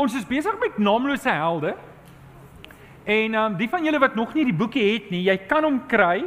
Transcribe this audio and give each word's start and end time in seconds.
ons 0.00 0.16
is 0.16 0.26
besig 0.28 0.56
met 0.60 0.78
naamlose 0.80 1.30
helde. 1.30 1.74
En 3.04 3.34
ehm 3.34 3.52
um, 3.52 3.56
die 3.58 3.68
van 3.68 3.84
julle 3.84 4.00
wat 4.00 4.14
nog 4.14 4.34
nie 4.34 4.44
die 4.48 4.56
boekie 4.56 4.86
het 4.92 5.10
nie, 5.10 5.24
jy 5.26 5.36
kan 5.48 5.64
hom 5.64 5.82
kry. 5.88 6.24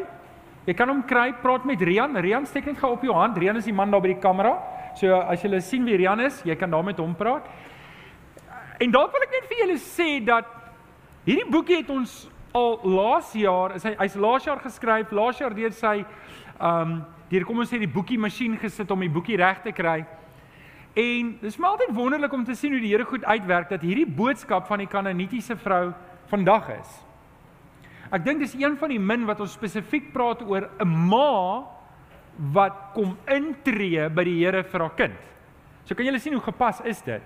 Jy 0.67 0.75
kan 0.79 0.89
hom 0.89 1.03
kry. 1.07 1.31
Praat 1.41 1.65
met 1.67 1.81
Rian. 1.81 2.15
Rian 2.17 2.45
steek 2.47 2.65
net 2.69 2.79
gou 2.79 2.93
op 2.95 3.03
jou 3.03 3.13
hand. 3.15 3.37
Rian 3.37 3.57
is 3.59 3.67
die 3.67 3.75
man 3.75 3.91
daar 3.91 4.01
by 4.01 4.13
die 4.13 4.21
kamera. 4.21 4.55
So 4.95 5.15
as 5.19 5.43
jy 5.43 5.59
sien 5.59 5.85
wie 5.85 5.97
Rian 5.97 6.21
is, 6.23 6.41
jy 6.45 6.55
kan 6.55 6.71
daar 6.71 6.83
met 6.85 6.99
hom 7.01 7.15
praat. 7.15 7.47
En 8.79 8.91
dalk 8.91 9.11
wil 9.13 9.25
ek 9.25 9.35
net 9.37 9.49
vir 9.49 9.63
julle 9.63 9.79
sê 9.79 10.07
dat 10.25 10.47
hierdie 11.25 11.49
boekie 11.49 11.81
het 11.81 11.89
ons 11.89 12.27
al 12.53 12.79
laas 12.85 13.31
jaar, 13.33 13.75
is 13.77 13.85
hy 13.87 13.95
hy's 13.97 14.15
laas 14.19 14.45
jaar 14.45 14.59
geskryf, 14.61 15.11
laas 15.11 15.39
jaar 15.41 15.55
deur 15.57 15.73
sy 15.73 16.01
ehm 16.03 16.81
um, 16.81 16.97
deur 17.33 17.45
kom 17.49 17.63
ons 17.63 17.71
sê 17.71 17.79
die 17.81 17.89
boekie 17.89 18.19
masjien 18.21 18.53
gesit 18.61 18.91
om 18.93 19.01
die 19.01 19.09
boekie 19.09 19.39
reg 19.39 19.63
te 19.63 19.71
kry. 19.73 20.03
En 20.93 21.37
dis 21.41 21.57
maar 21.57 21.69
altyd 21.69 21.95
wonderlik 21.95 22.33
om 22.33 22.43
te 22.45 22.53
sien 22.53 22.71
hoe 22.71 22.81
die 22.81 22.91
Here 22.91 23.05
goed 23.05 23.23
uitwerk 23.25 23.69
dat 23.69 23.81
hierdie 23.81 24.05
boodskap 24.05 24.67
van 24.69 24.83
die 24.83 24.87
Kanaanitiese 24.87 25.57
vrou 25.57 25.87
vandag 26.29 26.69
is. 26.75 26.91
Ek 28.13 28.21
dink 28.25 28.43
dis 28.43 28.53
een 28.53 28.77
van 28.77 28.93
die 28.93 29.01
min 29.01 29.25
wat 29.25 29.41
ons 29.41 29.55
spesifiek 29.57 30.11
praat 30.13 30.43
oor 30.45 30.69
'n 30.79 30.87
ma 31.09 31.65
wat 32.53 32.93
kom 32.93 33.17
intree 33.25 34.09
by 34.09 34.23
die 34.23 34.37
Here 34.45 34.63
vir 34.63 34.79
haar 34.81 34.95
kind. 34.95 35.17
So 35.85 35.95
kan 35.95 36.05
julle 36.05 36.19
sien 36.19 36.33
hoe 36.33 36.41
gepas 36.41 36.81
is 36.85 37.01
dit. 37.01 37.21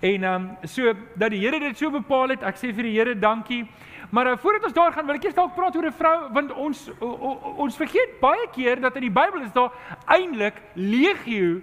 En 0.00 0.24
ehm 0.24 0.34
um, 0.34 0.56
so 0.66 0.92
dat 1.16 1.30
die 1.30 1.40
Here 1.40 1.60
dit 1.60 1.76
so 1.76 1.90
bepaal 1.90 2.28
het, 2.28 2.42
ek 2.42 2.56
sê 2.56 2.72
vir 2.72 2.82
die 2.84 2.96
Here 2.96 3.14
dankie. 3.14 3.66
Maar 4.10 4.26
uh, 4.26 4.36
voordat 4.36 4.64
ons 4.64 4.72
daar 4.72 4.92
gaan, 4.92 5.06
wil 5.06 5.16
ek 5.16 5.24
eers 5.24 5.34
dalk 5.34 5.54
praat 5.54 5.76
oor 5.76 5.86
'n 5.86 5.92
vrou 5.92 6.32
want 6.32 6.52
ons 6.52 6.90
o, 7.00 7.06
o, 7.06 7.54
ons 7.58 7.76
vergeet 7.76 8.20
baie 8.20 8.48
keer 8.52 8.80
dat 8.80 8.96
in 8.96 9.02
die 9.02 9.10
Bybel 9.20 9.42
is 9.42 9.52
daar 9.52 9.72
eintlik 10.06 10.54
legio 10.74 11.60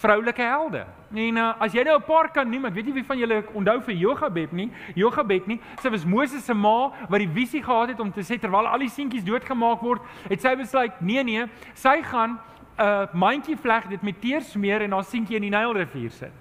vroulike 0.00 0.42
helde. 0.42 0.84
En 1.14 1.36
uh, 1.36 1.52
as 1.60 1.74
jy 1.74 1.82
nou 1.84 1.96
'n 1.98 2.06
paar 2.06 2.30
kan 2.32 2.48
noem, 2.50 2.66
ek 2.70 2.74
weet 2.74 2.86
nie 2.86 2.94
wie 3.00 3.04
van 3.04 3.18
julle 3.18 3.42
onthou 3.52 3.80
vir 3.88 3.94
Jogabed 3.94 4.52
nie, 4.52 4.70
Jogabed 4.94 5.46
nie. 5.46 5.60
Sy 5.82 5.90
was 5.90 6.04
Moses 6.04 6.44
se 6.44 6.54
ma 6.54 6.92
wat 7.08 7.20
die 7.20 7.28
visie 7.28 7.62
gehad 7.62 7.88
het 7.88 8.00
om 8.00 8.12
te 8.12 8.22
sê 8.22 8.38
terwyl 8.38 8.66
al 8.66 8.78
die 8.78 8.88
seentjies 8.88 9.24
doodgemaak 9.24 9.82
word, 9.82 10.02
het 10.28 10.40
sy 10.40 10.54
besluit, 10.56 11.00
nee 11.00 11.22
nee, 11.22 11.46
sy 11.74 12.02
gaan 12.02 12.38
'n 12.78 12.82
uh, 12.82 13.06
mandjie 13.12 13.56
vleg 13.56 13.88
dit 13.88 14.02
met 14.02 14.20
teer 14.20 14.40
smeer 14.40 14.82
en 14.82 14.92
haar 14.92 15.04
seentjie 15.04 15.36
in 15.36 15.42
die 15.42 15.50
Nylrivier 15.50 16.10
sit. 16.10 16.32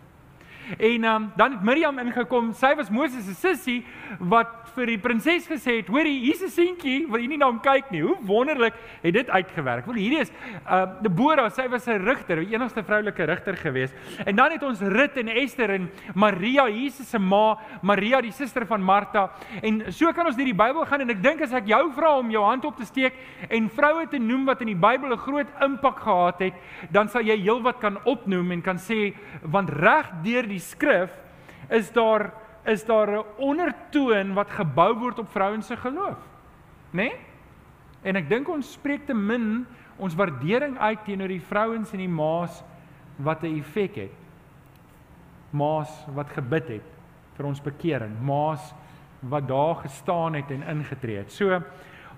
En 0.78 1.04
um, 1.04 1.32
dan 1.36 1.52
het 1.52 1.64
Miriam 1.64 1.98
ingekom. 2.00 2.54
Sy 2.54 2.76
was 2.76 2.90
Moses 2.90 3.26
se 3.26 3.34
sussie 3.34 3.86
wat 4.20 4.70
vir 4.76 4.94
die 4.94 5.00
prinses 5.02 5.48
gesê 5.50 5.80
het: 5.80 5.88
"Hoorie, 5.88 6.20
hier's 6.20 6.42
'n 6.44 6.50
seentjie, 6.50 7.08
wil 7.10 7.22
jy 7.22 7.28
nie 7.28 7.38
na 7.38 7.46
hom 7.46 7.60
kyk 7.60 7.92
nie?" 7.92 8.02
Hoe 8.02 8.18
wonderlik 8.22 8.74
het 9.02 9.14
dit 9.14 9.30
uitgewerk. 9.30 9.86
Wel 9.86 9.96
hierdie 9.96 10.20
is 10.20 10.32
uh 10.70 10.86
Deborah, 11.02 11.50
sy 11.52 11.68
was 11.68 11.88
'n 11.88 12.04
rigter, 12.06 12.36
die 12.36 12.54
enigste 12.54 12.84
vroulike 12.84 13.24
rigter 13.24 13.56
gewees. 13.58 13.92
En 14.26 14.36
dan 14.36 14.52
het 14.52 14.64
ons 14.64 14.82
Rut 14.82 15.18
en 15.18 15.28
Esther 15.28 15.70
en 15.70 15.90
Maria, 16.14 16.68
Jesus 16.70 17.10
se 17.10 17.20
ma, 17.20 17.58
Maria 17.82 18.22
die 18.22 18.32
suster 18.32 18.66
van 18.66 18.82
Martha. 18.82 19.30
En 19.62 19.92
so 19.92 20.12
kan 20.14 20.26
ons 20.26 20.36
deur 20.36 20.46
die 20.46 20.54
Bybel 20.54 20.86
gaan 20.86 21.02
en 21.02 21.10
ek 21.10 21.24
dink 21.24 21.42
as 21.42 21.54
ek 21.54 21.68
jou 21.68 21.92
vra 21.92 22.18
om 22.18 22.30
jou 22.30 22.44
hand 22.44 22.66
op 22.66 22.78
te 22.78 22.86
steek 22.86 23.14
en 23.50 23.70
vroue 23.70 24.08
te 24.08 24.18
noem 24.18 24.46
wat 24.46 24.62
in 24.62 24.68
die 24.68 24.76
Bybel 24.76 25.14
'n 25.14 25.18
groot 25.18 25.48
impak 25.62 26.00
gehad 26.00 26.40
het, 26.40 26.54
dan 26.92 27.08
sal 27.08 27.22
jy 27.22 27.38
heelwat 27.38 27.80
kan 27.80 27.98
opnoem 28.06 28.52
en 28.52 28.62
kan 28.62 28.78
sê 28.78 29.14
want 29.44 29.70
reg 29.70 30.12
deur 30.24 30.44
die 30.48 30.59
skrif 30.60 31.14
is 31.70 31.92
daar 31.92 32.34
is 32.66 32.86
daar 32.86 33.10
'n 33.10 33.26
ondertoon 33.38 34.34
wat 34.34 34.50
gebou 34.50 34.94
word 35.00 35.20
op 35.20 35.30
vrouens 35.32 35.68
se 35.68 35.78
geloof. 35.78 36.18
Né? 36.92 37.02
Nee? 37.02 37.14
En 38.02 38.16
ek 38.16 38.30
dink 38.30 38.50
ons 38.50 38.72
spreek 38.72 39.06
te 39.06 39.14
min 39.14 39.66
ons 39.98 40.16
waardering 40.16 40.78
uit 40.78 41.04
teenoor 41.06 41.28
die 41.28 41.42
vrouens 41.42 41.92
en 41.92 41.98
die 41.98 42.10
ma's 42.10 42.64
wat 43.16 43.44
'n 43.44 43.60
effek 43.60 43.96
het. 43.96 44.16
Ma's 45.50 46.06
wat 46.14 46.30
gebid 46.30 46.68
het 46.68 46.88
vir 47.36 47.46
ons 47.46 47.62
bekering, 47.62 48.22
ma's 48.22 48.74
wat 49.20 49.48
daar 49.48 49.76
gestaan 49.76 50.34
het 50.34 50.52
en 50.52 50.64
ingetree 50.64 51.18
het. 51.18 51.32
So 51.32 51.62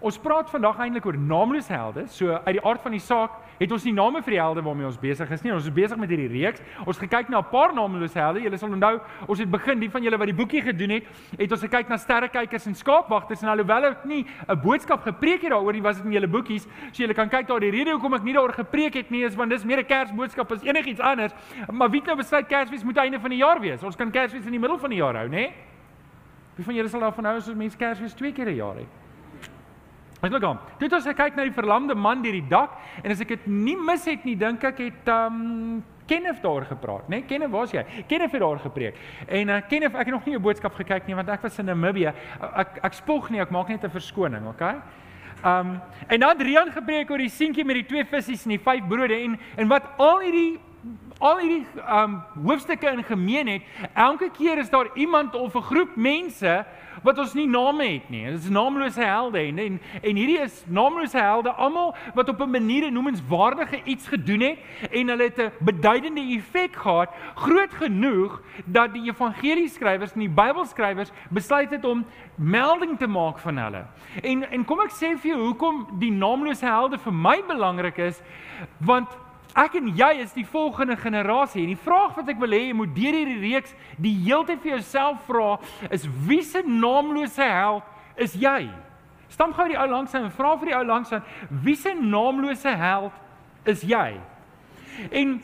Ons 0.01 0.17
praat 0.17 0.49
vandag 0.49 0.79
eintlik 0.81 1.05
oor 1.05 1.17
naamlose 1.17 1.69
helde. 1.73 2.07
So 2.09 2.33
uit 2.33 2.55
die 2.57 2.63
aard 2.65 2.81
van 2.81 2.95
die 2.95 3.03
saak 3.03 3.35
het 3.61 3.71
ons 3.75 3.83
nie 3.85 3.93
name 3.93 4.21
vir 4.25 4.35
die 4.35 4.39
helde 4.41 4.63
waarmee 4.65 4.87
ons 4.89 4.97
besig 4.97 5.29
is 5.31 5.43
nie. 5.45 5.53
Ons 5.53 5.67
is 5.69 5.73
besig 5.73 5.99
met 6.01 6.09
hierdie 6.09 6.29
reeks. 6.31 6.61
Ons 6.85 6.97
gekyk 6.97 7.29
na 7.29 7.39
'n 7.39 7.49
paar 7.51 7.73
naamlose 7.73 8.17
helde. 8.17 8.41
Julle 8.41 8.57
sal 8.57 8.73
onthou, 8.73 8.99
ons 9.27 9.39
het 9.39 9.49
begin 9.49 9.79
die 9.79 9.89
van 9.89 10.01
julle 10.01 10.17
wat 10.17 10.27
die 10.27 10.35
boekie 10.35 10.61
gedoen 10.61 10.89
het, 10.89 11.03
het 11.37 11.51
ons 11.51 11.61
gekyk 11.61 11.89
na 11.89 11.97
sterrekykers 11.97 12.65
en 12.65 12.75
skaapwagters 12.75 13.43
en 13.43 13.49
alhoewel 13.49 13.85
ek 13.91 14.05
nie 14.05 14.25
'n 14.49 14.61
boodskap 14.61 15.03
gepreek 15.03 15.41
het 15.41 15.51
daaroor 15.51 15.73
nie, 15.73 15.81
was 15.81 15.97
dit 15.97 16.05
in 16.05 16.11
julle 16.11 16.27
boekies. 16.27 16.67
So 16.91 17.03
julle 17.03 17.13
kan 17.13 17.29
kyk 17.29 17.47
daar 17.47 17.59
die 17.59 17.71
rede 17.71 17.91
hoekom 17.91 18.13
ek 18.13 18.23
nie 18.23 18.33
daaroor 18.33 18.53
gepreek 18.53 18.93
het 18.93 19.11
nie 19.11 19.23
is 19.23 19.35
want 19.35 19.51
dis 19.51 19.63
meer 19.63 19.79
'n 19.79 19.85
Kersboodskap 19.85 20.51
as 20.51 20.63
enigiets 20.63 20.99
anders. 20.99 21.33
Maar 21.71 21.89
wie 21.89 21.99
het 21.99 22.07
nou 22.07 22.17
besluit 22.17 22.47
Kersfees 22.47 22.83
moet 22.83 22.97
einde 22.97 23.19
van 23.19 23.29
die 23.29 23.39
jaar 23.39 23.59
wees? 23.59 23.83
Ons 23.83 23.95
kan 23.95 24.11
Kersfees 24.11 24.45
in 24.45 24.51
die 24.51 24.59
middel 24.59 24.77
van 24.77 24.89
die 24.89 24.99
jaar 24.99 25.15
hou, 25.15 25.27
né? 25.27 25.51
Wie 26.55 26.65
van 26.65 26.75
julle 26.75 26.89
sal 26.89 26.99
daarvan 26.99 27.25
hou 27.25 27.37
as 27.37 27.53
mense 27.53 27.77
Kersfees 27.77 28.13
twee 28.13 28.31
keer 28.31 28.47
'n 28.49 28.55
jaar 28.55 28.75
het? 28.75 29.00
Ek 30.21 30.31
loop 30.31 30.43
aan. 30.45 30.59
Dit 30.77 30.93
as 30.93 31.07
ek 31.09 31.17
kyk 31.17 31.37
na 31.37 31.43
die 31.47 31.55
verlamde 31.55 31.95
man 31.97 32.21
deur 32.21 32.35
die 32.35 32.45
dak 32.49 32.77
en 33.01 33.11
as 33.11 33.21
ek 33.23 33.33
dit 33.33 33.47
nie 33.49 33.75
mis 33.75 34.05
het 34.05 34.25
nie, 34.27 34.35
dink 34.37 34.63
ek 34.63 34.83
het 34.85 35.09
um 35.09 35.81
Kenneth 36.11 36.41
daar 36.43 36.65
gepraat, 36.67 37.07
né? 37.07 37.21
Nee? 37.21 37.25
Kenneth, 37.25 37.51
waar's 37.53 37.71
jy? 37.71 37.85
Kenneth 38.07 38.33
het 38.35 38.41
daar 38.41 38.59
gepreek. 38.59 38.97
En 39.27 39.49
uh, 39.49 39.61
Kenneth, 39.69 39.95
ek 39.95 40.09
het 40.09 40.15
nog 40.15 40.25
nie 40.25 40.35
'n 40.35 40.41
boodskap 40.41 40.75
gekyk 40.75 41.07
nie 41.07 41.15
want 41.15 41.29
ek 41.29 41.41
was 41.41 41.59
in 41.59 41.65
Namibië. 41.65 42.13
Ek 42.55 42.79
ek 42.83 42.93
spog 42.93 43.29
nie, 43.29 43.39
ek 43.39 43.49
maak 43.49 43.69
net 43.69 43.83
'n 43.83 43.89
verskoning, 43.89 44.47
okay? 44.47 44.81
Um 45.45 45.79
en 46.07 46.19
dan 46.19 46.37
Rian 46.37 46.71
gepreek 46.71 47.09
oor 47.09 47.17
die 47.17 47.29
seentjie 47.29 47.65
met 47.65 47.75
die 47.75 47.85
twee 47.85 48.05
visse 48.05 48.43
en 48.43 48.49
die 48.49 48.59
vyf 48.59 48.87
brode 48.87 49.15
en 49.15 49.39
en 49.57 49.67
wat 49.67 49.83
al 49.97 50.19
hierdie 50.19 50.59
al 51.21 51.39
hierdie 51.39 51.65
um 51.85 52.19
hoofstukke 52.45 52.89
in 52.89 53.03
gemeen 53.03 53.47
het, 53.47 53.61
elke 53.93 54.29
keer 54.33 54.57
is 54.57 54.69
daar 54.69 54.89
iemand 54.93 55.35
of 55.35 55.55
'n 55.55 55.61
groep 55.61 55.95
mense 55.95 56.65
wat 57.03 57.19
ons 57.19 57.33
nie 57.33 57.47
name 57.47 57.85
het 57.85 58.09
nie. 58.09 58.25
Dit 58.25 58.43
is 58.43 58.49
naamlose 58.49 59.01
helde 59.01 59.39
en 59.39 59.57
en, 59.57 59.79
en 60.01 60.15
hierdie 60.15 60.39
is 60.39 60.63
naamlose 60.67 61.17
helde 61.17 61.51
almal 61.51 61.95
wat 62.13 62.29
op 62.29 62.41
'n 62.41 62.49
manier 62.49 62.91
noemenswaardige 62.91 63.83
iets 63.83 64.07
gedoen 64.07 64.39
het 64.39 64.57
en 64.91 65.07
hulle 65.07 65.23
het 65.23 65.39
'n 65.39 65.51
beduidende 65.59 66.21
effek 66.21 66.75
gehad, 66.75 67.09
groot 67.35 67.73
genoeg 67.73 68.41
dat 68.65 68.93
die 68.93 69.09
evangelieskrywers 69.09 70.13
en 70.13 70.19
die 70.19 70.29
Bybelskrywers 70.29 71.11
besluit 71.29 71.69
het 71.69 71.85
om 71.85 72.05
melding 72.35 72.97
te 72.97 73.07
maak 73.07 73.39
van 73.39 73.57
hulle. 73.57 73.85
En 74.21 74.51
en 74.51 74.65
kom 74.65 74.79
ek 74.79 74.91
sê 74.91 75.17
vir 75.17 75.31
jou 75.31 75.41
hoekom 75.41 75.87
die 75.99 76.11
naamlose 76.11 76.65
helde 76.65 76.97
vir 76.97 77.13
my 77.13 77.43
belangrik 77.47 77.97
is, 77.97 78.21
want 78.77 79.17
Ek 79.57 79.73
en 79.75 79.89
jy 79.95 80.11
is 80.23 80.31
die 80.31 80.45
volgende 80.47 80.95
generasie 80.95 81.65
en 81.65 81.73
die 81.73 81.83
vraag 81.83 82.15
wat 82.15 82.29
ek 82.31 82.39
wil 82.39 82.53
hê 82.55 82.69
jy 82.69 82.75
moet 82.77 82.93
deur 82.95 83.17
hierdie 83.19 83.41
reeks 83.41 83.73
die 83.99 84.13
hele 84.23 84.45
tyd 84.47 84.61
vir 84.63 84.77
jouself 84.77 85.25
vra 85.27 85.57
is 85.91 86.05
wie 86.27 86.39
se 86.47 86.61
naamlose 86.63 87.43
held 87.43 88.21
is 88.21 88.35
jy? 88.39 88.69
Stam 89.31 89.51
gou 89.55 89.65
die 89.67 89.79
ou 89.79 89.87
langs 89.91 90.13
aan 90.15 90.29
en 90.29 90.35
vra 90.35 90.53
vir 90.59 90.71
die 90.71 90.77
ou 90.77 90.83
langs 90.87 91.11
aan 91.15 91.25
wie 91.65 91.75
se 91.75 91.91
naamlose 91.97 92.71
held 92.79 93.67
is 93.67 93.83
jy? 93.87 94.13
En 95.11 95.41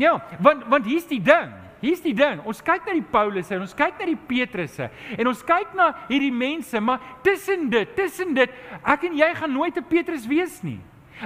ja, 0.00 0.14
want 0.40 0.64
want 0.72 0.88
hier's 0.88 1.08
die 1.10 1.20
ding. 1.20 1.52
Hier's 1.82 2.00
die 2.00 2.14
ding. 2.16 2.40
Ons 2.48 2.62
kyk 2.64 2.86
na 2.86 2.94
die 2.94 3.04
Paulusse 3.12 3.56
en 3.56 3.66
ons 3.66 3.74
kyk 3.76 3.98
na 4.00 4.06
die 4.08 4.16
Petrusse 4.28 4.88
en 5.18 5.28
ons 5.28 5.42
kyk 5.44 5.74
na 5.76 5.90
hierdie 6.06 6.32
mense, 6.32 6.80
maar 6.80 7.02
tussen 7.26 7.68
dit, 7.72 7.92
tussen 7.98 8.32
dit, 8.38 8.56
ek 8.86 9.04
en 9.10 9.20
jy 9.20 9.28
gaan 9.36 9.52
nooit 9.52 9.76
'n 9.76 9.84
Petrus 9.84 10.24
wees 10.30 10.62
nie. 10.62 10.80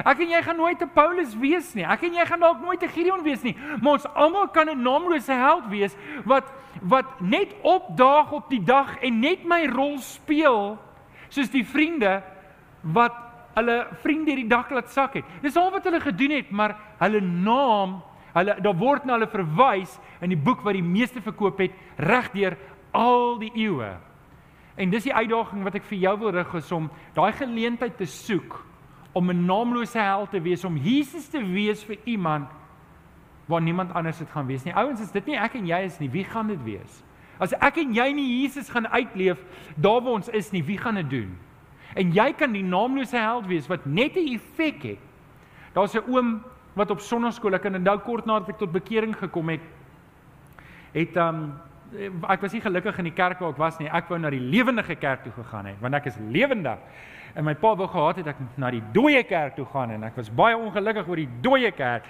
Ek 0.04 0.20
en 0.20 0.32
jy 0.34 0.42
gaan 0.42 0.56
nooit 0.56 0.82
'n 0.82 0.92
Paulus 0.92 1.34
wees 1.36 1.74
nie. 1.74 1.84
Ek 1.84 2.02
en 2.02 2.14
jy 2.14 2.26
gaan 2.26 2.40
dalk 2.40 2.60
nooit 2.60 2.82
'n 2.82 2.88
Gideon 2.88 3.22
wees 3.22 3.42
nie. 3.42 3.56
Maar 3.80 3.92
ons 3.92 4.14
almal 4.14 4.48
kan 4.48 4.68
'n 4.68 4.82
naamlose 4.82 5.32
held 5.32 5.68
wees 5.68 5.96
wat 6.24 6.44
wat 6.82 7.20
net 7.20 7.54
opdaag 7.62 8.32
op 8.32 8.50
die 8.50 8.62
dag 8.64 8.98
en 9.00 9.20
net 9.20 9.44
my 9.44 9.66
rol 9.66 9.98
speel 9.98 10.78
soos 11.28 11.48
die 11.50 11.64
vriende 11.64 12.22
wat 12.82 13.14
hulle 13.54 13.86
vriende 14.02 14.30
hierdie 14.30 14.48
dag 14.48 14.70
laat 14.70 14.90
sak 14.90 15.14
het. 15.14 15.24
Dis 15.42 15.56
al 15.56 15.70
wat 15.70 15.84
hulle 15.84 16.00
gedoen 16.00 16.30
het, 16.30 16.50
maar 16.50 16.76
hulle 16.98 17.20
naam, 17.20 18.02
hulle 18.34 18.60
daar 18.60 18.76
word 18.76 19.04
na 19.04 19.16
hulle 19.16 19.30
verwys 19.32 19.98
in 20.20 20.28
die 20.28 20.42
boek 20.42 20.60
wat 20.60 20.76
die 20.76 20.84
meeste 20.84 21.22
verkoop 21.24 21.58
het 21.58 21.72
regdeur 21.96 22.56
al 22.92 23.38
die 23.38 23.52
eeue. 23.54 23.96
En 24.76 24.90
dis 24.90 25.08
die 25.08 25.14
uitdaging 25.14 25.64
wat 25.64 25.74
ek 25.74 25.88
vir 25.88 25.98
jou 25.98 26.18
wil 26.18 26.34
rig 26.36 26.54
is 26.54 26.72
om 26.72 26.90
daai 27.14 27.32
geleentheid 27.32 27.96
te 27.96 28.04
soek 28.04 28.60
om 29.16 29.30
'n 29.30 29.44
naamlose 29.44 29.98
held 29.98 30.30
te 30.30 30.40
wees, 30.40 30.64
om 30.64 30.76
Jesus 30.76 31.28
te 31.28 31.40
wees 31.40 31.84
vir 31.84 31.96
iemand 32.04 32.50
waar 33.46 33.62
niemand 33.62 33.92
anders 33.94 34.18
dit 34.18 34.30
gaan 34.30 34.46
wees 34.46 34.64
nie. 34.64 34.74
Ouens, 34.74 35.00
is 35.00 35.10
dit 35.10 35.26
nie 35.26 35.36
ek 35.36 35.54
en 35.54 35.66
jy 35.66 35.78
is 35.84 35.98
nie, 35.98 36.10
wie 36.10 36.24
gaan 36.24 36.46
dit 36.46 36.62
wees? 36.64 37.02
As 37.38 37.52
ek 37.52 37.76
en 37.76 37.94
jy 37.94 38.12
nie 38.12 38.42
Jesus 38.42 38.68
gaan 38.68 38.88
uitleef 38.88 39.38
daar 39.76 40.02
waar 40.02 40.12
ons 40.12 40.28
is 40.28 40.50
nie, 40.50 40.62
wie 40.64 40.78
gaan 40.78 40.94
dit 40.94 41.10
doen? 41.10 41.38
En 41.94 42.12
jy 42.12 42.32
kan 42.32 42.52
die 42.52 42.64
naamlose 42.64 43.16
held 43.16 43.46
wees 43.46 43.68
wat 43.68 43.86
net 43.86 44.16
'n 44.16 44.34
effek 44.34 44.82
het. 44.82 44.98
Daar's 45.72 45.94
'n 45.94 46.04
oom 46.08 46.42
wat 46.74 46.90
op 46.90 47.00
sonnaskool, 47.00 47.54
ek 47.54 47.62
kan 47.62 47.74
onthou 47.74 47.98
kort 47.98 48.26
nadat 48.26 48.48
ek 48.48 48.58
tot 48.58 48.72
bekering 48.72 49.16
gekom 49.16 49.48
het, 49.48 49.60
het 50.92 51.16
um 51.16 51.52
ek 52.28 52.40
was 52.42 52.52
nie 52.52 52.60
gelukkig 52.60 52.98
in 52.98 53.10
die 53.10 53.14
kerk 53.14 53.40
waar 53.40 53.52
ek 53.54 53.60
was 53.60 53.78
nie. 53.78 53.88
Ek 53.88 54.08
wou 54.10 54.18
na 54.18 54.30
die 54.30 54.42
lewendige 54.42 54.96
kerk 54.98 55.22
toe 55.24 55.32
gegaan 55.36 55.70
het 55.70 55.80
want 55.80 55.94
ek 55.94 56.10
is 56.10 56.16
lewendig. 56.32 56.80
En 57.36 57.44
my 57.44 57.52
pa 57.54 57.74
wou 57.76 57.86
gehad 57.92 58.16
het 58.22 58.30
ek 58.32 58.38
na 58.56 58.70
die 58.72 58.82
dooie 58.94 59.20
kerk 59.28 59.58
toe 59.58 59.66
gaan 59.68 59.90
en 59.92 60.06
ek 60.08 60.16
was 60.16 60.30
baie 60.32 60.56
ongelukkig 60.56 61.08
oor 61.08 61.20
die 61.20 61.28
dooie 61.44 61.70
kerk. 61.76 62.06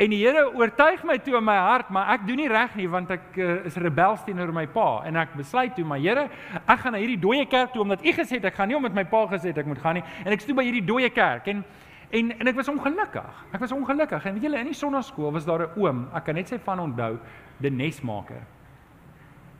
En 0.00 0.10
die 0.14 0.22
Here 0.22 0.46
oortuig 0.48 1.04
my 1.04 1.18
toe 1.20 1.36
in 1.36 1.44
my 1.44 1.58
hart, 1.60 1.90
maar 1.92 2.14
ek 2.14 2.24
doen 2.26 2.40
nie 2.40 2.48
reg 2.48 2.78
nie 2.80 2.88
want 2.88 3.10
ek 3.12 3.36
uh, 3.36 3.58
is 3.68 3.76
rebels 3.76 4.24
teenoor 4.24 4.52
my 4.54 4.64
pa 4.72 5.02
en 5.08 5.20
ek 5.20 5.36
besluit 5.36 5.74
toe, 5.76 5.84
maar 5.84 6.00
Here, 6.00 6.24
ek 6.62 6.84
gaan 6.84 6.96
na 6.96 7.02
hierdie 7.02 7.20
dooie 7.20 7.44
kerk 7.50 7.74
toe 7.74 7.84
omdat 7.84 8.00
U 8.00 8.16
gesê 8.16 8.38
het 8.40 8.48
ek 8.48 8.56
gaan 8.56 8.72
nie 8.72 8.78
omdat 8.78 8.96
my 8.96 9.04
pa 9.12 9.26
gesê 9.34 9.52
het 9.52 9.60
ek 9.60 9.68
moet 9.68 9.82
gaan 9.82 10.00
nie 10.00 10.06
en 10.24 10.32
ek 10.32 10.46
stoep 10.46 10.62
by 10.62 10.64
hierdie 10.70 10.86
dooie 10.88 11.12
kerk 11.12 11.52
en 11.52 11.64
En 12.12 12.28
en 12.38 12.48
ek 12.50 12.58
was 12.58 12.68
ongelukkig. 12.68 13.36
Ek 13.56 13.60
was 13.62 13.72
ongelukkig. 13.72 14.24
En 14.28 14.34
weet 14.36 14.44
julle 14.44 14.58
in 14.60 14.68
die 14.68 14.76
sonnaskool 14.76 15.32
was 15.32 15.46
daar 15.48 15.62
'n 15.64 15.80
oom, 15.80 16.08
ek 16.12 16.24
kan 16.24 16.34
net 16.34 16.48
sy 16.48 16.58
van 16.58 16.80
onthou, 16.80 17.16
die 17.56 17.70
nesmaker. 17.70 18.42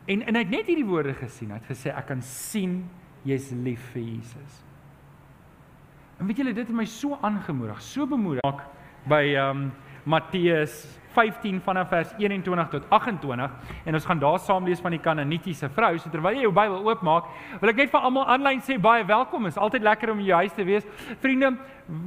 En 0.06 0.24
en 0.26 0.34
hy 0.34 0.42
het 0.42 0.50
net 0.50 0.66
hierdie 0.66 0.88
woorde 0.88 1.14
gesien. 1.14 1.52
Hy 1.52 1.60
het 1.60 1.70
gesê 1.70 1.92
ek 1.94 2.08
kan 2.10 2.22
sien 2.26 2.82
jy's 3.26 3.52
lief 3.54 3.82
vir 3.94 4.02
Jesus. 4.02 4.62
En 6.18 6.26
weet 6.26 6.42
julle 6.42 6.54
dit 6.54 6.66
het 6.66 6.74
my 6.74 6.86
so 6.90 7.18
aangemoedig, 7.22 7.80
so 7.82 8.06
bemoedig 8.06 8.66
by 9.10 9.24
ehm 9.34 9.64
um, 9.66 9.70
Matteus 10.02 10.80
15 11.14 11.60
vanaf 11.62 11.88
vers 11.88 12.14
21 12.18 12.68
tot 12.72 12.86
28 12.90 13.50
en 13.84 13.94
ons 13.94 14.04
gaan 14.04 14.18
daar 14.18 14.38
saam 14.42 14.64
lees 14.66 14.80
van 14.82 14.90
die 14.90 15.00
Kanaanitiese 15.00 15.68
vrou. 15.70 15.92
So 15.98 16.10
terwyl 16.10 16.34
jy 16.34 16.46
jou 16.46 16.52
Bybel 16.56 16.88
oopmaak, 16.88 17.28
wil 17.60 17.70
ek 17.70 17.82
net 17.84 17.92
vir 17.92 18.06
almal 18.08 18.26
aanlyn 18.34 18.62
sê 18.66 18.80
baie 18.82 19.04
welkom. 19.06 19.46
Is 19.46 19.60
altyd 19.60 19.86
lekker 19.86 20.10
om 20.10 20.22
in 20.24 20.30
jou 20.30 20.40
huis 20.40 20.56
te 20.56 20.66
wees. 20.66 20.88
Vriende, 21.22 21.52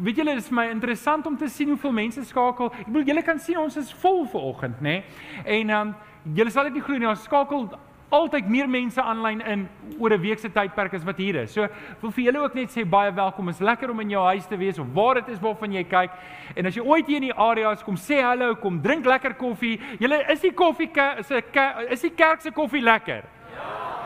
weet 0.03 0.19
julle 0.19 0.35
dis 0.35 0.49
vir 0.49 0.59
my 0.59 0.67
interessant 0.73 1.29
om 1.29 1.37
te 1.39 1.47
sien 1.47 1.71
hoeveel 1.71 1.95
mense 1.95 2.25
skakel. 2.27 2.73
Ek 2.81 2.89
bedoel 2.89 3.07
julle 3.13 3.23
kan 3.23 3.39
sien 3.39 3.61
ons 3.61 3.79
is 3.79 3.93
vol 4.03 4.25
vanoggend, 4.33 4.81
nê? 4.81 4.97
Nee? 4.97 5.31
En 5.61 5.73
ehm 5.77 5.87
um, 5.93 5.95
julle 6.33 6.51
sal 6.51 6.63
dit 6.63 6.73
nie 6.73 6.81
glo 6.81 6.97
nie, 6.97 7.07
ons 7.07 7.23
skakel 7.23 7.67
altyd 8.15 8.47
meer 8.49 8.67
mense 8.69 9.01
aanlyn 9.01 9.41
in 9.41 9.67
oor 9.99 10.13
'n 10.13 10.21
week 10.21 10.39
se 10.39 10.49
tydperk 10.49 10.93
as 10.93 11.03
wat 11.03 11.17
hier 11.17 11.35
is. 11.35 11.51
So 11.51 11.67
wil 12.01 12.11
vir 12.11 12.25
julle 12.25 12.43
ook 12.43 12.55
net 12.55 12.69
sê 12.69 12.85
baie 12.85 13.11
welkom. 13.11 13.49
Is 13.49 13.59
lekker 13.59 13.89
om 13.89 13.99
in 13.99 14.09
jou 14.09 14.23
huis 14.23 14.45
te 14.45 14.57
wees 14.57 14.79
of 14.79 14.87
waar 14.93 15.15
dit 15.15 15.29
is 15.29 15.39
waarvan 15.39 15.73
jy 15.73 15.83
kyk. 15.83 16.11
En 16.55 16.65
as 16.65 16.75
jy 16.75 16.81
ooit 16.81 17.07
hier 17.07 17.17
in 17.17 17.29
die 17.29 17.33
area 17.33 17.71
is, 17.71 17.83
kom 17.83 17.95
sê 17.95 18.21
hallo, 18.21 18.55
kom 18.55 18.81
drink 18.81 19.05
lekker 19.05 19.33
koffie. 19.33 19.79
Julle 19.99 20.23
is 20.29 20.41
die 20.41 20.51
koffie 20.51 20.89
is 21.19 21.31
'n 21.31 21.91
is 21.91 22.01
die 22.01 22.15
kerk 22.15 22.41
se 22.41 22.51
koffie 22.51 22.81
lekker? 22.81 23.23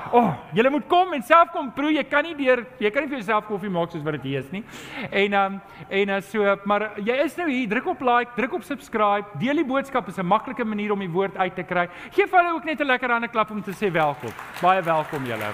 O, 0.10 0.18
oh, 0.18 0.30
jy 0.58 0.66
moet 0.74 0.88
kom 0.90 1.12
en 1.14 1.22
self 1.22 1.52
kom 1.54 1.68
proe. 1.74 1.92
Jy 1.94 2.04
kan 2.10 2.26
nie 2.26 2.34
deur 2.34 2.64
jy 2.82 2.90
kan 2.90 3.06
nie 3.06 3.12
vir 3.12 3.20
jouself 3.20 3.46
koffie 3.46 3.70
maak 3.70 3.92
soos 3.94 4.02
wat 4.06 4.18
dit 4.18 4.32
hier 4.32 4.40
is 4.42 4.50
nie. 4.50 4.64
En 5.12 5.36
um 5.38 5.60
en 5.90 6.14
uh, 6.16 6.22
so, 6.26 6.56
maar 6.66 6.88
jy 6.98 7.18
is 7.26 7.36
nou 7.38 7.46
hier, 7.50 7.68
druk 7.70 7.92
op 7.94 8.02
like, 8.02 8.34
druk 8.38 8.56
op 8.58 8.66
subscribe. 8.66 9.38
Deel 9.42 9.62
die 9.62 9.68
boodskap 9.70 10.08
is 10.10 10.18
'n 10.18 10.26
maklike 10.26 10.66
manier 10.66 10.92
om 10.92 11.00
die 11.00 11.12
woord 11.12 11.38
uit 11.38 11.56
te 11.56 11.64
kry. 11.64 11.88
Geef 12.12 12.32
hulle 12.32 12.56
ook 12.56 12.66
net 12.66 12.82
'n 12.82 12.90
lekker 12.90 13.12
hande 13.12 13.28
klap 13.28 13.52
om 13.52 13.62
te 13.62 13.72
sê 13.72 13.92
welkom. 13.92 14.34
Baie 14.62 14.82
welkom 14.82 15.26
julle. 15.26 15.54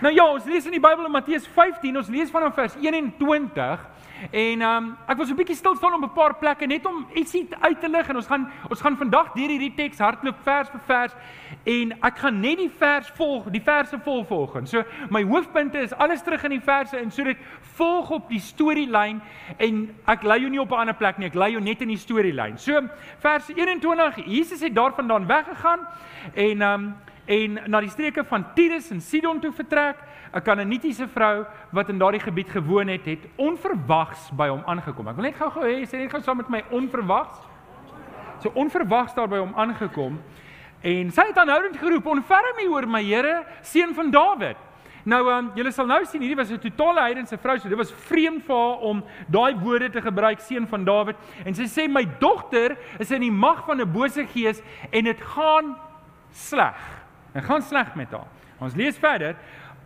Nou 0.00 0.14
ja, 0.14 0.24
ons 0.24 0.44
lees 0.44 0.66
in 0.66 0.72
die 0.72 0.80
Bybel 0.80 1.06
in 1.06 1.10
Matteus 1.10 1.46
15, 1.46 1.96
ons 1.96 2.08
lees 2.08 2.30
vanaf 2.30 2.54
vers 2.54 2.74
21. 2.76 3.95
En 4.30 4.60
ehm 4.60 4.84
um, 4.84 4.96
ek 5.06 5.16
was 5.16 5.30
'n 5.30 5.34
bietjie 5.34 5.56
stil 5.56 5.76
staan 5.76 5.94
op 5.94 6.02
'n 6.02 6.12
paar 6.12 6.34
plekke 6.34 6.66
net 6.66 6.86
om 6.86 7.06
ietsie 7.14 7.48
uit 7.60 7.80
te 7.80 7.88
lig 7.88 8.08
en 8.08 8.16
ons 8.16 8.26
gaan 8.26 8.50
ons 8.68 8.80
gaan 8.80 8.96
vandag 8.96 9.32
deur 9.32 9.48
hierdie 9.48 9.74
teks 9.74 9.98
hardloop 9.98 10.36
vers 10.42 10.68
vir 10.70 10.80
vers 10.86 11.12
en 11.64 11.92
ek 12.02 12.18
gaan 12.18 12.40
net 12.40 12.58
die 12.58 12.70
vers 12.78 13.10
volg, 13.10 13.50
die 13.50 13.60
verse 13.60 13.98
volg 13.98 14.26
volgens. 14.26 14.70
So 14.70 14.82
my 15.10 15.22
hoofpunte 15.22 15.78
is 15.78 15.92
alles 15.92 16.22
terug 16.22 16.44
in 16.44 16.50
die 16.50 16.60
verse 16.60 16.96
en 16.96 17.10
so 17.10 17.24
dit 17.24 17.36
volg 17.60 18.10
op 18.10 18.28
die 18.28 18.40
storielyn 18.40 19.20
en 19.56 19.96
ek 20.06 20.22
lei 20.22 20.40
jou 20.40 20.50
nie 20.50 20.60
op 20.60 20.70
'n 20.70 20.80
ander 20.80 20.94
plek 20.94 21.18
nie, 21.18 21.26
ek 21.26 21.34
lei 21.34 21.50
jou 21.50 21.62
net 21.62 21.82
in 21.82 21.88
die 21.88 21.96
storielyn. 21.96 22.58
So 22.58 22.88
vers 23.18 23.48
21, 23.48 24.16
Jesus 24.26 24.60
het 24.60 24.74
daarvandaan 24.74 25.26
weggegaan 25.26 25.86
en 26.34 26.62
ehm 26.62 26.84
um, 26.84 26.94
en 27.26 27.58
na 27.66 27.80
die 27.80 27.90
streke 27.90 28.24
van 28.24 28.44
Tyrus 28.54 28.90
en 28.90 29.00
Sidon 29.00 29.40
toe 29.40 29.52
vertrek. 29.52 29.96
'n 30.36 30.42
Kanaanitiese 30.42 31.08
vrou 31.08 31.44
wat 31.72 31.88
in 31.88 31.98
daardie 31.98 32.20
gebied 32.20 32.50
gewoon 32.50 32.88
het, 32.88 33.04
het 33.04 33.24
onverwags 33.36 34.30
by 34.36 34.48
hom 34.48 34.62
aangekom. 34.66 35.08
Ek 35.08 35.16
wil 35.16 35.24
net 35.24 35.36
gou-gou 35.36 35.64
hê, 35.64 35.86
sê 35.88 35.96
net 35.98 36.10
gou 36.10 36.20
saam 36.22 36.36
met 36.36 36.48
my 36.48 36.64
onverwags. 36.70 37.38
So 38.42 38.52
onverwags 38.54 39.14
daar 39.14 39.28
by 39.28 39.38
hom 39.40 39.54
aangekom 39.56 40.20
en 40.86 41.10
sy 41.10 41.24
het 41.30 41.38
aanhoudend 41.38 41.76
geroep: 41.80 42.06
"Onferm 42.06 42.60
U 42.64 42.68
oor 42.68 42.86
my 42.86 43.02
Here, 43.02 43.44
seun 43.62 43.94
van 43.94 44.10
Dawid." 44.10 44.56
Nou, 45.06 45.20
um, 45.30 45.50
julle 45.54 45.70
sal 45.70 45.86
nou 45.86 46.04
sien 46.04 46.20
hierdie 46.20 46.36
was 46.36 46.50
'n 46.50 46.58
totale 46.58 47.00
heidense 47.00 47.38
vrou, 47.38 47.58
so 47.58 47.68
dit 47.68 47.78
was 47.78 47.92
vreemd 47.92 48.44
vir 48.44 48.56
haar 48.56 48.78
om 48.78 49.04
daai 49.28 49.54
woorde 49.54 49.90
te 49.90 50.02
gebruik, 50.02 50.40
seun 50.40 50.66
van 50.66 50.84
Dawid. 50.84 51.16
En 51.44 51.54
sy 51.54 51.64
sê: 51.64 51.88
"My 51.88 52.04
dogter 52.18 52.76
is 52.98 53.10
in 53.10 53.20
die 53.20 53.32
mag 53.32 53.64
van 53.64 53.80
'n 53.80 53.92
bose 53.92 54.26
gees 54.26 54.60
en 54.90 55.04
dit 55.04 55.20
gaan 55.20 55.76
sleg." 56.30 56.76
Dit 57.32 57.44
gaan 57.44 57.62
sleg 57.62 57.94
met 57.94 58.10
haar. 58.10 58.26
Ons 58.58 58.74
lees 58.74 58.96
verder. 58.98 59.36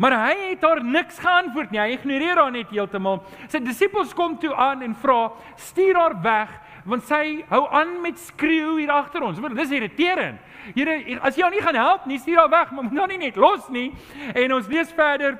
Maar 0.01 0.17
hy 0.17 0.37
het 0.55 0.63
haar 0.65 0.81
niks 0.85 1.19
geantwoord 1.21 1.75
nie. 1.75 1.81
Hy 1.81 1.97
ignoreer 1.99 2.39
haar 2.41 2.53
net 2.55 2.71
heeltemal. 2.73 3.21
Sy 3.53 3.61
disippels 3.61 4.15
kom 4.17 4.39
toe 4.41 4.55
aan 4.57 4.81
en 4.87 4.95
vra: 4.97 5.33
"Stuur 5.61 5.99
haar 5.99 6.17
weg, 6.25 6.55
want 6.89 7.05
sy 7.05 7.45
hou 7.51 7.67
aan 7.69 8.01
met 8.01 8.19
skreeu 8.19 8.79
hier 8.79 8.91
agter 8.91 9.23
ons." 9.23 9.39
Want 9.39 9.57
dis 9.57 9.71
irriterend. 9.77 10.41
Here, 10.75 11.19
as 11.21 11.37
jy 11.37 11.43
haar 11.43 11.53
nie 11.53 11.63
gaan 11.63 11.75
help 11.75 12.07
nie, 12.07 12.19
stuur 12.19 12.39
haar 12.39 12.51
weg, 12.51 12.73
maar 12.73 12.85
moet 12.85 12.93
nou 12.93 13.07
nie 13.07 13.19
net 13.19 13.37
los 13.37 13.69
nie. 13.69 13.93
En 14.35 14.55
ons 14.55 14.69
lees 14.69 14.93
verder. 14.93 15.39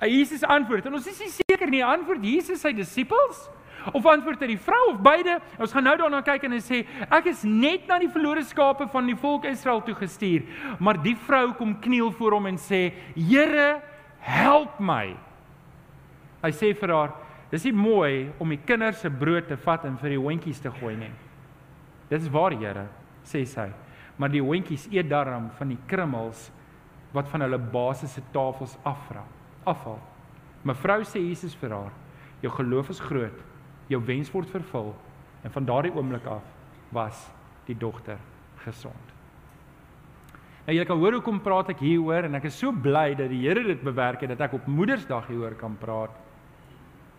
Jesus 0.00 0.42
antwoord. 0.42 0.86
En 0.86 0.94
ons 0.94 1.06
is 1.06 1.20
nie 1.20 1.30
seker 1.34 1.68
nie, 1.70 1.84
antwoord 1.84 2.24
Jesus 2.24 2.60
sy 2.60 2.72
disippels? 2.72 3.48
Of 3.92 4.06
antwoord 4.06 4.40
hy 4.40 4.46
die 4.46 4.60
vrou 4.60 4.92
of 4.92 5.02
beide? 5.02 5.38
Ons 5.58 5.72
gaan 5.72 5.84
nou 5.84 5.96
daarna 5.96 6.22
kyk 6.22 6.44
en 6.48 6.56
hy 6.56 6.60
sê 6.62 6.80
ek 7.08 7.28
is 7.30 7.44
net 7.46 7.86
na 7.88 7.98
die 7.98 8.10
verlore 8.12 8.42
skape 8.44 8.88
van 8.92 9.06
die 9.06 9.16
volk 9.16 9.46
Israel 9.48 9.80
toe 9.86 9.94
gestuur. 9.98 10.44
Maar 10.78 11.00
die 11.02 11.16
vrou 11.26 11.52
kom 11.58 11.76
kniel 11.80 12.10
voor 12.18 12.38
hom 12.38 12.46
en 12.46 12.58
sê: 12.58 12.92
"Here, 13.14 13.80
help 14.20 14.80
my." 14.80 15.16
Hy 16.42 16.50
sê 16.50 16.74
vir 16.74 16.94
haar: 16.94 17.12
"Dis 17.50 17.64
nie 17.64 17.72
mooi 17.72 18.32
om 18.38 18.48
die 18.48 18.60
kinders 18.64 19.00
se 19.00 19.10
brood 19.10 19.48
te 19.48 19.56
vat 19.56 19.84
en 19.84 19.96
vir 19.96 20.10
die 20.10 20.18
hondjies 20.18 20.60
te 20.60 20.70
gooi 20.70 20.96
nie." 20.96 21.12
Dit 22.08 22.22
is 22.22 22.28
waar, 22.28 22.52
Here, 22.52 22.86
sê 23.24 23.44
sy. 23.46 23.70
Maar 24.16 24.28
die 24.28 24.42
hondjies 24.42 24.88
eet 24.90 25.08
darm 25.08 25.50
van 25.50 25.68
die 25.68 25.78
krummels 25.86 26.50
wat 27.12 27.28
van 27.28 27.40
hulle 27.40 27.58
basiese 27.58 28.22
tafels 28.32 28.78
afra. 28.84 29.22
Afval. 29.64 29.98
Mevrou 30.64 31.00
sê 31.02 31.20
Jesus 31.20 31.54
vir 31.54 31.70
haar: 31.70 31.92
"Jou 32.42 32.50
geloof 32.50 32.90
is 32.90 33.00
groot 33.00 33.48
jou 33.88 34.00
wens 34.04 34.30
word 34.32 34.50
vervul 34.52 34.92
en 35.46 35.54
van 35.54 35.68
daardie 35.68 35.94
oomblik 35.96 36.26
af 36.28 36.44
was 36.94 37.28
die 37.68 37.76
dogter 37.76 38.20
gesond. 38.64 39.07
Nou 40.68 40.74
jy 40.76 40.84
kan 40.84 40.98
hoor 41.00 41.14
hoekom 41.16 41.38
praat 41.40 41.70
ek 41.72 41.78
hieroor 41.80 42.26
en 42.26 42.36
ek 42.36 42.50
is 42.50 42.58
so 42.60 42.68
bly 42.84 43.14
dat 43.16 43.30
die 43.32 43.40
Here 43.40 43.62
dit 43.64 43.80
bewerk 43.80 44.20
het 44.20 44.34
dat 44.34 44.42
ek 44.44 44.58
op 44.58 44.66
Moedersdag 44.68 45.30
hieroor 45.30 45.54
kan 45.56 45.78
praat. 45.80 46.12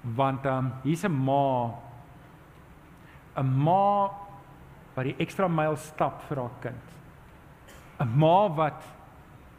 Want 0.03 0.45
ehm 0.45 0.67
um, 0.67 0.73
hier's 0.83 1.01
'n 1.03 1.09
ma 1.09 1.73
'n 3.41 3.49
ma 3.65 4.11
wat 4.93 5.05
die 5.05 5.15
ekstra 5.17 5.47
myl 5.47 5.75
stap 5.75 6.21
vir 6.29 6.37
haar 6.37 6.55
kind. 6.61 6.85
'n 7.99 8.07
Ma 8.19 8.47
wat 8.49 8.85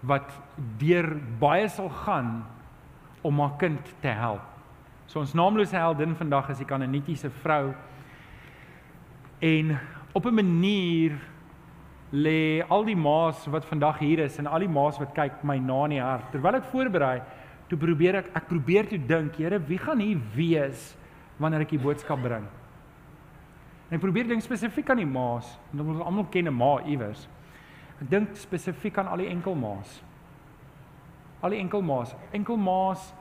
wat 0.03 0.31
deur 0.79 1.19
baie 1.41 1.69
sal 1.69 1.89
gaan 1.89 2.47
om 3.23 3.41
haar 3.41 3.59
kind 3.59 3.95
te 4.01 4.09
help. 4.09 4.47
So 5.07 5.19
ons 5.19 5.35
naamlose 5.35 5.77
heldin 5.77 6.15
vandag 6.15 6.51
is 6.51 6.59
die 6.59 6.67
Kanaanitiese 6.67 7.31
vrou. 7.31 7.75
En 9.41 9.79
op 10.15 10.27
'n 10.27 10.35
manier 10.35 11.19
lê 12.13 12.63
al 12.69 12.85
die 12.85 12.99
maas 12.99 13.45
wat 13.47 13.67
vandag 13.69 14.01
hier 14.03 14.25
is 14.25 14.39
en 14.39 14.49
al 14.51 14.65
die 14.65 14.71
maas 14.71 14.99
wat 14.99 15.15
kyk 15.15 15.45
my 15.47 15.59
na 15.63 15.85
in 15.87 15.95
die 15.95 16.03
hart. 16.03 16.31
Terwyl 16.33 16.59
ek 16.59 16.71
voorberei, 16.73 17.21
toe 17.71 17.79
probeer 17.79 18.19
ek 18.23 18.33
ek 18.35 18.49
probeer 18.49 18.89
toe 18.91 18.99
dink, 18.99 19.37
Here, 19.39 19.61
wie 19.63 19.79
gaan 19.79 20.03
hier 20.03 20.19
wees 20.35 20.97
wanneer 21.39 21.63
ek 21.63 21.77
die 21.77 21.83
boodskap 21.83 22.23
bring? 22.23 22.49
En 23.91 23.99
ek 23.99 24.03
probeer 24.03 24.29
dink 24.31 24.43
spesifiek 24.43 24.91
aan 24.91 25.03
die 25.03 25.09
maas, 25.09 25.47
want 25.73 25.95
ons 25.95 26.03
almal 26.03 26.27
ken 26.31 26.49
'n 26.49 26.55
ma 26.55 26.79
iewers. 26.83 27.29
Ek 28.01 28.11
dink 28.11 28.37
spesifiek 28.37 28.99
aan 28.99 29.09
al 29.09 29.19
die 29.19 29.31
enkelmaas. 29.31 30.03
Al 31.43 31.51
die 31.51 31.61
enkelmaas, 31.61 32.15
enkelmaas 32.33 33.13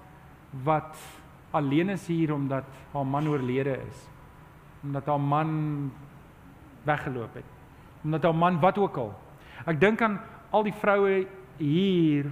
wat 0.63 0.97
alleen 1.51 1.89
is 1.89 2.07
hier 2.07 2.33
omdat 2.33 2.65
haar 2.93 3.05
man 3.05 3.27
oorlede 3.27 3.77
is. 3.87 4.09
Omdat 4.83 5.05
haar 5.05 5.19
man 5.19 5.91
weggeloop 6.85 7.33
het. 7.33 7.58
Omdat 8.03 8.23
haar 8.23 8.35
man 8.35 8.59
wat 8.59 8.77
ook 8.77 8.97
al. 8.97 9.13
Ek 9.67 9.79
dink 9.79 10.01
aan 10.01 10.19
al 10.51 10.63
die 10.63 10.73
vroue 10.73 11.27
hier 11.59 12.29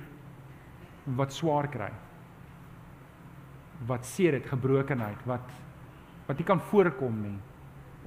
wat 1.17 1.33
swaar 1.33 1.67
kry. 1.71 1.91
Wat 3.87 4.05
seer 4.05 4.39
het, 4.39 4.47
gebrokenheid, 4.49 5.23
wat 5.25 5.55
wat 6.27 6.41
nie 6.41 6.47
kan 6.47 6.59
voorkom 6.59 7.21
nie 7.23 7.37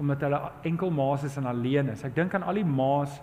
omdat 0.01 0.23
hulle 0.25 0.39
enkel 0.65 0.93
maas 0.97 1.25
is 1.29 1.37
en 1.37 1.49
alleen 1.51 1.91
is. 1.93 2.05
Ek 2.07 2.15
dink 2.17 2.33
aan 2.37 2.47
al 2.49 2.61
die 2.61 2.65
maas 2.65 3.19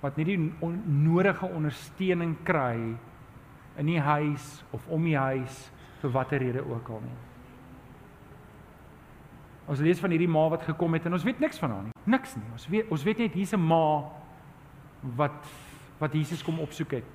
wat 0.00 0.16
nie 0.16 0.24
die 0.30 0.38
on 0.64 0.78
nodige 1.04 1.48
ondersteuning 1.48 2.38
kry 2.46 2.76
in 3.80 3.90
die 3.90 4.00
huis 4.00 4.62
of 4.72 4.86
om 4.92 5.04
die 5.04 5.18
huis 5.18 5.66
vir 6.00 6.14
watter 6.14 6.40
rede 6.42 6.64
ook 6.64 6.88
al 6.88 7.04
nie. 7.04 7.18
Ons 9.72 9.80
lees 9.80 10.00
van 10.02 10.12
hierdie 10.12 10.28
ma 10.28 10.44
wat 10.52 10.66
gekom 10.68 10.92
het 10.98 11.06
en 11.08 11.16
ons 11.16 11.24
weet 11.24 11.38
niks 11.40 11.60
van 11.62 11.72
haar 11.72 11.84
nie. 11.86 11.94
Niks 12.12 12.34
nie. 12.36 12.48
Ons 12.52 12.66
weet 12.68 12.90
ons 12.92 13.04
weet 13.08 13.22
net 13.24 13.36
hier's 13.38 13.54
'n 13.56 13.60
ma 13.60 14.04
wat 15.16 15.48
wat 15.98 16.12
Jesus 16.12 16.42
kom 16.42 16.60
opsoek 16.60 16.90
het. 16.92 17.08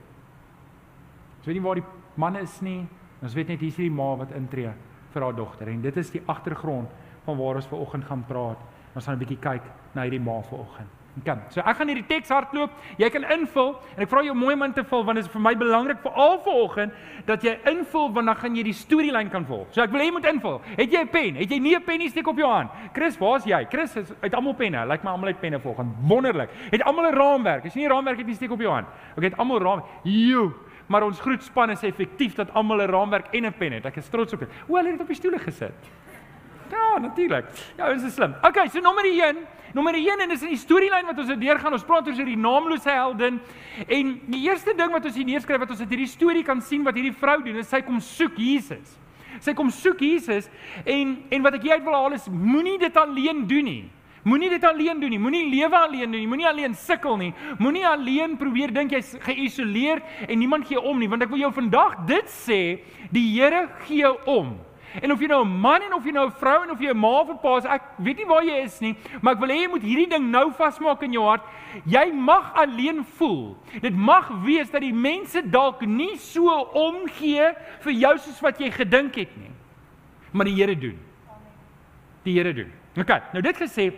Ons 1.37 1.45
weet 1.45 1.55
nie 1.55 1.63
waar 1.63 1.75
die 1.75 1.85
man 2.15 2.35
is 2.35 2.61
nie. 2.61 2.87
Ons 3.21 3.33
weet 3.33 3.47
net 3.47 3.59
hier 3.59 3.69
is 3.69 3.75
die 3.75 3.89
ma 3.91 4.15
wat 4.15 4.31
intree 4.31 4.73
vir 5.13 5.21
haar 5.21 5.35
dogter 5.35 5.67
en 5.67 5.81
dit 5.81 5.97
is 5.97 6.09
die 6.09 6.21
agtergrond 6.25 6.89
van 7.25 7.37
waar 7.37 7.55
ons 7.55 7.67
ver 7.67 7.77
oggend 7.77 8.05
gaan 8.05 8.25
praat. 8.25 8.57
Ons 8.95 9.05
gaan 9.05 9.15
'n 9.15 9.19
bietjie 9.19 9.39
kyk 9.39 9.63
na 9.93 10.01
hierdie 10.01 10.19
ma 10.19 10.41
ver 10.41 10.59
oggend. 10.59 10.96
Kan. 11.25 11.39
So 11.49 11.61
ek 11.65 11.79
gaan 11.79 11.89
hierdie 11.89 12.05
teks 12.05 12.29
hardloop. 12.29 12.73
Jy 13.01 13.09
kan 13.09 13.23
invul 13.33 13.71
en 13.95 14.03
ek 14.03 14.09
vra 14.11 14.21
jou 14.21 14.35
mooi 14.37 14.55
man 14.55 14.73
te 14.75 14.83
vul 14.85 15.03
want 15.07 15.17
dit 15.17 15.25
is 15.25 15.31
vir 15.33 15.41
my 15.41 15.53
belangrik 15.57 16.03
vir 16.03 16.11
al 16.13 16.37
vanoggend 16.45 16.93
dat 17.25 17.43
jy 17.43 17.55
invul 17.71 18.11
want 18.13 18.29
dan 18.29 18.37
gaan 18.37 18.55
jy 18.55 18.63
die 18.67 18.75
storielyn 18.77 19.31
kan 19.33 19.45
volg. 19.47 19.71
So 19.73 19.81
ek 19.81 19.91
wil 19.91 20.03
hê 20.03 20.09
jy 20.11 20.13
moet 20.13 20.29
invul. 20.29 20.61
Het 20.75 20.93
jy 20.93 21.01
'n 21.01 21.09
pen? 21.09 21.35
Het 21.35 21.49
jy 21.49 21.59
nie 21.59 21.75
'n 21.75 21.83
pen 21.83 21.99
nie, 21.99 22.09
steek 22.09 22.27
op 22.27 22.37
jou 22.37 22.49
hand. 22.49 22.69
Chris, 22.93 23.17
waar's 23.17 23.45
jy? 23.45 23.65
Chris 23.69 23.95
is 23.95 24.13
uit 24.21 24.33
almal 24.33 24.53
penne. 24.53 24.77
Lyk 24.77 24.89
like 24.89 25.03
my 25.03 25.11
almal 25.11 25.27
het 25.27 25.39
penne 25.39 25.59
volgens. 25.59 25.89
Wonderlik. 26.07 26.49
Het 26.71 26.83
almal 26.83 27.11
'n 27.11 27.15
raamwerk? 27.15 27.65
As 27.65 27.73
jy 27.73 27.81
nie 27.81 27.89
raamwerk 27.89 28.17
het 28.17 28.27
nie, 28.27 28.35
steek 28.35 28.51
op 28.51 28.59
jou 28.59 28.71
hand. 28.71 28.87
Ek 29.17 29.23
het 29.23 29.37
almal 29.37 29.59
raam. 29.59 29.83
Jo. 30.03 30.53
Maar 30.87 31.03
ons 31.03 31.19
groetspan 31.19 31.69
is 31.69 31.83
effektief 31.83 32.35
dat 32.35 32.53
almal 32.53 32.81
'n 32.81 32.89
raamwerk 32.89 33.33
en 33.33 33.45
'n 33.45 33.53
pen 33.53 33.71
het. 33.71 33.85
Ek 33.85 33.95
is 33.95 34.09
trots 34.09 34.33
op 34.33 34.39
dit. 34.39 34.49
O, 34.67 34.75
hulle 34.75 34.91
het 34.91 35.01
op 35.01 35.07
die 35.07 35.15
stoele 35.15 35.39
gesit. 35.39 35.73
Ja, 36.71 36.99
natuurlik. 36.99 37.45
Ja, 37.77 37.91
ons 37.91 38.03
is 38.03 38.13
slim. 38.13 38.35
Okay, 38.41 38.67
so 38.67 38.79
nommer 38.79 39.05
1. 39.05 39.37
Nommer 39.77 39.93
1 39.93 40.23
en 40.23 40.31
dis 40.31 40.41
in 40.41 40.55
die 40.55 40.57
storielyn 40.57 41.05
wat 41.05 41.19
ons 41.21 41.29
deur 41.37 41.59
gaan. 41.61 41.75
Ons 41.77 41.85
praat 41.85 42.07
oor 42.09 42.15
hierdie 42.17 42.37
naamlose 42.39 42.89
heldin. 42.89 43.35
En 43.85 44.15
die 44.25 44.39
eerste 44.47 44.73
ding 44.77 44.93
wat 44.95 45.05
ons 45.05 45.17
hier 45.19 45.27
neerskryf 45.27 45.61
wat 45.61 45.73
ons 45.75 45.83
uit 45.83 45.91
hierdie 45.93 46.09
storie 46.09 46.41
kan 46.47 46.63
sien 46.65 46.85
wat 46.87 46.97
hierdie 46.97 47.13
vrou 47.13 47.37
doen, 47.45 47.59
is 47.61 47.69
sy 47.69 47.83
kom 47.85 47.99
soek 48.01 48.39
Jesus. 48.41 48.95
Sy 49.43 49.53
kom 49.53 49.69
soek 49.69 50.01
Jesus 50.01 50.47
en 50.81 51.13
en 51.29 51.45
wat 51.45 51.59
ek 51.59 51.67
jy 51.67 51.77
uit 51.77 51.85
wil 51.85 51.93
haal 51.93 52.15
is 52.17 52.25
moenie 52.31 52.79
dit 52.81 52.97
alleen 52.97 53.43
doen 53.49 53.69
nie. 53.69 53.83
Moenie 54.27 54.49
dit 54.49 54.65
alleen 54.65 54.97
doen 54.99 55.13
nie. 55.13 55.21
Moenie 55.21 55.45
lewe 55.51 55.77
alleen 55.77 56.09
doen 56.09 56.23
nie. 56.23 56.27
Moenie 56.31 56.47
alleen 56.49 56.73
sukkel 56.75 57.19
nie. 57.21 57.29
Moenie 57.61 57.85
alleen 57.87 58.33
probeer 58.39 58.73
dink 58.75 58.97
jy's 58.97 59.13
geïsoleer 59.23 60.01
en 60.25 60.41
niemand 60.41 60.65
gee 60.67 60.81
om 60.81 60.97
nie, 60.99 61.07
want 61.07 61.23
ek 61.23 61.31
wil 61.31 61.45
jou 61.45 61.53
vandag 61.55 62.01
dit 62.09 62.33
sê, 62.33 62.61
die 63.13 63.27
Here 63.37 63.67
gee 63.85 64.09
om. 64.25 64.57
En 65.01 65.11
of 65.11 65.21
jy 65.21 65.27
nou 65.27 65.43
'n 65.45 65.59
man 65.61 65.81
en 65.81 65.93
of 65.93 66.05
jy 66.05 66.11
nou 66.11 66.25
'n 66.27 66.31
vrou 66.31 66.63
en 66.63 66.71
of 66.71 66.79
jy 66.79 66.89
'n 66.89 66.97
ma 66.97 67.19
of 67.21 67.29
'n 67.29 67.37
pa 67.37 67.57
is, 67.57 67.65
ek 67.65 67.81
weet 67.97 68.17
nie 68.17 68.25
waar 68.25 68.43
jy 68.43 68.63
is 68.63 68.79
nie, 68.79 68.95
maar 69.21 69.33
ek 69.33 69.39
wil 69.39 69.49
hê 69.49 69.61
jy 69.61 69.69
moet 69.69 69.81
hierdie 69.81 70.09
ding 70.09 70.31
nou 70.31 70.51
vasmaak 70.51 71.03
in 71.03 71.13
jou 71.13 71.23
hart. 71.23 71.43
Jy 71.85 72.11
mag 72.13 72.53
alleen 72.55 73.05
voel. 73.17 73.57
Dit 73.81 73.95
mag 73.95 74.29
wees 74.43 74.69
dat 74.71 74.81
die 74.81 74.93
mense 74.93 75.41
dalk 75.41 75.81
nie 75.81 76.17
so 76.17 76.49
omgee 76.73 77.53
vir 77.79 77.93
jou 77.93 78.17
soos 78.17 78.41
wat 78.41 78.59
jy 78.59 78.71
gedink 78.71 79.15
het 79.15 79.37
nie. 79.37 79.51
Maar 80.31 80.45
die 80.45 80.55
Here 80.55 80.75
doen. 80.75 80.99
Die 82.23 82.33
Here 82.33 82.53
doen. 82.53 82.71
OK, 82.97 83.21
nou 83.33 83.41
dit 83.41 83.57
gesê, 83.57 83.93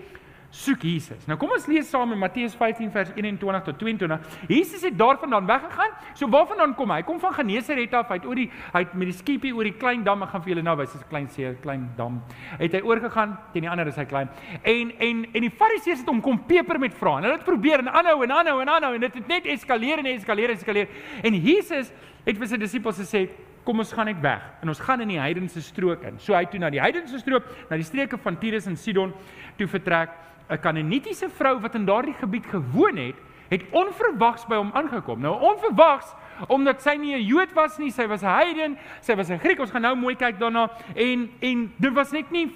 soek 0.50 0.82
Jesus. 0.82 1.25
Nou 1.29 1.38
kom 1.38 1.51
ons 1.53 1.68
lees 1.70 1.89
saam 1.91 2.13
in 2.15 2.20
Matteus 2.20 2.56
15 2.58 2.89
vers 2.94 3.12
21 3.15 3.65
tot 3.68 3.77
22. 3.82 4.38
Jesus 4.50 4.82
het 4.88 4.96
daarvandaan 4.98 5.46
weggegaan. 5.46 5.91
So 6.18 6.29
waarvandaan 6.29 6.74
kom 6.75 6.89
hy? 6.89 7.01
Hy 7.03 7.06
kom 7.08 7.20
van 7.22 7.36
Genesaret 7.38 7.94
af. 7.94 8.10
Hy 8.10 8.18
het 8.18 8.25
oor 8.25 8.39
die 8.39 8.48
hy 8.74 8.82
het 8.84 8.96
met 8.98 9.12
die 9.12 9.18
skiepie 9.18 9.53
oor 9.56 9.68
die 9.70 9.75
klein 9.77 10.03
dam, 10.08 10.24
ek 10.25 10.34
gaan 10.34 10.44
vir 10.46 10.56
julle 10.56 10.65
nou 10.65 10.75
wys, 10.79 10.91
dis 10.94 11.03
'n 11.03 11.10
klein 11.10 11.27
see, 11.29 11.53
klein 11.62 11.89
dam. 11.98 12.22
Het 12.58 12.74
hy 12.74 12.82
oorgegaan 12.82 13.38
teen 13.53 13.68
die 13.68 13.70
ander 13.70 13.88
is 13.88 13.96
hy 13.96 14.06
klein. 14.06 14.29
En 14.63 14.91
en 15.00 15.25
en 15.34 15.41
die 15.41 15.53
Fariseërs 15.53 16.00
het 16.00 16.10
hom 16.10 16.22
kom 16.22 16.39
peper 16.46 16.79
met 16.79 16.94
vra. 16.94 17.18
En 17.18 17.24
hulle 17.24 17.38
het 17.38 17.46
probeer 17.46 17.79
en 17.79 17.89
aanhou 17.89 18.24
en 18.24 18.32
aanhou 18.32 18.62
en 18.62 18.70
aanhou 18.70 18.94
en 18.96 19.01
dit 19.01 19.13
het 19.13 19.27
net 19.27 19.46
eskaleer 19.46 20.00
en 20.00 20.06
eskaleer 20.06 20.50
en 20.50 20.56
eskaleer. 20.56 20.88
En 21.24 21.34
Jesus 21.34 21.91
het 22.25 22.38
vir 22.38 22.48
sy 22.48 22.58
disippels 22.58 22.98
gesê 22.98 23.29
Kom 23.70 23.84
ons 23.84 23.91
gaan 23.94 24.08
net 24.10 24.22
weg 24.24 24.41
en 24.63 24.72
ons 24.72 24.79
gaan 24.82 25.03
in 25.03 25.12
die 25.12 25.20
heidense 25.20 25.62
strook 25.62 26.01
in. 26.08 26.15
So 26.18 26.34
hy 26.34 26.46
toe 26.50 26.58
na 26.62 26.72
die 26.74 26.82
heidense 26.82 27.20
strook, 27.22 27.46
na 27.70 27.77
die 27.77 27.86
streke 27.86 28.18
van 28.18 28.39
Tyrus 28.41 28.65
en 28.65 28.77
Sidon 28.79 29.12
toe 29.60 29.68
vertrek. 29.70 30.15
'n 30.50 30.60
Kanaanitiese 30.60 31.29
vrou 31.29 31.60
wat 31.60 31.75
in 31.75 31.86
daardie 31.86 32.13
gebied 32.13 32.46
gewoon 32.46 32.98
het, 32.98 33.15
het 33.50 33.63
onverwags 33.72 34.46
by 34.46 34.56
hom 34.56 34.72
aangekom. 34.74 35.20
Nou 35.20 35.39
onverwags 35.41 36.13
omdat 36.48 36.82
sy 36.82 36.96
nie 36.96 37.15
'n 37.15 37.25
Jood 37.25 37.53
was 37.53 37.77
nie, 37.77 37.91
sy 37.91 38.08
was 38.08 38.22
'n 38.22 38.25
heiden, 38.25 38.77
sy 39.01 39.15
was 39.15 39.29
'n 39.29 39.39
Griek. 39.39 39.60
Ons 39.60 39.72
gaan 39.72 39.82
nou 39.82 39.96
mooi 39.96 40.15
kyk 40.15 40.39
daarna 40.39 40.70
en 40.96 41.29
en 41.39 41.74
dit 41.77 41.94
was 41.94 42.12
net 42.12 42.32
nie 42.32 42.51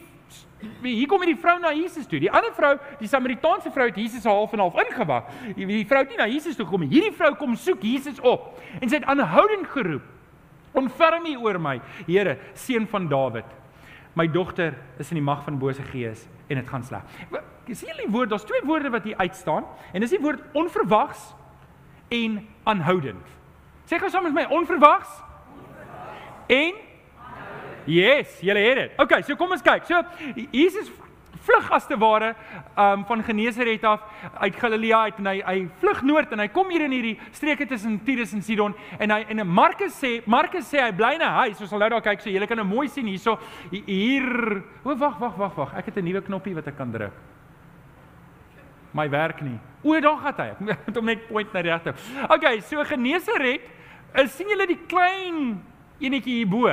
hier 0.81 1.07
kom 1.07 1.21
hierdie 1.23 1.39
vrou 1.39 1.59
na 1.59 1.73
Jesus 1.75 2.07
toe. 2.07 2.19
Die 2.19 2.31
ander 2.31 2.53
vrou, 2.55 2.73
die 2.99 3.07
Samaritaanse 3.07 3.71
vrou 3.71 3.87
het 3.89 3.97
Jesus 3.99 4.23
half 4.23 4.53
en 4.53 4.59
half 4.59 4.75
ingewag. 4.85 5.29
Die 5.55 5.85
vrou 5.85 6.01
het 6.03 6.09
nie 6.09 6.17
na 6.17 6.27
Jesus 6.27 6.55
toe 6.55 6.65
gekom 6.65 6.85
nie. 6.85 6.91
Hierdie 6.93 7.15
vrou 7.15 7.33
kom 7.35 7.55
soek 7.55 7.81
Jesus 7.81 8.19
op 8.19 8.61
en 8.79 8.89
sy 8.89 8.95
het 8.95 9.09
aanhoudend 9.09 9.67
geroep: 9.67 10.03
"Ontferm 10.73 11.25
U 11.25 11.35
oor 11.37 11.59
my, 11.59 11.81
Here, 12.07 12.37
seun 12.53 12.87
van 12.87 13.07
Dawid. 13.07 13.45
My 14.15 14.27
dogter 14.27 14.77
is 14.99 15.11
in 15.11 15.15
die 15.15 15.25
mag 15.25 15.43
van 15.43 15.59
bose 15.59 15.81
gees 15.81 16.27
en 16.47 16.55
dit 16.57 16.69
gaan 16.69 16.83
sleg." 16.83 17.03
Jy 17.67 17.75
sien 17.79 17.97
die 17.97 18.11
woord, 18.11 18.29
daar's 18.29 18.43
twee 18.43 18.61
woorde 18.67 18.89
wat 18.89 19.03
hier 19.03 19.17
uitstaan 19.17 19.65
en 19.93 20.03
dis 20.03 20.09
die 20.09 20.19
woord 20.19 20.41
onverwags 20.53 21.33
en 22.11 22.41
aanhoudend. 22.63 23.23
Sê 23.87 23.99
gou 23.99 24.09
saam 24.09 24.23
met 24.23 24.33
my 24.33 24.47
onverwags 24.51 25.21
en 26.47 26.81
Yes, 27.85 28.37
julle 28.39 28.59
het 28.63 28.77
dit. 28.79 28.91
Okay, 29.03 29.23
so 29.27 29.35
kom 29.35 29.51
ons 29.51 29.63
kyk. 29.63 29.83
So 29.87 29.99
Jesus 30.55 30.91
vlug 31.43 31.65
as 31.75 31.83
te 31.89 31.97
ware 31.99 32.29
um 32.79 33.03
van 33.03 33.23
Genesaret 33.27 33.83
af 33.83 34.05
uit 34.39 34.55
Galilea 34.55 35.01
uit 35.09 35.17
en 35.19 35.27
hy 35.27 35.35
hy 35.43 35.57
vlug 35.81 35.99
noord 36.07 36.31
en 36.31 36.39
hy 36.39 36.47
kom 36.55 36.71
hier 36.71 36.85
in 36.85 36.95
hierdie 36.95 37.17
streke 37.35 37.67
tussen 37.67 37.97
Tyrus 38.07 38.31
en 38.37 38.45
Sidon 38.45 38.77
en 38.95 39.11
hy 39.11 39.19
en 39.33 39.43
Markus 39.43 39.97
sê 39.99 40.13
Markus 40.23 40.69
sê 40.71 40.79
hy 40.79 40.93
bly 40.95 41.17
in 41.17 41.25
'n 41.27 41.35
huis. 41.43 41.59
Ons 41.59 41.69
sal 41.69 41.83
nou 41.83 41.89
daar 41.89 42.07
kyk 42.07 42.21
so 42.21 42.29
julle 42.29 42.47
kan 42.47 42.57
nou 42.57 42.65
mooi 42.65 42.87
sien 42.87 43.07
hierso 43.07 43.37
hier. 43.71 44.63
O 44.85 44.95
wag 44.95 45.19
wag 45.19 45.37
wag 45.37 45.55
wag. 45.57 45.75
Ek 45.75 45.85
het 45.85 45.97
'n 45.97 46.05
nuwe 46.05 46.21
knoppie 46.21 46.55
wat 46.55 46.67
ek 46.67 46.77
kan 46.77 46.91
druk 46.91 47.32
my 48.93 49.09
werk 49.09 49.41
nie. 49.41 49.57
O, 49.83 49.99
daar 49.99 50.17
gaan 50.17 50.39
hy. 50.39 50.49
Ek 50.73 50.87
moet 50.87 50.97
hom 50.99 51.11
net 51.11 51.27
point 51.27 51.53
na 51.53 51.61
regte. 51.65 51.93
Okay, 52.29 52.59
so 52.61 52.83
Genesaret, 52.87 53.65
is 54.21 54.35
sien 54.37 54.49
julle 54.53 54.67
die 54.69 54.79
klein 54.87 55.57
enetjie 56.03 56.43
hierbo? 56.43 56.69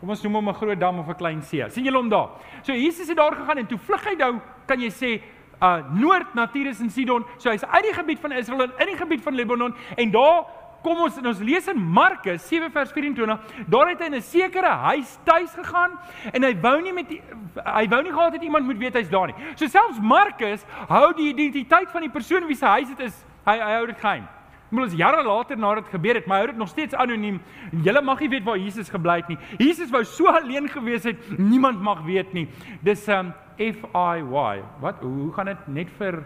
Kom 0.00 0.12
ons 0.12 0.24
noem 0.24 0.40
hom 0.40 0.50
'n 0.50 0.58
groot 0.58 0.80
dam 0.80 0.98
of 1.00 1.08
'n 1.08 1.20
klein 1.20 1.42
see. 1.42 1.64
sien 1.70 1.84
julle 1.84 2.00
hom 2.00 2.08
daar? 2.08 2.30
So 2.62 2.72
Jesus 2.72 3.08
het 3.08 3.16
daar 3.16 3.36
gegaan 3.36 3.58
en 3.58 3.66
toe 3.66 3.78
vlug 3.78 4.04
hy 4.04 4.14
nou, 4.16 4.40
kan 4.66 4.80
jy 4.80 4.90
sê, 4.90 5.22
uh 5.62 5.80
noord 5.94 6.34
na 6.34 6.46
Tyrus 6.46 6.80
en 6.80 6.90
Sidon. 6.90 7.24
So 7.38 7.50
hy's 7.50 7.64
uit 7.64 7.84
die 7.84 7.94
gebied 7.94 8.20
van 8.20 8.32
Israel 8.32 8.62
en 8.62 8.72
in 8.78 8.86
die 8.86 8.96
gebied 8.96 9.22
van 9.22 9.34
Libanon 9.34 9.74
en 9.96 10.10
daar 10.10 10.44
kom 10.84 11.00
ons 11.06 11.16
en 11.18 11.30
ons 11.32 11.40
lees 11.44 11.66
in 11.72 11.80
Markus 11.80 12.44
7 12.48 12.70
vers 12.74 12.92
24, 12.92 13.64
daar 13.72 13.90
het 13.92 14.04
hy 14.04 14.10
in 14.12 14.18
'n 14.20 14.22
sekere 14.22 14.72
huis 14.90 15.18
tuis 15.24 15.52
gegaan 15.54 15.98
en 16.32 16.42
hy 16.42 16.54
wou 16.60 16.80
nie 16.82 16.92
met 16.92 17.08
die, 17.08 17.22
hy 17.64 17.88
wou 17.88 18.02
nie 18.02 18.12
gehad 18.12 18.32
het 18.32 18.42
iemand 18.42 18.66
moet 18.66 18.78
weet 18.78 18.94
hy's 18.94 19.10
daar 19.10 19.26
nie. 19.26 19.36
So 19.56 19.66
selfs 19.66 20.00
Markus 20.00 20.64
hou 20.88 21.12
die 21.14 21.32
identiteit 21.32 21.90
van 21.90 22.02
die 22.02 22.10
persoon 22.10 22.46
wie 22.46 22.56
se 22.56 22.66
huis 22.66 22.88
dit 22.88 23.00
is, 23.00 23.24
hy 23.46 23.58
hy 23.58 23.72
hou 23.78 23.86
dit 23.86 23.98
geheim. 23.98 24.28
Moet 24.70 24.82
ons 24.88 24.94
jare 24.94 25.22
later 25.22 25.56
nadat 25.56 25.84
dit 25.84 25.92
gebeur 25.94 26.14
het, 26.14 26.26
maar 26.26 26.38
hy 26.38 26.44
hou 26.44 26.52
dit 26.52 26.58
nog 26.58 26.68
steeds 26.68 26.94
anoniem. 26.94 27.40
Julle 27.84 28.02
mag 28.02 28.20
nie 28.20 28.28
weet 28.28 28.44
waar 28.44 28.58
Jesus 28.58 28.90
gebly 28.90 29.16
het 29.16 29.28
nie. 29.28 29.38
Jesus 29.58 29.90
wou 29.90 30.04
so 30.04 30.26
alleen 30.26 30.68
gewees 30.68 31.04
het, 31.04 31.38
niemand 31.38 31.80
mag 31.80 32.02
weet 32.04 32.32
nie. 32.32 32.48
Dis 32.82 33.08
um 33.08 33.32
F 33.58 33.84
I 33.94 34.18
Y. 34.18 34.62
Wat 34.80 35.00
hoe 35.00 35.32
gaan 35.32 35.46
dit 35.46 35.68
net 35.68 35.90
vir 35.98 36.24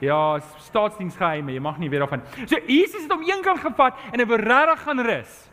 Ja, 0.00 0.40
staatsdiensgeheime, 0.64 1.52
jy 1.52 1.60
mag 1.60 1.78
nie 1.78 1.90
weet 1.92 2.00
daarvan. 2.00 2.22
So 2.46 2.56
Jesus 2.66 3.04
het 3.04 3.12
hom 3.12 3.24
eenkant 3.28 3.60
gevat 3.60 4.00
en 4.12 4.22
hy 4.22 4.26
wou 4.30 4.40
regtig 4.40 4.84
gaan 4.86 5.04
rus. 5.04 5.49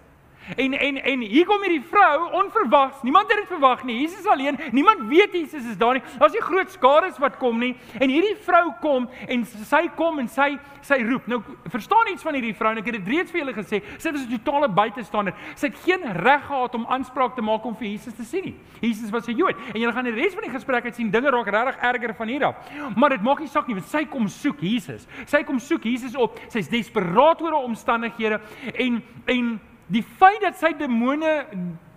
En 0.55 0.73
en 0.73 1.03
en 1.03 1.19
hier 1.19 1.45
kom 1.45 1.61
hierdie 1.61 1.83
vrou 1.89 2.31
onverwags. 2.31 3.01
Niemand 3.01 3.27
het 3.27 3.37
dit 3.37 3.47
verwag 3.47 3.83
nie. 3.83 3.99
Jesus 4.01 4.25
alleen. 4.25 4.59
Niemand 4.71 5.07
weet 5.07 5.33
Jesus 5.33 5.65
is 5.65 5.77
daar 5.77 5.93
nie. 5.93 6.03
Daar's 6.17 6.33
nie 6.33 6.41
groot 6.41 6.71
skares 6.71 7.17
wat 7.17 7.37
kom 7.37 7.59
nie. 7.59 7.75
En 7.99 8.09
hierdie 8.09 8.35
vrou 8.45 8.71
kom 8.81 9.09
en 9.27 9.45
sy 9.45 9.87
kom 9.95 10.19
en 10.19 10.27
sy 10.27 10.57
sy 10.81 11.01
roep. 11.03 11.27
Nou 11.27 11.41
verstaan 11.73 12.11
iets 12.11 12.23
van 12.23 12.37
hierdie 12.37 12.55
vrou. 12.55 12.71
Ek 12.77 12.85
het 12.85 12.99
dit 12.99 13.13
reeds 13.15 13.31
vir 13.31 13.41
julle 13.41 13.55
gesê. 13.57 13.81
Sy 13.97 14.11
was 14.11 14.21
'n 14.21 14.39
totale 14.39 14.69
buitestander. 14.69 15.33
Sy 15.55 15.67
het 15.67 15.77
geen 15.83 16.03
reg 16.23 16.45
gehad 16.45 16.75
om 16.75 16.85
aanspraak 16.87 17.35
te 17.35 17.41
maak 17.41 17.65
om 17.65 17.75
vir 17.75 17.87
Jesus 17.87 18.13
te 18.13 18.23
sien 18.23 18.43
nie. 18.43 18.55
Jesus 18.81 19.09
was 19.09 19.27
'n 19.27 19.35
Jood. 19.37 19.55
En 19.73 19.79
julle 19.79 19.93
gaan 19.93 20.03
die 20.03 20.13
res 20.13 20.33
van 20.33 20.43
die 20.43 20.51
gesprek 20.51 20.85
uit 20.85 20.95
sien 20.95 21.11
dinge 21.11 21.29
raak 21.29 21.47
regtig 21.47 21.77
erger 21.81 22.15
van 22.15 22.27
hier 22.27 22.45
af. 22.45 22.55
Maar 22.95 23.09
dit 23.09 23.21
maak 23.21 23.39
nie 23.39 23.47
saak 23.47 23.67
nie 23.67 23.75
want 23.75 23.87
sy 23.87 24.05
kom 24.05 24.27
soek 24.27 24.59
Jesus. 24.59 25.07
Sy 25.25 25.43
kom 25.43 25.59
soek 25.59 25.83
Jesus 25.83 26.15
op. 26.15 26.39
Sy's 26.47 26.69
desperaat 26.69 27.41
oor 27.41 27.51
haar 27.51 27.63
omstandighede 27.63 28.39
en 28.73 29.03
en 29.25 29.59
Die 29.87 30.03
feit 30.03 30.41
dat 30.43 30.57
sy 30.59 30.73
demone 30.75 31.45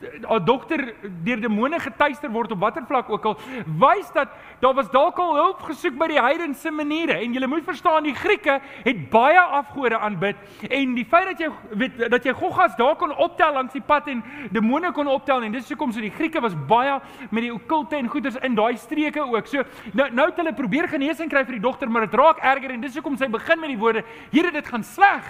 haar 0.01 0.45
dogter 0.45 0.95
deur 1.25 1.41
demone 1.43 1.77
getuister 1.81 2.31
word 2.33 2.53
op 2.55 2.61
watter 2.63 2.85
vlak 2.89 3.11
ook 3.13 3.27
al 3.29 3.35
wys 3.81 4.09
dat 4.15 4.31
daar 4.63 4.75
was 4.75 4.89
dalk 4.93 5.19
al 5.21 5.35
hulp 5.37 5.61
gesoek 5.69 5.99
by 6.01 6.09
die 6.13 6.21
heidense 6.21 6.71
maniere. 6.73 7.19
En 7.21 7.35
jy 7.35 7.49
moet 7.51 7.67
verstaan 7.67 8.07
die 8.09 8.15
Grieke 8.17 8.61
het 8.85 9.03
baie 9.13 9.41
afgode 9.41 9.99
aanbid. 9.99 10.41
En 10.71 10.95
die 10.97 11.05
feit 11.05 11.33
dat 11.33 11.43
jy 11.45 11.51
weet 11.83 12.01
dat 12.13 12.25
jy 12.25 12.35
goggas 12.37 12.77
daar 12.79 12.97
kon 13.01 13.13
optel 13.13 13.53
langs 13.59 13.77
die 13.77 13.85
pad 13.85 14.09
en 14.09 14.23
demone 14.55 14.93
kon 14.97 15.11
optel 15.11 15.45
en 15.45 15.53
dis 15.53 15.69
hoekom 15.69 15.93
so 15.93 16.01
die 16.01 16.15
Grieke 16.15 16.41
was 16.41 16.57
baie 16.69 16.97
met 17.31 17.45
die 17.45 17.53
okkulte 17.55 17.99
en 17.99 18.09
goeders 18.09 18.41
in 18.47 18.57
daai 18.57 18.77
streke 18.81 19.27
ook. 19.27 19.47
So 19.51 19.67
nou 19.93 20.09
nou 20.15 20.31
het 20.31 20.41
hulle 20.41 20.57
probeer 20.57 20.89
genesing 20.89 21.31
kry 21.31 21.45
vir 21.45 21.59
die 21.59 21.67
dogter 21.67 21.91
maar 21.91 22.09
dit 22.09 22.19
raak 22.21 22.41
erger 22.41 22.73
en 22.73 22.81
dis 22.81 22.97
hoekom 22.97 23.19
sy 23.21 23.29
begin 23.29 23.61
met 23.61 23.75
die 23.75 23.81
woorde 23.81 24.05
Here 24.31 24.51
dit 24.53 24.67
gaan 24.67 24.85
sleg 24.85 25.27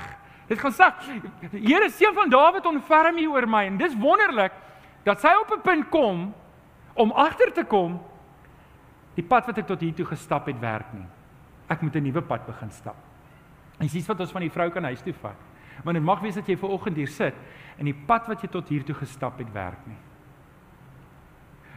Dit 0.50 0.58
gaan 0.58 0.74
sê, 0.74 0.88
Here, 1.54 1.88
seun 1.94 2.14
van 2.16 2.30
Dawid, 2.30 2.66
ontferm 2.66 3.18
U 3.22 3.26
oor 3.36 3.46
my. 3.46 3.64
En 3.70 3.78
dis 3.78 3.94
wonderlik 3.98 4.56
dat 5.06 5.22
sy 5.22 5.30
op 5.38 5.52
'n 5.54 5.62
punt 5.62 5.88
kom 5.88 6.34
om 6.94 7.12
agter 7.12 7.52
te 7.52 7.64
kom 7.64 8.00
die 9.14 9.24
pad 9.24 9.46
wat 9.46 9.58
ek 9.58 9.66
tot 9.66 9.80
hier 9.80 9.94
toe 9.94 10.06
gestap 10.06 10.46
het 10.46 10.60
werk 10.60 10.92
nie. 10.92 11.06
ek 11.68 11.82
moet 11.82 11.94
'n 11.94 12.02
nuwe 12.02 12.22
pad 12.22 12.46
begin 12.46 12.70
stap. 12.70 12.96
En 13.78 13.86
dis 13.86 14.06
wat 14.06 14.20
ons 14.20 14.32
van 14.32 14.40
die 14.40 14.50
vrou 14.50 14.70
kan 14.70 14.84
huis 14.84 15.02
toe 15.02 15.12
vat. 15.12 15.36
Want 15.84 15.94
dit 15.94 16.04
mag 16.04 16.20
wees 16.20 16.34
dat 16.34 16.46
jy 16.46 16.56
ver 16.56 16.68
oggend 16.68 16.96
hier 16.96 17.08
sit 17.08 17.34
en 17.78 17.84
die 17.84 17.94
pad 18.06 18.26
wat 18.26 18.42
jy 18.42 18.48
tot 18.48 18.68
hier 18.68 18.84
toe 18.84 18.94
gestap 18.94 19.38
het 19.38 19.52
werk 19.52 19.86
nie. 19.86 19.96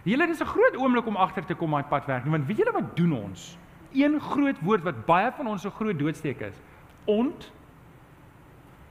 Julle 0.03 0.27
dis 0.27 0.42
'n 0.42 0.46
groot 0.46 0.75
oomblik 0.75 1.06
om 1.06 1.15
agter 1.15 1.46
te 1.46 1.53
kom 1.53 1.70
my 1.70 1.84
pad 1.84 2.06
werk 2.06 2.24
nie, 2.25 2.32
want 2.32 2.48
weet 2.48 2.58
julle 2.58 2.72
wat 2.74 2.96
doen 2.96 3.12
ons? 3.12 3.58
Een 3.94 4.20
groot 4.20 4.60
woord 4.62 4.84
wat 4.84 5.06
baie 5.06 5.32
van 5.32 5.48
ons 5.48 5.62
so 5.62 5.70
groot 5.70 6.00
doodsteek 6.00 6.42
is. 6.42 6.62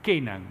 Ontkenning. 0.03 0.43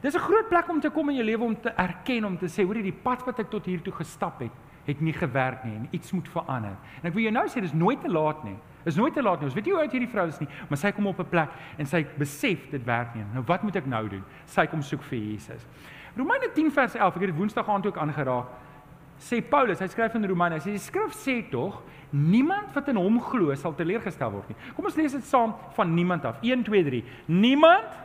Dis 0.00 0.14
'n 0.14 0.18
groot 0.18 0.48
plek 0.48 0.68
om 0.68 0.80
te 0.80 0.90
kom 0.90 1.08
in 1.08 1.16
jou 1.16 1.24
lewe 1.24 1.44
om 1.44 1.60
te 1.60 1.70
erken 1.70 2.24
om 2.24 2.38
te 2.38 2.46
sê, 2.46 2.64
hoor 2.64 2.76
jy 2.76 2.82
die 2.82 3.00
pad 3.02 3.24
wat 3.24 3.38
ek 3.38 3.50
tot 3.50 3.64
hier 3.64 3.82
toe 3.82 3.92
gestap 3.92 4.40
het, 4.40 4.52
het 4.86 5.00
nie 5.00 5.12
gewerk 5.12 5.64
nie 5.64 5.74
en 5.74 5.88
iets 5.90 6.12
moet 6.12 6.28
verander. 6.28 6.76
En 7.02 7.08
ek 7.08 7.12
wil 7.14 7.22
jou 7.22 7.32
nou 7.32 7.46
sê 7.46 7.60
dis 7.60 7.72
nooit 7.72 8.00
te 8.00 8.08
laat 8.08 8.44
nie. 8.44 8.56
Is 8.84 8.96
nooit 8.96 9.14
te 9.14 9.22
laat 9.22 9.40
nie. 9.40 9.44
Ons 9.44 9.54
weet 9.54 9.64
nie 9.64 9.72
hoe 9.72 9.82
oud 9.82 9.92
hierdie 9.92 10.08
vrou 10.08 10.26
is 10.28 10.38
nie, 10.38 10.48
maar 10.68 10.78
sy 10.78 10.92
kom 10.92 11.06
op 11.06 11.18
'n 11.18 11.28
plek 11.28 11.50
en 11.78 11.86
sy 11.86 12.06
besef 12.18 12.70
dit 12.70 12.84
werk 12.84 13.14
nie. 13.14 13.24
Nou 13.32 13.44
wat 13.46 13.62
moet 13.62 13.76
ek 13.76 13.86
nou 13.86 14.08
doen? 14.08 14.24
Sy 14.46 14.66
kom 14.66 14.82
soek 14.82 15.02
vir 15.02 15.18
Jesus. 15.18 15.66
Romeine 16.16 16.52
10 16.52 16.70
vers 16.70 16.94
11, 16.94 17.14
ek 17.14 17.20
het 17.20 17.30
dit 17.30 17.36
Woensdag 17.36 17.68
aand 17.68 17.86
ook 17.86 17.96
aangeraak. 17.96 18.46
Sê 19.18 19.40
Paulus, 19.40 19.80
hy 19.80 19.88
skryf 19.88 20.14
in 20.18 20.26
Romeine, 20.28 20.58
hy 20.58 20.64
sê 20.64 20.74
die 20.74 20.82
skrif 20.82 21.14
sê 21.16 21.38
tog 21.50 21.82
niemand 22.14 22.74
wat 22.74 22.88
in 22.88 22.98
hom 23.00 23.18
glo 23.22 23.54
sal 23.58 23.74
teleurgestel 23.74 24.30
word 24.30 24.48
nie. 24.50 24.56
Kom 24.76 24.86
ons 24.86 24.96
lees 24.98 25.14
dit 25.16 25.26
saam 25.26 25.54
van 25.74 25.94
niemand 25.94 26.24
af. 26.24 26.40
1 26.42 26.64
2 26.66 26.82
3. 26.84 27.04
Niemand 27.26 28.02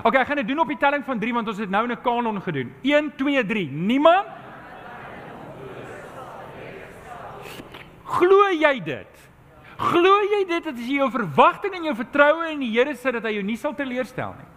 OK, 0.00 0.14
ek 0.16 0.28
gaan 0.30 0.38
dit 0.40 0.48
doen 0.48 0.62
op 0.62 0.70
die 0.70 0.78
telling 0.80 1.02
van 1.04 1.18
3 1.20 1.32
want 1.36 1.48
ons 1.52 1.58
het 1.60 1.70
nou 1.70 1.86
'n 1.86 1.96
kanon 2.00 2.40
gedoen. 2.40 2.72
1 2.82 3.12
2 3.16 3.44
3. 3.44 3.68
Niemand 3.70 4.26
Glo 8.04 8.48
jy 8.50 8.80
dit? 8.84 9.28
Glo 9.78 10.14
jy 10.28 10.44
dit 10.44 10.64
dat 10.64 10.74
as 10.74 10.88
jy 10.88 10.98
jou 10.98 11.10
verwagting 11.10 11.74
en 11.74 11.84
jou 11.84 11.94
vertroue 11.94 12.50
in 12.52 12.60
die 12.60 12.72
Here 12.74 12.94
sit 12.94 13.14
dat 13.16 13.24
hy 13.24 13.36
jou 13.38 13.44
nie 13.46 13.56
sal 13.56 13.74
teleurstel 13.74 14.34
nie? 14.36 14.48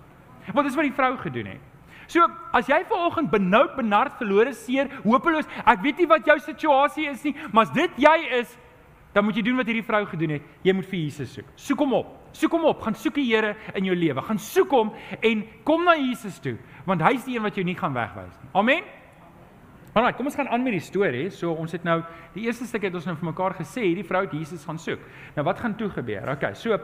Want 0.53 0.67
dis 0.67 0.75
wat 0.75 0.83
die 0.83 0.97
vrou 0.97 1.17
gedoen 1.17 1.45
het. 1.45 1.72
So, 2.13 2.25
as 2.53 2.67
jy 2.69 2.83
vanoggend 2.85 3.31
benoud, 3.33 3.71
benard, 3.77 4.13
verlore, 4.19 4.53
seer, 4.53 4.91
hopeloos, 5.01 5.47
ek 5.65 5.81
weet 5.81 6.03
nie 6.03 6.09
wat 6.11 6.27
jou 6.29 6.35
situasie 6.45 7.07
is 7.09 7.23
nie, 7.25 7.33
maar 7.49 7.65
as 7.65 7.73
dit 7.73 8.03
jy 8.03 8.17
is, 8.39 8.51
dan 9.15 9.25
moet 9.25 9.37
jy 9.37 9.43
doen 9.45 9.57
wat 9.57 9.69
hierdie 9.69 9.85
vrou 9.85 10.01
gedoen 10.09 10.35
het. 10.35 10.45
Jy 10.65 10.73
moet 10.77 10.89
vir 10.89 10.99
Jesus 10.99 11.33
soek. 11.37 11.49
Soek 11.57 11.81
hom 11.85 11.95
op. 11.99 12.11
Soek 12.37 12.53
hom 12.57 12.65
op. 12.69 12.81
Gaan 12.85 12.97
soek 12.97 13.17
die 13.17 13.27
Here 13.29 13.53
in 13.77 13.85
jou 13.89 13.95
lewe. 13.97 14.21
Gaan 14.25 14.41
soek 14.41 14.73
hom 14.73 14.91
en 15.21 15.43
kom 15.65 15.85
na 15.85 15.93
Jesus 15.99 16.39
toe, 16.41 16.55
want 16.89 17.01
hy's 17.05 17.25
die 17.27 17.37
een 17.37 17.45
wat 17.45 17.57
jou 17.57 17.65
nie 17.65 17.77
gaan 17.77 17.93
wegwys 17.97 18.33
nie. 18.41 18.51
Amen. 18.61 18.89
Alraai, 19.93 20.15
kom 20.17 20.25
ons 20.25 20.37
gaan 20.37 20.49
aan 20.49 20.63
met 20.65 20.73
die 20.73 20.81
storie. 20.81 21.27
So 21.33 21.53
ons 21.53 21.73
het 21.73 21.85
nou 21.85 21.99
die 22.33 22.47
eerste 22.47 22.65
stuk 22.65 22.87
het 22.87 22.97
ons 22.97 23.05
nou 23.05 23.13
vir 23.19 23.29
mekaar 23.29 23.53
gesê, 23.59 23.85
hierdie 23.85 24.05
vrou 24.05 24.23
het 24.25 24.33
Jesus 24.33 24.65
gaan 24.65 24.81
soek. 24.81 25.01
Nou 25.37 25.45
wat 25.45 25.61
gaan 25.61 25.77
toe 25.77 25.91
gebeur? 25.93 26.33
Okay, 26.33 26.53
so 26.57 26.77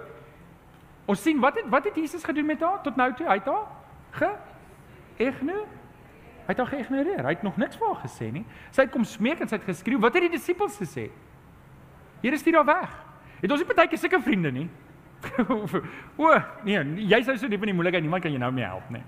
ons 1.10 1.26
sien 1.26 1.42
wat 1.42 1.58
het 1.58 1.70
wat 1.74 1.90
het 1.90 1.98
Jesus 1.98 2.26
gedoen 2.26 2.46
met 2.50 2.62
haar 2.62 2.82
tot 2.86 2.98
nou 2.98 3.10
toe? 3.18 3.26
Hy 3.26 3.40
het 3.42 3.50
haar 3.50 3.66
ge 4.14 4.30
ignoreer. 5.20 5.78
Hy 6.50 6.54
het 6.56 6.62
haar 6.64 6.72
geïgnoreer. 6.72 7.26
Hy 7.28 7.34
het 7.36 7.44
nog 7.46 7.60
niks 7.62 7.78
vir 7.78 7.92
haar 7.92 8.02
gesê 8.02 8.32
nie. 8.34 8.46
Sy 8.74 8.88
het 8.88 8.94
kom 8.94 9.04
smeek 9.06 9.44
en 9.44 9.50
sy 9.52 9.60
het 9.60 9.68
geskreeu. 9.68 10.00
Wat 10.02 10.16
het 10.18 10.26
die 10.26 10.34
disippels 10.34 10.80
gesê? 10.82 11.10
Here 12.24 12.40
stuur 12.42 12.58
haar 12.62 12.70
weg. 12.72 12.96
Het 13.44 13.52
ons 13.54 13.62
nie 13.62 13.68
partykeer 13.70 14.02
sulke 14.02 14.20
vriende 14.24 14.52
nie? 14.56 14.66
o, 16.24 16.32
nee, 16.64 16.80
jy 17.12 17.20
sou 17.28 17.36
so 17.38 17.52
diep 17.52 17.64
in 17.68 17.74
die 17.74 17.76
moeilikheid, 17.76 18.04
niemand 18.06 18.24
kan 18.24 18.34
jou 18.34 18.42
nou 18.42 18.52
mee 18.56 18.66
help 18.66 18.88
nie. 18.94 19.04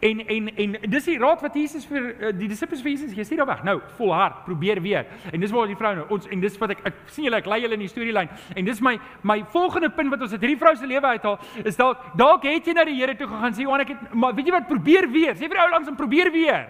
En 0.00 0.20
en 0.26 0.48
en 0.56 0.76
dis 0.90 1.04
die 1.04 1.18
raad 1.18 1.42
wat 1.42 1.54
Jesus 1.54 1.86
vir 1.86 2.08
uh, 2.08 2.32
die 2.38 2.48
disippels 2.48 2.82
vir 2.82 2.92
Jesus 2.92 3.12
gee, 3.14 3.24
stuur 3.24 3.42
haar 3.44 3.50
weg. 3.50 3.64
Nou, 3.66 3.76
volhard, 3.98 4.44
probeer 4.44 4.82
weer. 4.82 5.06
En 5.32 5.40
dis 5.40 5.52
waar 5.54 5.66
die 5.70 5.76
vrou 5.78 5.94
nou 5.96 6.06
ons 6.14 6.28
en 6.28 6.40
dis 6.40 6.58
wat 6.58 6.74
ek 6.76 6.84
ek 6.92 7.02
sien 7.06 7.28
julle 7.28 7.40
ek 7.42 7.50
lei 7.50 7.60
julle 7.64 7.78
in 7.78 7.84
die 7.86 7.90
storielyn. 7.90 8.32
En 8.54 8.64
dis 8.68 8.82
my 8.84 8.96
my 9.22 9.40
volgende 9.54 9.90
punt 9.90 10.14
wat 10.14 10.24
ons 10.26 10.34
uit 10.34 10.40
hierdie 10.40 10.60
vrou 10.60 10.74
se 10.76 10.86
lewe 10.86 11.14
uithaal, 11.18 11.38
is 11.64 11.78
dalk 11.78 12.04
dalk 12.18 12.46
het 12.48 12.66
jy 12.66 12.76
na 12.76 12.86
die 12.88 12.98
Here 12.98 13.14
toe 13.16 13.28
gegaan 13.30 13.54
sê 13.54 13.66
Johan 13.66 13.84
ek 13.84 13.94
het 13.94 14.14
maar 14.14 14.34
weet 14.34 14.50
jy 14.50 14.56
wat 14.56 14.68
probeer 14.70 15.10
weer. 15.12 15.34
Sê 15.38 15.50
vir 15.50 15.62
ou 15.62 15.70
langs 15.70 15.88
om 15.88 15.96
probeer 15.98 16.32
weer. 16.34 16.68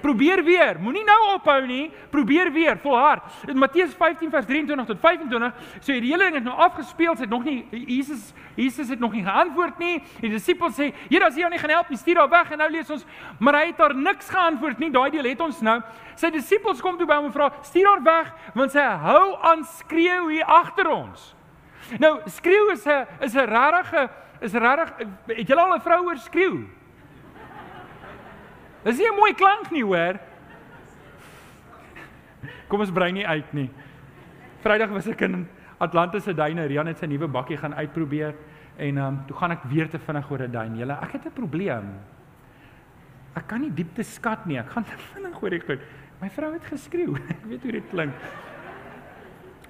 Probeer 0.00 0.44
weer. 0.44 0.78
Moenie 0.80 1.04
nou 1.04 1.18
ophou 1.34 1.66
nie. 1.66 1.90
Probeer 2.10 2.52
weer. 2.52 2.78
Volhard. 2.78 3.22
In 3.48 3.58
Matteus 3.58 3.94
15 3.94 4.30
vers 4.30 4.46
23 4.46 4.86
tot 4.86 5.00
25 5.00 5.52
sê 5.80 5.82
so 5.82 5.92
die 5.92 6.12
hele 6.12 6.24
ding 6.24 6.38
het 6.40 6.44
nou 6.44 6.56
afgespeel. 6.56 7.16
Sy 7.16 7.26
het 7.26 7.30
nog 7.30 7.44
nie 7.44 7.66
Jesus 7.70 8.32
Jesus 8.54 8.88
het 8.88 9.00
nog 9.00 9.12
nie 9.12 9.24
geantwoord 9.24 9.78
nie. 9.78 10.02
Die 10.20 10.30
disippels 10.30 10.76
sê: 10.76 10.92
"Here, 11.08 11.26
as 11.26 11.36
jy 11.36 11.48
nie 11.48 11.58
gaan 11.58 11.70
help 11.70 11.88
nie, 11.88 11.98
stuur 11.98 12.16
haar 12.16 12.28
weg." 12.28 12.50
En 12.50 12.58
nou 12.58 12.70
lees 12.70 12.90
ons, 12.90 13.04
maar 13.38 13.54
hy 13.54 13.66
het 13.66 13.78
haar 13.78 13.94
niks 13.94 14.28
geantwoord 14.28 14.78
nie. 14.78 14.90
Daai 14.90 15.10
deel 15.10 15.30
het 15.30 15.40
ons 15.40 15.60
nou. 15.60 15.80
Sy 16.14 16.30
disippels 16.30 16.80
kom 16.80 16.98
toe 16.98 17.06
by 17.06 17.14
hom 17.14 17.30
en 17.30 17.32
vra: 17.32 17.52
"Stuur 17.62 17.86
haar 17.88 18.02
weg, 18.02 18.32
want 18.54 18.72
sy 18.72 18.80
hou 18.80 19.38
aan 19.42 19.64
skreeu 19.64 20.30
hier 20.30 20.44
agter 20.44 20.90
ons." 20.90 21.34
Nou, 21.98 22.20
skreeu 22.26 22.70
is 22.72 22.86
'n 22.86 23.06
is 23.20 23.34
'n 23.34 23.46
regte 23.48 24.10
is 24.40 24.52
regtig 24.52 25.08
het 25.26 25.48
jy 25.48 25.56
al 25.56 25.74
'n 25.74 25.80
vrou 25.80 26.02
hoor 26.02 26.18
skreeu? 26.18 26.66
Dis 28.84 28.98
nie 28.98 29.06
'n 29.06 29.16
mooi 29.16 29.34
klank 29.34 29.70
nie, 29.70 29.84
hoor. 29.84 30.18
Kom 32.68 32.80
ons 32.80 32.90
brei 32.90 33.12
nie 33.12 33.26
uit 33.26 33.52
nie. 33.52 33.70
Vrydag 34.62 34.90
was 34.90 35.06
ek 35.06 35.20
in 35.20 35.48
Atlantis 35.78 36.24
se 36.24 36.34
duine. 36.34 36.66
Rian 36.66 36.86
het 36.86 36.98
sy 36.98 37.06
nuwe 37.06 37.28
bakkie 37.28 37.56
gaan 37.56 37.74
uitprobeer 37.74 38.34
en 38.76 38.98
ehm 38.98 39.06
um, 39.06 39.24
toe 39.26 39.36
gaan 39.36 39.50
ek 39.50 39.62
weer 39.64 39.88
te 39.88 39.98
vinnig 39.98 40.30
oor 40.30 40.42
'n 40.42 40.52
duin. 40.52 40.76
Julle, 40.76 40.92
ek 41.02 41.12
het 41.12 41.26
'n 41.26 41.32
probleem. 41.32 41.84
Ek 43.34 43.46
kan 43.46 43.60
nie 43.60 43.70
diepte 43.70 44.02
skat 44.02 44.46
nie. 44.46 44.58
Ek 44.58 44.70
gaan 44.70 44.84
te 44.84 44.96
vinnig 45.14 45.42
oor 45.42 45.50
die 45.50 45.60
goed. 45.60 45.80
My 46.20 46.30
vrou 46.30 46.52
het 46.52 46.64
geskreeu. 46.64 47.16
Ek 47.34 47.44
weet 47.48 47.62
hoe 47.62 47.72
dit 47.72 47.88
klink. 47.90 48.12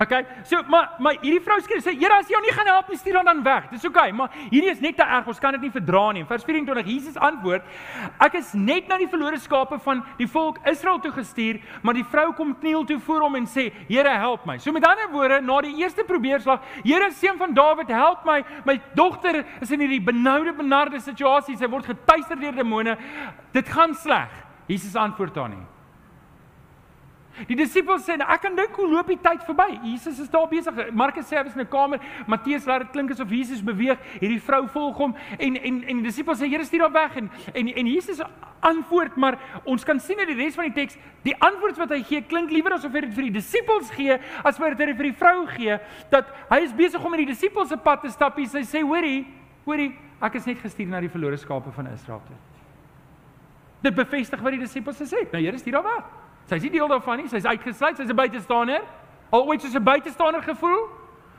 Okay. 0.02 0.26
So 0.44 0.62
maar 0.66 0.96
maar 0.98 1.18
hierdie 1.20 1.40
vrou 1.44 1.58
sê 1.62 1.78
sê 1.78 1.92
Here 1.94 2.16
as 2.16 2.26
jy 2.26 2.34
jou 2.34 2.40
nie 2.42 2.52
gaan 2.56 2.66
help 2.66 2.88
nie 2.90 2.98
stuur 2.98 3.20
hom 3.20 3.28
dan 3.28 3.42
weg. 3.46 3.68
Dis 3.70 3.84
okay, 3.86 4.10
maar 4.10 4.32
hierdie 4.50 4.70
is 4.72 4.80
net 4.82 4.96
te 4.98 5.04
erg. 5.06 5.28
Ons 5.30 5.38
kan 5.38 5.54
dit 5.54 5.62
nie 5.62 5.70
verdra 5.70 6.04
nie. 6.16 6.24
Vers 6.26 6.44
24 6.48 6.88
Jesus 6.90 7.18
antwoord: 7.28 7.66
Ek 8.18 8.34
is 8.40 8.52
net 8.58 8.88
na 8.90 8.98
die 8.98 9.08
verlore 9.12 9.38
skape 9.38 9.78
van 9.84 10.02
die 10.18 10.26
volk 10.26 10.58
Israel 10.66 10.98
toe 11.04 11.12
gestuur, 11.14 11.60
maar 11.82 11.94
die 11.94 12.06
vrou 12.14 12.32
kom 12.34 12.54
kniel 12.58 12.86
toe 12.88 12.98
voor 13.06 13.26
hom 13.26 13.38
en 13.38 13.46
sê: 13.46 13.68
Here 13.88 14.16
help 14.24 14.46
my. 14.48 14.58
So 14.58 14.72
met 14.72 14.86
ander 14.88 15.10
woorde, 15.12 15.40
na 15.40 15.60
die 15.62 15.76
eerste 15.82 16.06
probeerslag, 16.08 16.64
Here 16.82 17.10
seun 17.12 17.38
van 17.38 17.54
Dawid, 17.54 17.92
help 17.92 18.26
my. 18.26 18.40
My 18.66 18.80
dogter 18.98 19.44
is 19.60 19.70
in 19.70 19.84
hierdie 19.84 20.02
benoude 20.02 20.56
benarde 20.56 21.00
situasie. 21.00 21.56
Sy 21.56 21.70
word 21.70 21.86
getuister 21.86 22.40
deur 22.40 22.56
demone. 22.56 22.96
Dit 23.54 23.70
gaan 23.70 23.94
sleg. 23.94 24.32
Jesus 24.66 24.96
antwoord 24.96 25.36
haar 25.36 25.52
nie. 25.52 25.62
Die 27.48 27.56
disippels 27.56 28.04
sê, 28.04 28.20
"Ek 28.20 28.42
kan 28.42 28.54
dink 28.54 28.76
hoe 28.76 28.88
loop 28.88 29.06
die 29.06 29.16
tyd 29.16 29.42
verby. 29.42 29.80
Jesus 29.82 30.18
is 30.18 30.28
daar 30.28 30.48
besig. 30.48 30.92
Markus 30.92 31.26
sê 31.26 31.38
hy 31.38 31.46
is 31.46 31.54
in 31.54 31.60
'n 31.60 31.68
kamer. 31.68 31.98
Matteus 32.26 32.66
laat 32.66 32.80
dit 32.80 32.90
klink 32.90 33.10
asof 33.10 33.30
Jesus 33.30 33.62
beweeg. 33.62 33.98
Hierdie 34.20 34.40
vrou 34.40 34.68
volg 34.68 34.96
hom 34.96 35.14
en 35.38 35.56
en 35.56 35.84
en 35.84 35.96
die 35.96 36.02
disippels 36.02 36.38
sê, 36.40 36.48
"Here, 36.48 36.64
stuur 36.64 36.80
haar 36.80 36.92
weg." 36.92 37.16
En 37.16 37.30
en 37.54 37.68
en 37.68 37.86
Jesus 37.86 38.20
antwoord, 38.60 39.16
maar 39.16 39.38
ons 39.64 39.84
kan 39.84 40.00
sien 40.00 40.18
in 40.18 40.26
die 40.26 40.44
res 40.44 40.54
van 40.54 40.64
die 40.70 40.76
teks, 40.76 40.96
die 41.22 41.34
antwoord 41.42 41.76
wat 41.76 41.90
hy 41.90 42.02
gee 42.02 42.22
klink 42.22 42.50
liewer 42.50 42.72
asof 42.72 42.92
hy 42.92 43.00
dit 43.00 43.14
vir 43.14 43.22
die 43.22 43.36
disippels 43.38 43.90
gee 43.90 44.18
as 44.44 44.58
wat 44.58 44.78
hy 44.78 44.84
dit 44.84 44.96
vir 44.96 45.10
die 45.10 45.18
vrou 45.18 45.46
gee, 45.46 45.78
dat 46.10 46.30
hy 46.50 46.60
is 46.62 46.72
besig 46.72 47.04
om 47.04 47.14
in 47.14 47.26
die 47.26 47.32
disippels 47.34 47.68
se 47.68 47.76
pad 47.76 48.02
te 48.02 48.10
stap. 48.10 48.36
Hy 48.36 48.44
sê, 48.44 48.82
"Hoorie, 48.82 49.26
hoorie, 49.64 49.92
ek 50.20 50.34
is 50.34 50.46
net 50.46 50.58
gestuur 50.58 50.88
na 50.88 51.00
die 51.00 51.08
verlore 51.08 51.36
skape 51.36 51.72
van 51.72 51.86
Israel 51.86 52.22
toe." 52.26 52.36
Dit 53.82 53.94
bevestig 53.94 54.40
wat 54.40 54.52
die 54.52 54.60
disippels 54.60 54.98
gesê 54.98 55.18
het. 55.20 55.32
Nou, 55.32 55.42
Here, 55.42 55.58
stuur 55.58 55.74
haar 55.74 55.82
weg. 55.82 56.21
Sy's 56.52 56.66
nie 56.66 56.74
deel 56.74 56.88
daarvan 56.90 57.22
nie. 57.22 57.30
Sy's 57.32 57.46
uitgesluit. 57.48 57.96
Sy's 57.96 58.10
'n 58.10 58.16
buitestander. 58.16 58.82
Al 59.32 59.46
ooit 59.48 59.60
soos 59.62 59.74
'n 59.74 59.84
buitestander 59.84 60.42
gevoel? 60.42 60.88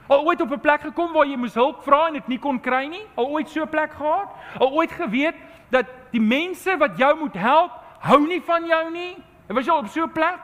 Al 0.10 0.26
ooit 0.26 0.42
op 0.42 0.52
'n 0.52 0.60
plek 0.60 0.82
gekom 0.82 1.14
waar 1.14 1.26
jy 1.26 1.38
moes 1.38 1.54
hulp 1.54 1.84
vra 1.84 2.08
en 2.08 2.14
dit 2.14 2.28
nie 2.28 2.40
kon 2.40 2.60
kry 2.60 2.88
nie? 2.88 3.06
Al 3.16 3.28
ooit 3.28 3.50
so 3.50 3.62
'n 3.62 3.70
plek 3.70 3.94
gehad? 3.94 4.30
Al 4.60 4.72
ooit 4.72 4.92
geweet 4.92 5.36
dat 5.70 5.86
die 6.12 6.22
mense 6.22 6.78
wat 6.78 6.98
jou 6.98 7.20
moet 7.20 7.34
help, 7.34 7.72
hou 8.00 8.28
nie 8.28 8.42
van 8.42 8.66
jou 8.66 8.92
nie? 8.92 9.24
En 9.48 9.56
was 9.56 9.66
jy 9.66 9.72
al 9.72 9.80
op 9.80 9.88
so 9.88 10.04
'n 10.04 10.12
plek? 10.12 10.40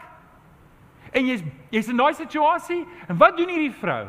En 1.11 1.25
jy's 1.25 1.43
jy's 1.71 1.87
in 1.87 1.97
daai 1.97 2.13
situasie 2.13 2.87
en 3.07 3.17
wat 3.17 3.37
doen 3.37 3.47
hierdie 3.47 3.73
vrou? 3.73 4.07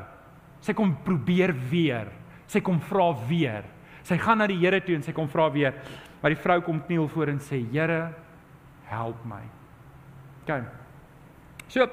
Sy 0.60 0.72
kom 0.72 0.96
probeer 1.02 1.54
weer. 1.70 2.06
Sy 2.46 2.60
kom 2.60 2.80
vra 2.80 3.14
weer. 3.28 3.64
Sy 4.02 4.18
gaan 4.18 4.38
na 4.38 4.46
die 4.46 4.58
Here 4.58 4.80
toe 4.80 4.94
en 4.94 5.02
sy 5.02 5.12
kom 5.12 5.28
vra 5.28 5.50
weer. 5.50 5.74
Maar 6.20 6.30
die 6.30 6.42
vrou 6.42 6.60
kom 6.60 6.82
kniel 6.86 7.08
voor 7.08 7.28
en 7.28 7.38
sê: 7.38 7.64
"Here, 7.72 8.12
help 8.84 9.24
my." 9.24 9.59
Okay. 10.42 10.62
So 11.68 11.86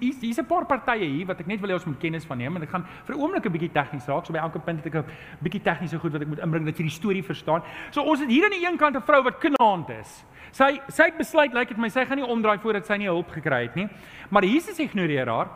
hier's 0.00 0.20
hier's 0.20 0.38
'n 0.38 0.46
paar 0.46 0.64
partye 0.64 1.08
hier 1.08 1.26
wat 1.26 1.40
ek 1.40 1.46
net 1.46 1.60
wil 1.60 1.70
hê 1.70 1.74
ons 1.74 1.84
moet 1.84 1.98
kennis 1.98 2.24
van 2.24 2.38
neem 2.38 2.56
en 2.56 2.62
ek 2.62 2.70
gaan 2.70 2.84
vir 3.06 3.16
'n 3.16 3.20
oomblik 3.20 3.46
'n 3.46 3.52
bietjie 3.52 3.72
tegnies 3.72 4.06
raak. 4.06 4.26
So 4.26 4.32
by 4.32 4.38
elke 4.38 4.58
punt 4.58 4.84
het 4.84 4.94
ek 4.94 5.02
'n 5.02 5.10
bietjie 5.42 5.62
tegniese 5.62 5.98
goed 5.98 6.12
wat 6.12 6.22
ek 6.22 6.28
moet 6.28 6.38
inbring 6.38 6.64
dat 6.64 6.78
jy 6.78 6.84
die 6.84 6.90
storie 6.90 7.22
verstaan. 7.22 7.62
So 7.90 8.02
ons 8.02 8.20
het 8.20 8.28
hier 8.28 8.44
aan 8.44 8.50
die 8.50 8.64
een 8.66 8.78
kant 8.78 8.96
'n 8.96 9.02
vrou 9.02 9.22
wat 9.22 9.40
knaand 9.40 9.90
is. 9.90 10.24
Sy 10.52 10.80
sy 10.88 11.02
het 11.04 11.18
besluit 11.18 11.52
lyk 11.52 11.58
like 11.58 11.74
dit 11.74 11.78
my 11.78 11.88
sy 11.88 12.04
gaan 12.04 12.18
nie 12.18 12.26
omdraai 12.26 12.58
voordat 12.58 12.86
sy 12.86 12.96
nie 12.96 13.08
hulp 13.08 13.30
gekry 13.30 13.62
het 13.62 13.74
nie. 13.74 13.88
Maar 14.30 14.44
Jesus 14.44 14.78
ignoreer 14.78 15.26
haar. 15.26 15.48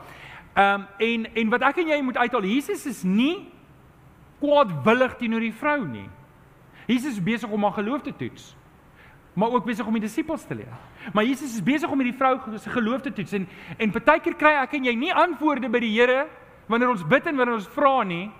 Ehm 0.56 0.80
um, 0.80 0.86
en 0.98 1.34
en 1.34 1.50
wat 1.50 1.62
ek 1.62 1.78
en 1.78 1.88
jy 1.88 2.02
moet 2.02 2.16
uithaal, 2.16 2.44
Jesus 2.44 2.86
is 2.86 3.04
nie 3.04 3.52
kwaadwillig 4.40 5.16
teenoor 5.16 5.40
die 5.40 5.52
vrou 5.52 5.86
nie. 5.86 6.08
Jesus 6.86 7.12
is 7.12 7.22
besig 7.22 7.50
om 7.50 7.62
haar 7.62 7.72
geloof 7.72 8.02
te 8.02 8.16
toets. 8.16 8.56
Maar 9.36 9.52
ook 9.52 9.66
besig 9.68 9.86
om 9.86 9.92
die 9.92 10.06
disippels 10.06 10.46
te 10.48 10.56
leer. 10.56 10.72
Maar 11.12 11.24
Jesus 11.24 11.58
is 11.58 11.62
besig 11.62 11.90
om 11.92 12.00
hierdie 12.00 12.16
vrou 12.16 12.38
se 12.56 12.70
geloof 12.72 13.02
te 13.04 13.12
toets 13.12 13.36
en 13.36 13.44
en 13.76 13.92
partykeer 13.92 14.34
kry 14.40 14.54
ek 14.62 14.78
en 14.78 14.88
jy 14.88 14.94
nie 14.96 15.12
antwoorde 15.12 15.68
by 15.68 15.82
die 15.84 15.92
Here 15.92 16.24
wanneer 16.70 16.94
ons 16.94 17.04
bid 17.04 17.26
en 17.28 17.36
wanneer 17.36 17.58
ons 17.58 17.68
vra 17.76 18.02
nie. 18.08 18.30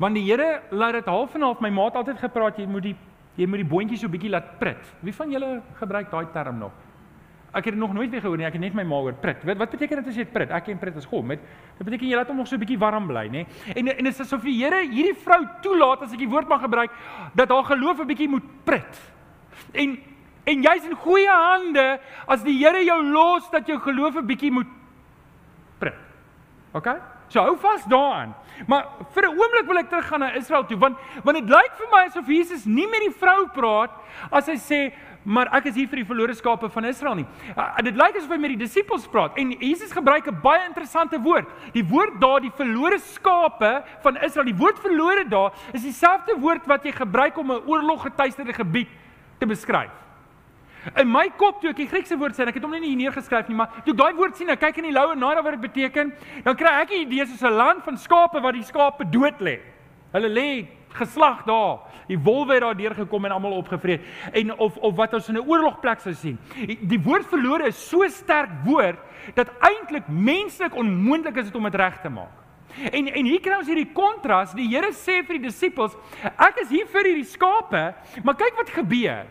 Want 0.00 0.16
die 0.16 0.24
Here 0.24 0.62
laat 0.72 0.96
dit 0.96 1.10
half 1.12 1.34
en 1.36 1.44
half. 1.44 1.60
My 1.60 1.68
ma 1.70 1.90
het 1.90 2.00
altyd 2.00 2.22
gepraat 2.22 2.58
jy 2.58 2.66
moet 2.66 2.88
die 2.88 2.96
jy 3.36 3.46
moet 3.46 3.60
die 3.60 3.68
boontjie 3.68 3.98
so 4.00 4.08
bietjie 4.08 4.32
laat 4.32 4.56
prit. 4.58 4.80
Wie 5.04 5.12
van 5.12 5.30
julle 5.32 5.60
gebruik 5.78 6.08
daai 6.10 6.32
term 6.32 6.58
nog? 6.64 6.72
Ek 7.50 7.66
het 7.66 7.74
dit 7.74 7.80
nog 7.82 7.92
nooit 7.92 8.10
weer 8.10 8.24
gehoor 8.24 8.38
nie. 8.40 8.46
Ek 8.46 8.56
het 8.56 8.62
net 8.62 8.74
my 8.74 8.86
ma 8.88 9.02
hoor 9.04 9.20
prit. 9.20 9.44
Wat 9.44 9.60
wat 9.60 9.76
beteken 9.76 10.00
dit 10.00 10.10
as 10.14 10.16
jy 10.16 10.24
prit? 10.32 10.50
Ek 10.50 10.64
ken 10.64 10.80
prit 10.80 10.96
as 10.96 11.04
God. 11.04 11.28
Met 11.28 11.44
dit 11.76 11.84
beteken 11.84 12.08
jy 12.08 12.16
laat 12.16 12.32
hom 12.32 12.40
nog 12.40 12.48
so 12.48 12.56
'n 12.56 12.64
bietjie 12.64 12.78
warm 12.78 13.06
bly, 13.06 13.28
nê? 13.28 13.46
En 13.76 13.88
en 13.88 14.04
dit 14.04 14.14
is 14.14 14.20
asof 14.20 14.42
die 14.42 14.56
Here 14.64 14.80
hierdie 14.80 15.14
vrou 15.14 15.44
toelaat 15.60 16.02
as 16.02 16.12
ek 16.12 16.24
die 16.24 16.28
woord 16.28 16.48
mag 16.48 16.62
gebruik 16.62 16.90
dat 17.34 17.50
haar 17.50 17.64
geloof 17.64 18.00
'n 18.00 18.06
bietjie 18.06 18.28
moet 18.28 18.64
prit. 18.64 19.19
En 19.72 19.98
en 20.44 20.62
jy's 20.62 20.84
in 20.88 20.96
goeie 20.96 21.30
hande 21.30 22.00
as 22.26 22.42
die 22.42 22.56
Here 22.58 22.82
jou 22.84 23.02
los 23.12 23.50
dat 23.50 23.66
jou 23.66 23.78
geloof 23.78 24.16
'n 24.16 24.26
bietjie 24.26 24.50
moet 24.50 24.66
prit. 25.78 25.94
OK? 26.72 26.88
So 27.30 27.40
hou 27.40 27.56
vas 27.62 27.84
daaraan. 27.86 28.34
Maar 28.66 28.86
vir 29.14 29.22
'n 29.24 29.38
oomblik 29.38 29.66
wil 29.66 29.78
ek 29.78 29.88
teruggaan 29.88 30.20
na 30.20 30.34
Israel 30.34 30.66
toe 30.66 30.78
want 30.78 30.98
want 31.24 31.36
dit 31.38 31.48
lyk 31.48 31.72
vir 31.78 31.88
my 31.92 32.04
asof 32.06 32.26
Jesus 32.26 32.64
nie 32.64 32.86
met 32.86 33.00
die 33.00 33.14
vrou 33.18 33.48
praat 33.48 33.90
as 34.30 34.46
hy 34.46 34.56
sê 34.56 34.92
maar 35.22 35.48
ek 35.52 35.66
is 35.66 35.74
hier 35.74 35.88
vir 35.88 35.96
die 35.96 36.04
verlore 36.04 36.34
skape 36.34 36.68
van 36.68 36.84
Israel 36.84 37.14
nie. 37.14 37.26
Uh, 37.56 37.76
dit 37.84 37.94
lyk 37.94 38.16
asof 38.16 38.30
hy 38.30 38.38
met 38.38 38.50
die 38.50 38.64
disippels 38.64 39.06
praat 39.06 39.36
en 39.38 39.50
Jesus 39.50 39.92
gebruik 39.92 40.26
'n 40.26 40.40
baie 40.42 40.66
interessante 40.66 41.18
woord. 41.18 41.46
Die 41.72 41.84
woord 41.84 42.20
daar 42.20 42.40
die 42.40 42.50
verlore 42.50 42.98
skape 42.98 43.84
van 44.02 44.16
Israel, 44.16 44.44
die 44.44 44.56
woord 44.56 44.78
verlore 44.78 45.28
daar 45.28 45.52
is 45.72 45.82
dieselfde 45.82 46.34
woord 46.40 46.66
wat 46.66 46.84
jy 46.84 46.92
gebruik 46.92 47.38
om 47.38 47.52
'n 47.52 47.62
oorloggetuisterde 47.66 48.52
gebied 48.52 48.88
te 49.40 49.48
beskryf. 49.48 49.96
In 50.96 51.10
my 51.12 51.26
kop 51.36 51.58
toe 51.60 51.74
ek 51.74 51.80
die 51.82 51.88
Griekse 51.90 52.16
woord 52.16 52.36
sien, 52.36 52.48
ek 52.48 52.56
het 52.56 52.64
hom 52.64 52.72
nie 52.72 52.88
hier 52.88 53.00
neergeskryf 53.02 53.50
nie, 53.50 53.56
maar 53.58 53.82
toe 53.84 53.92
ek 53.92 53.98
daai 54.00 54.16
woord 54.16 54.38
sien, 54.38 54.48
ek 54.48 54.62
kyk 54.62 54.78
in 54.80 54.88
die 54.88 54.96
loue 54.96 55.16
na 55.18 55.34
wat 55.42 55.58
dit 55.58 55.66
beteken, 55.66 56.12
dan 56.44 56.56
kry 56.56 56.72
ek 56.80 56.90
'n 56.90 57.02
idee 57.04 57.26
soos 57.26 57.42
'n 57.44 57.56
land 57.56 57.84
van 57.84 57.98
skape 57.98 58.40
wat 58.40 58.54
die 58.54 58.64
skape 58.64 59.04
dood 59.04 59.40
lê. 59.40 59.60
Hulle 60.12 60.28
lê 60.28 60.66
geslag 60.92 61.44
daar. 61.44 61.78
Die 62.08 62.18
wolwe 62.18 62.54
het 62.54 62.62
daar 62.62 62.76
deurgekom 62.76 63.24
en 63.24 63.30
almal 63.30 63.52
opgevreet. 63.52 64.02
En 64.32 64.58
of 64.58 64.76
of 64.76 64.96
wat 64.96 65.14
ons 65.14 65.28
in 65.28 65.36
'n 65.36 65.48
oorlogplek 65.48 66.00
sou 66.00 66.14
sien. 66.14 66.38
Die, 66.80 67.00
woord 67.00 67.26
verlore 67.26 67.66
is 67.66 67.88
so 67.88 68.08
sterk 68.08 68.50
woord 68.64 68.98
dat 69.34 69.50
eintlik 69.60 70.08
menslik 70.08 70.74
onmoontlik 70.74 71.36
is 71.36 71.52
om 71.52 71.62
dit 71.62 71.74
reg 71.74 72.00
te 72.00 72.08
maak. 72.08 72.39
En 72.92 73.10
en 73.10 73.28
hier 73.28 73.42
kry 73.42 73.58
ons 73.58 73.68
hierdie 73.70 73.90
kontras. 73.94 74.54
Die 74.56 74.68
Here 74.70 74.92
sê 74.96 75.20
vir 75.26 75.38
die 75.38 75.48
disippels, 75.48 75.96
ek 76.30 76.62
is 76.64 76.72
hier 76.72 76.88
vir 76.90 77.10
hierdie 77.10 77.28
skape, 77.28 77.84
maar 78.24 78.38
kyk 78.38 78.58
wat 78.60 78.72
gebeur. 78.78 79.28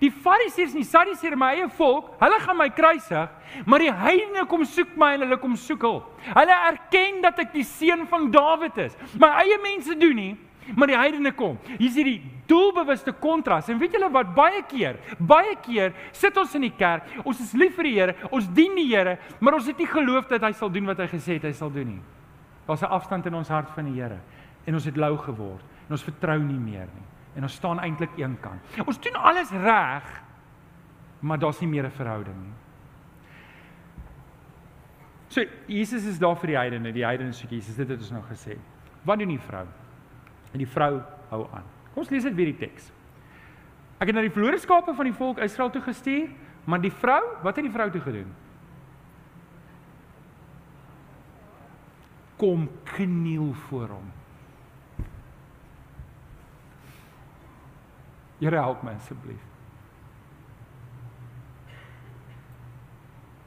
Die 0.00 0.10
Fariseërs 0.12 0.74
en 0.74 0.82
die 0.82 0.88
Sadduseërs, 0.88 1.38
my 1.40 1.52
eie 1.56 1.68
volk, 1.78 2.10
hulle 2.20 2.38
gaan 2.42 2.58
my 2.58 2.66
kruisig, 2.74 3.52
maar 3.64 3.80
die 3.80 3.92
heidene 3.92 4.44
kom 4.50 4.64
soek 4.68 4.96
my 4.98 5.14
en 5.16 5.24
hulle 5.24 5.38
kom 5.40 5.54
soek 5.56 5.86
hul. 5.86 6.02
Hulle 6.26 6.56
erken 6.72 7.22
dat 7.24 7.38
ek 7.46 7.54
die 7.54 7.64
seun 7.64 8.04
van 8.10 8.28
Dawid 8.34 8.76
is. 8.84 8.98
My 9.16 9.30
eie 9.44 9.56
mense 9.62 9.96
doen 9.96 10.18
nie, 10.20 10.32
maar 10.74 10.90
die 10.90 10.98
heidene 10.98 11.32
kom. 11.36 11.56
Hier 11.76 11.88
is 11.88 11.96
hierdie 11.96 12.18
doelbewuste 12.50 13.14
kontras. 13.22 13.70
En 13.72 13.78
weet 13.80 13.96
julle 13.96 14.10
wat 14.12 14.34
baie 14.36 14.60
keer, 14.68 14.98
baie 15.18 15.54
keer 15.64 15.94
sit 16.14 16.36
ons 16.36 16.54
in 16.58 16.66
die 16.66 16.74
kerk, 16.76 17.08
ons 17.24 17.40
is 17.42 17.54
lief 17.56 17.78
vir 17.78 17.88
die 17.88 17.94
Here, 17.96 18.18
ons 18.30 18.50
dien 18.56 18.76
die 18.76 18.88
Here, 18.90 19.16
maar 19.40 19.56
ons 19.58 19.70
het 19.70 19.80
nie 19.80 19.88
geloof 19.90 20.28
dat 20.32 20.44
hy 20.44 20.52
sal 20.58 20.72
doen 20.72 20.92
wat 20.92 21.00
hy 21.04 21.08
gesê 21.14 21.38
het 21.38 21.48
hy 21.48 21.54
sal 21.56 21.72
doen 21.72 21.96
nie. 21.96 22.02
Daar's 22.66 22.82
'n 22.82 22.90
afstand 22.90 23.26
in 23.26 23.34
ons 23.34 23.48
hart 23.48 23.70
van 23.70 23.84
die 23.84 24.00
Here 24.00 24.18
en 24.64 24.74
ons 24.74 24.84
het 24.84 24.96
lou 24.96 25.16
geword 25.16 25.64
en 25.86 25.90
ons 25.90 26.04
vertrou 26.04 26.38
nie 26.38 26.58
meer 26.58 26.88
nie 26.94 27.06
en 27.36 27.42
ons 27.42 27.54
staan 27.54 27.80
eintlik 27.80 28.16
eenkant. 28.16 28.60
Ons 28.86 29.00
doen 29.00 29.14
alles 29.14 29.50
reg, 29.50 30.22
maar 31.20 31.38
daar's 31.38 31.60
nie 31.60 31.68
meer 31.68 31.84
'n 31.84 31.90
verhouding 31.90 32.42
nie. 32.42 32.54
So 35.28 35.42
Jesus 35.66 36.06
is 36.06 36.18
daar 36.18 36.36
vir 36.36 36.46
die 36.46 36.56
heidene, 36.56 36.92
die 36.92 37.04
heidene 37.04 37.32
soek 37.32 37.50
Jesus, 37.50 37.76
dit 37.76 37.88
het 37.88 37.98
ons 37.98 38.10
nou 38.10 38.22
gesê. 38.22 38.56
Wat 39.04 39.18
doen 39.18 39.28
die 39.28 39.38
vrou? 39.38 39.66
En 40.52 40.58
die 40.58 40.68
vrou 40.68 41.02
hou 41.30 41.46
aan. 41.52 41.64
Kom 41.92 42.02
ons 42.02 42.10
lees 42.10 42.24
net 42.24 42.34
weer 42.34 42.46
die 42.46 42.58
teks. 42.58 42.92
Ek 44.00 44.06
het 44.06 44.14
na 44.14 44.20
die 44.20 44.30
verlore 44.30 44.58
skape 44.58 44.94
van 44.94 45.04
die 45.04 45.16
volk 45.16 45.38
Israel 45.38 45.70
toe 45.70 45.82
gestuur, 45.82 46.30
maar 46.64 46.80
die 46.80 46.92
vrou, 46.92 47.20
wat 47.42 47.56
het 47.56 47.64
die 47.64 47.72
vrou 47.72 47.90
toe 47.90 48.00
gedoen? 48.00 48.32
Kom 52.46 52.68
kniel 52.82 53.52
voor 53.52 53.88
hom. 53.88 54.12
Here 58.38 58.56
help 58.56 58.82
my 58.82 58.92
asseblief. 58.92 59.42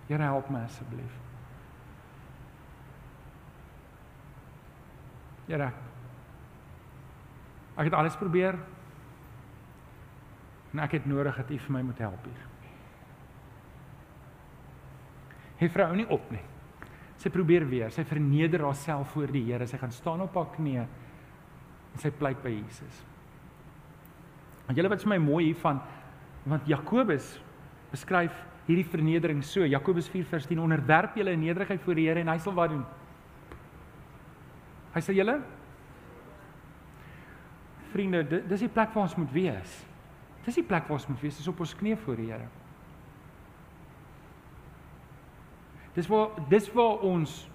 Here 0.07 0.23
help 0.23 0.49
my 0.49 0.59
asseblief. 0.59 1.15
Here. 5.45 5.71
Ek 7.75 7.87
het 7.87 7.93
alles 7.93 8.19
probeer. 8.19 8.59
En 10.73 10.83
ek 10.83 10.99
het 10.99 11.05
nodig 11.05 11.39
dat 11.39 11.49
U 11.49 11.63
vir 11.69 11.77
my 11.79 11.87
moet 11.87 12.03
help 12.03 12.23
hier. 12.27 12.47
Hy 15.63 15.71
vrou 15.71 15.93
nie 15.95 16.09
op 16.11 16.31
nie. 16.35 16.43
Sy 17.19 17.31
probeer 17.33 17.65
weer. 17.67 17.91
Sy 17.91 18.05
verneder 18.07 18.63
haarself 18.63 19.11
voor 19.15 19.31
die 19.33 19.43
Here. 19.49 19.67
Sy 19.67 19.79
gaan 19.81 19.91
staan 19.91 20.23
op 20.23 20.35
haar 20.39 20.51
knieë 20.55 20.85
en 21.89 22.01
sy 22.01 22.11
pleit 22.15 22.39
by 22.43 22.51
Jesus. 22.53 23.03
Want 24.67 24.77
julle 24.77 24.91
wat 24.91 25.03
vir 25.03 25.13
my 25.15 25.19
mooi 25.23 25.43
hiervan 25.49 25.81
want 26.49 26.67
Jakobus 26.69 27.33
beskryf 27.91 28.35
hierdie 28.67 28.85
vernedering 28.87 29.41
so 29.43 29.65
Jakobus 29.65 30.07
4:10 30.13 30.61
onderwerp 30.61 31.17
julle 31.17 31.33
in 31.33 31.41
nederigheid 31.41 31.81
voor 31.81 31.97
die 31.97 32.07
Here 32.07 32.21
en 32.21 32.29
hy 32.29 32.37
sal 32.37 32.53
wat 32.53 32.69
doen? 32.69 32.85
Hy 34.93 35.01
sê 35.01 35.15
julle 35.17 35.39
Vriende, 37.89 38.21
dis 38.45 38.61
die 38.61 38.69
plek 38.69 38.93
waar 38.93 39.07
ons 39.07 39.15
moet 39.17 39.31
wees. 39.33 39.85
Dis 40.45 40.59
die 40.59 40.63
plek 40.63 40.85
waar 40.85 40.99
ons 40.99 41.07
moet 41.09 41.21
wees, 41.23 41.39
is 41.41 41.47
op 41.49 41.59
ons 41.59 41.73
knieë 41.73 41.97
voor 42.03 42.19
die 42.21 42.27
Here. 42.29 42.47
Dis 45.95 46.07
waar 46.09 46.35
dis 46.49 46.69
waar 46.73 47.05
ons 47.05 47.47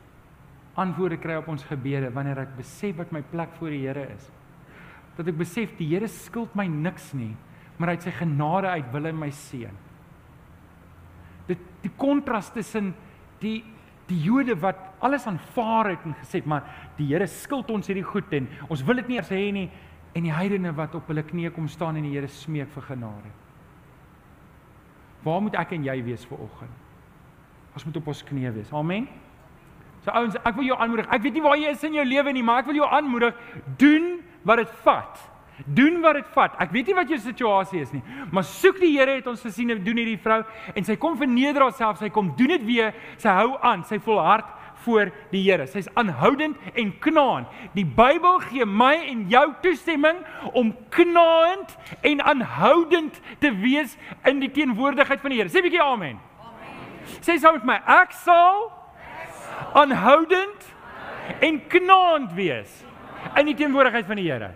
antwoorde 0.81 1.21
kry 1.23 1.37
op 1.39 1.49
ons 1.53 1.67
gebede 1.69 2.11
wanneer 2.15 2.41
ek 2.43 2.57
besef 2.59 2.97
wat 2.99 3.13
my 3.15 3.23
plek 3.31 3.53
voor 3.61 3.71
die 3.71 3.85
Here 3.87 4.09
is 4.15 4.31
dat 5.15 5.29
ek 5.31 5.39
besef 5.39 5.75
die 5.79 5.87
Here 5.93 6.09
skuld 6.11 6.55
my 6.59 6.67
niks 6.67 7.13
nie, 7.15 7.35
maar 7.79 7.93
hy 7.93 7.99
het 7.99 8.09
sy 8.09 8.15
genade 8.19 8.73
uit 8.75 8.91
wil 8.95 9.11
in 9.11 9.19
my 9.19 9.31
seën. 9.35 9.77
Dit 11.47 11.63
die 11.85 11.93
kontras 12.01 12.51
tussen 12.55 12.93
die 13.43 13.61
die 14.05 14.19
Jode 14.21 14.53
wat 14.61 14.77
alles 15.01 15.25
aanvaar 15.25 15.95
het 15.95 16.03
en 16.05 16.13
gesê 16.19 16.43
het 16.43 16.49
maar 16.51 16.67
die 16.99 17.07
Here 17.09 17.25
skuld 17.31 17.71
ons 17.73 17.89
hierdie 17.89 18.05
goed 18.05 18.33
en 18.37 18.51
ons 18.69 18.83
wil 18.85 19.01
dit 19.01 19.09
nie 19.09 19.17
eers 19.17 19.33
hê 19.33 19.47
nie 19.55 19.69
en 20.15 20.27
die 20.27 20.35
heidene 20.35 20.75
wat 20.77 20.93
op 20.99 21.09
hulle 21.09 21.25
knieë 21.25 21.55
kom 21.55 21.71
staan 21.73 21.97
en 21.97 22.05
die 22.05 22.13
Here 22.13 22.29
smeek 22.29 22.69
vir 22.75 22.89
genade. 22.91 23.33
Waar 25.25 25.41
moet 25.41 25.57
ek 25.57 25.73
en 25.79 25.87
jy 25.89 25.97
wees 26.05 26.27
vir 26.29 26.43
oggend? 26.45 26.84
Ons 27.75 27.85
moet 27.85 27.97
op 27.97 28.11
ons 28.13 28.25
knieë 28.31 28.55
wees. 28.55 28.73
Amen. 28.73 29.09
So 30.05 30.13
ouens, 30.13 30.37
ek 30.37 30.59
wil 30.59 30.69
jou 30.69 30.77
aanmoedig. 30.79 31.09
Ek 31.13 31.23
weet 31.25 31.39
nie 31.39 31.45
waar 31.45 31.57
jy 31.59 31.71
is 31.73 31.85
in 31.87 31.97
jou 31.97 32.05
lewe 32.07 32.35
nie, 32.37 32.43
maar 32.45 32.63
ek 32.63 32.69
wil 32.69 32.83
jou 32.83 32.89
aanmoedig, 32.89 33.39
doen 33.81 34.11
wat 34.45 34.61
dit 34.61 34.75
vat. 34.85 35.23
Doen 35.79 36.01
wat 36.03 36.19
dit 36.19 36.29
vat. 36.35 36.59
Ek 36.61 36.75
weet 36.75 36.91
nie 36.91 36.97
wat 36.99 37.11
jou 37.11 37.19
situasie 37.23 37.81
is 37.81 37.93
nie, 37.95 38.03
maar 38.35 38.45
soek 38.47 38.81
die 38.83 38.91
Here 38.97 39.15
het 39.21 39.29
ons 39.31 39.43
gesien 39.47 39.71
doen 39.71 40.01
hierdie 40.01 40.19
vrou 40.21 40.43
en 40.75 40.87
sy 40.87 40.97
kom 41.01 41.17
verneder 41.19 41.63
haarself, 41.63 42.01
sy 42.03 42.11
kom 42.13 42.33
doen 42.39 42.57
dit 42.57 42.67
weer, 42.67 42.93
sy 43.23 43.33
hou 43.39 43.55
aan, 43.63 43.85
sy 43.87 44.01
volhard 44.03 44.51
voor 44.85 45.13
die 45.31 45.41
Here. 45.47 45.65
Sy's 45.71 45.89
aanhoudend 45.97 46.59
en 46.75 46.93
knaand. 47.01 47.49
Die 47.73 47.87
Bybel 47.87 48.43
gee 48.51 48.67
my 48.69 48.93
en 49.09 49.25
jou 49.33 49.47
toestemming 49.65 50.21
om 50.53 50.75
knaand 50.93 51.79
en 52.03 52.23
aanhoudend 52.35 53.21
te 53.41 53.55
wees 53.63 53.97
in 54.29 54.43
die 54.43 54.53
teenwoordigheid 54.53 55.23
van 55.23 55.33
die 55.33 55.41
Here. 55.41 55.49
Sê 55.49 55.63
'n 55.63 55.71
bietjie 55.71 55.83
amen. 55.83 56.21
Sê 57.21 57.39
saam 57.39 57.59
met 57.61 57.65
my, 57.65 57.79
ek 58.01 58.13
sal 58.13 58.71
aanhoudend 59.75 60.69
en 61.41 61.61
knaand 61.69 62.35
wees 62.37 62.85
in 63.39 63.49
die 63.51 63.57
teenwoordigheid 63.59 64.07
van 64.07 64.21
die 64.21 64.29
Here. 64.31 64.53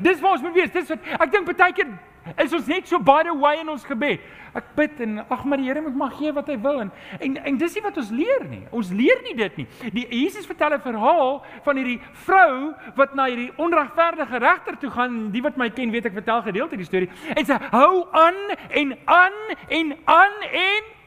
Dis 0.00 0.20
waar 0.20 0.36
ons 0.36 0.42
moet 0.44 0.56
wees. 0.56 0.72
Dis 0.74 0.90
wat 0.92 1.06
ek 1.18 1.32
dink 1.32 1.48
baie 1.48 1.72
keer 1.72 1.96
is 2.36 2.52
ons 2.52 2.66
net 2.68 2.88
so 2.88 2.98
by 3.00 3.22
the 3.24 3.32
way 3.32 3.56
in 3.60 3.70
ons 3.72 3.86
gebed. 3.88 4.20
Ek 4.56 4.66
bid 4.76 5.00
en 5.04 5.20
ag 5.22 5.44
maar 5.48 5.60
die 5.60 5.68
Here 5.68 5.80
moet 5.84 5.96
maar 5.96 6.12
gee 6.16 6.32
wat 6.34 6.48
hy 6.50 6.56
wil 6.60 6.82
en 6.82 6.90
en, 7.24 7.36
en 7.36 7.58
dis 7.60 7.76
nie 7.78 7.84
wat 7.84 8.00
ons 8.00 8.10
leer 8.12 8.44
nie. 8.50 8.60
Ons 8.74 8.90
leer 8.92 9.22
nie 9.24 9.34
dit 9.38 9.60
nie. 9.62 9.66
Die 9.94 10.06
Jesus 10.10 10.48
vertel 10.48 10.76
'n 10.76 10.84
verhaal 10.84 11.42
van 11.64 11.76
hierdie 11.76 12.00
vrou 12.26 12.74
wat 12.96 13.14
na 13.14 13.28
hierdie 13.30 13.52
onregverdige 13.56 14.38
regter 14.38 14.78
toe 14.78 14.90
gaan. 14.90 15.30
Die 15.32 15.42
wat 15.42 15.56
my 15.56 15.70
ken, 15.70 15.90
weet 15.90 16.06
ek 16.06 16.18
vertel 16.20 16.42
gedeelte 16.42 16.76
die 16.76 16.84
storie. 16.84 17.10
En 17.36 17.44
sy 17.44 17.58
hou 17.70 18.06
aan 18.12 18.56
en 18.70 18.96
aan 19.06 19.36
en 19.68 19.96
aan 20.04 20.36
en 20.52 20.97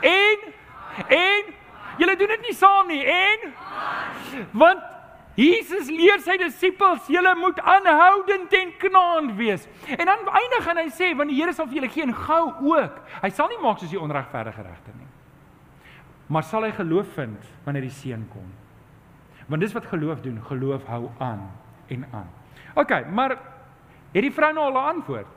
en 0.00 0.52
en 1.08 1.54
julle 1.98 2.16
doen 2.16 2.28
dit 2.36 2.40
nie 2.40 2.54
saam 2.56 2.86
nie. 2.86 3.04
En 3.04 3.52
want 4.52 4.82
Jesus 5.36 5.90
leer 5.92 6.22
sy 6.24 6.38
disippels, 6.40 7.08
julle 7.12 7.34
moet 7.36 7.58
aanhoudend 7.60 8.52
en 8.56 8.70
knaand 8.80 9.34
wees. 9.36 9.66
En 9.84 10.08
dan 10.08 10.22
eindig 10.40 10.68
en 10.72 10.80
hy 10.80 10.86
sê, 10.96 11.10
want 11.16 11.28
die 11.28 11.36
Here 11.36 11.52
sal 11.52 11.68
vir 11.68 11.82
julle 11.82 11.90
gee 11.92 12.06
en 12.06 12.14
gou 12.16 12.44
ook. 12.72 13.02
Hy 13.20 13.30
sal 13.36 13.50
nie 13.52 13.60
maak 13.60 13.82
soos 13.82 13.92
die 13.92 14.00
onregverdige 14.00 14.64
regter 14.64 14.96
nie. 14.96 15.10
Maar 16.32 16.46
sal 16.48 16.64
hy 16.64 16.72
geloof 16.74 17.12
vind 17.14 17.44
wanneer 17.66 17.84
die 17.84 17.92
seën 17.98 18.24
kom? 18.32 18.48
Want 19.46 19.62
dis 19.62 19.76
wat 19.76 19.86
geloof 19.92 20.24
doen, 20.24 20.40
geloof 20.48 20.88
hou 20.88 21.10
aan 21.22 21.44
en 21.92 22.08
aan. 22.16 22.32
OK, 22.74 22.96
maar 23.12 23.36
het 23.36 24.24
die 24.24 24.32
vrou 24.32 24.52
nou 24.56 24.64
al 24.72 24.80
'n 24.80 24.96
antwoord? 24.96 25.28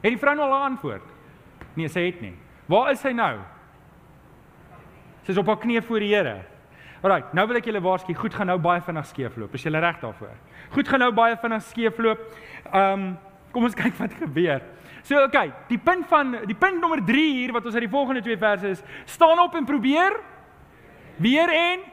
Het 0.00 0.10
die 0.10 0.18
vrou 0.18 0.34
nou 0.34 0.48
al 0.48 0.58
'n 0.58 0.70
antwoord? 0.72 1.04
Nee, 1.74 1.88
sy 1.88 2.00
het 2.00 2.20
nie. 2.20 2.34
Waar 2.68 2.92
is 2.92 3.00
sy 3.00 3.14
nou? 3.16 3.34
Sy 5.24 5.32
is 5.32 5.40
op 5.40 5.48
haar 5.48 5.60
knieë 5.62 5.82
voor 5.88 6.04
die 6.04 6.12
Here. 6.12 6.36
Alraai, 6.98 7.30
nou 7.36 7.44
wil 7.46 7.60
ek 7.60 7.68
julle 7.70 7.80
waarsku, 7.82 8.14
goed 8.18 8.34
gaan 8.34 8.50
nou 8.50 8.58
baie 8.60 8.82
vinnig 8.82 9.06
skeefloop. 9.08 9.54
Is 9.54 9.64
julle 9.64 9.80
reg 9.82 10.00
daarvoor? 10.02 10.34
Goed 10.74 10.88
gaan 10.90 11.02
nou 11.04 11.12
baie 11.14 11.36
vinnig 11.40 11.62
skeefloop. 11.70 12.24
Ehm, 12.72 12.92
um, 12.92 13.06
kom 13.54 13.64
ons 13.64 13.76
kyk 13.82 13.94
wat 14.00 14.16
gebeur. 14.18 14.64
So, 15.06 15.22
okay, 15.24 15.52
die 15.70 15.78
punt 15.80 16.08
van 16.10 16.34
die 16.48 16.56
punt 16.58 16.82
nommer 16.82 17.00
3 17.06 17.28
hier 17.38 17.54
wat 17.56 17.64
ons 17.64 17.76
uit 17.78 17.86
die 17.86 17.92
volgende 17.92 18.20
twee 18.26 18.36
verse 18.36 18.74
is, 18.74 18.82
staan 19.08 19.40
op 19.40 19.54
en 19.56 19.68
probeer 19.68 20.18
weer 21.22 21.48
en 21.54 21.86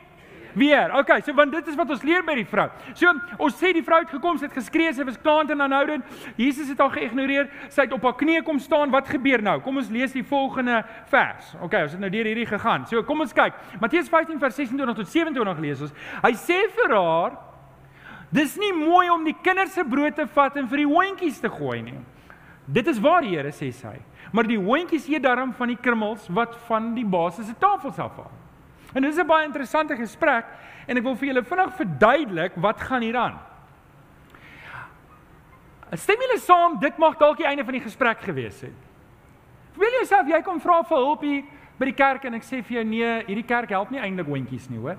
weer. 0.56 0.92
Okay, 1.00 1.22
so 1.22 1.34
want 1.38 1.54
dit 1.54 1.68
is 1.68 1.78
wat 1.78 1.90
ons 1.94 2.04
leer 2.06 2.24
by 2.26 2.36
die 2.40 2.48
vrou. 2.50 2.68
So 2.98 3.12
ons 3.38 3.58
sê 3.60 3.72
die 3.76 3.84
vrou 3.86 4.00
het 4.02 4.12
gekom, 4.16 4.40
sy 4.40 4.48
het 4.50 4.58
geskree, 4.58 4.94
sy 4.96 5.06
was 5.08 5.20
klaant 5.22 5.52
en 5.54 5.64
aanhoudend. 5.66 6.06
Jesus 6.40 6.72
het 6.72 6.82
haar 6.82 6.94
geïgnoreer. 6.96 7.50
Sy 7.70 7.86
het 7.86 7.96
op 7.96 8.06
haar 8.08 8.18
knieë 8.20 8.44
kom 8.48 8.60
staan. 8.64 8.94
Wat 8.94 9.10
gebeur 9.12 9.44
nou? 9.46 9.60
Kom 9.66 9.82
ons 9.82 9.92
lees 9.94 10.16
die 10.16 10.26
volgende 10.26 10.82
vers. 11.12 11.54
Okay, 11.66 11.86
ons 11.88 11.98
het 11.98 12.04
nou 12.04 12.12
deur 12.14 12.32
hierdie 12.32 12.48
gegaan. 12.50 12.88
So 12.90 13.04
kom 13.08 13.26
ons 13.26 13.36
kyk. 13.36 13.58
Matteus 13.84 14.10
15 14.12 14.40
vers 14.42 14.62
26 14.64 15.00
tot 15.02 15.14
27 15.14 15.64
lees 15.68 15.86
ons. 15.86 15.96
Hy 16.24 16.34
sê 16.40 16.62
vir 16.80 16.96
haar: 16.96 17.38
Dis 18.36 18.58
nie 18.60 18.74
mooi 18.76 19.08
om 19.14 19.24
die 19.26 19.36
kinders 19.44 19.76
se 19.76 19.86
brood 19.88 20.16
te 20.18 20.26
vat 20.36 20.58
en 20.60 20.68
vir 20.72 20.84
die 20.84 20.90
hondjies 20.90 21.40
te 21.44 21.52
gooi 21.52 21.82
nie. 21.86 22.00
Dit 22.66 22.88
is 22.90 23.00
waar 23.00 23.24
Here 23.24 23.52
sê 23.54 23.70
sy. 23.76 23.94
Maar 24.34 24.50
die 24.50 24.60
hondjies 24.60 25.06
eet 25.12 25.24
darm 25.24 25.54
van 25.54 25.70
die 25.72 25.80
krummels 25.80 26.26
wat 26.34 26.56
van 26.68 26.94
die 26.96 27.06
basis 27.06 27.48
se 27.48 27.56
tafels 27.62 28.00
afval. 28.02 28.32
En 28.96 29.02
dit 29.02 29.12
is 29.12 29.20
'n 29.20 29.28
baie 29.28 29.46
interessante 29.46 29.96
gesprek 29.96 30.46
en 30.88 30.98
ek 30.98 31.04
wil 31.04 31.16
vir 31.16 31.28
julle 31.28 31.44
vinnig 31.44 31.76
verduidelik 31.76 32.52
wat 32.56 32.82
gaan 32.82 33.02
hier 33.02 33.18
aan. 33.18 33.40
Stem 35.92 36.16
julle 36.16 36.40
saam 36.40 36.80
dit 36.80 36.98
mag 36.98 37.18
dalk 37.18 37.38
die 37.38 37.46
einde 37.46 37.64
van 37.64 37.74
die 37.74 37.84
gesprek 37.84 38.22
gewees 38.22 38.62
het. 38.62 38.80
Wil 39.76 39.92
jy 40.00 40.06
self 40.06 40.28
jy 40.28 40.42
kom 40.42 40.62
vra 40.62 40.84
vir 40.84 40.98
hulp 40.98 41.22
hier 41.22 41.44
by 41.78 41.86
die 41.86 41.94
kerk 41.94 42.24
en 42.26 42.34
ek 42.34 42.44
sê 42.44 42.64
vir 42.64 42.78
jou 42.78 42.84
nee, 42.84 43.24
hierdie 43.28 43.46
kerk 43.46 43.70
help 43.70 43.92
nie 43.92 44.00
eintlik 44.00 44.28
hondjies 44.28 44.70
nie, 44.70 44.80
hoor. 44.80 44.98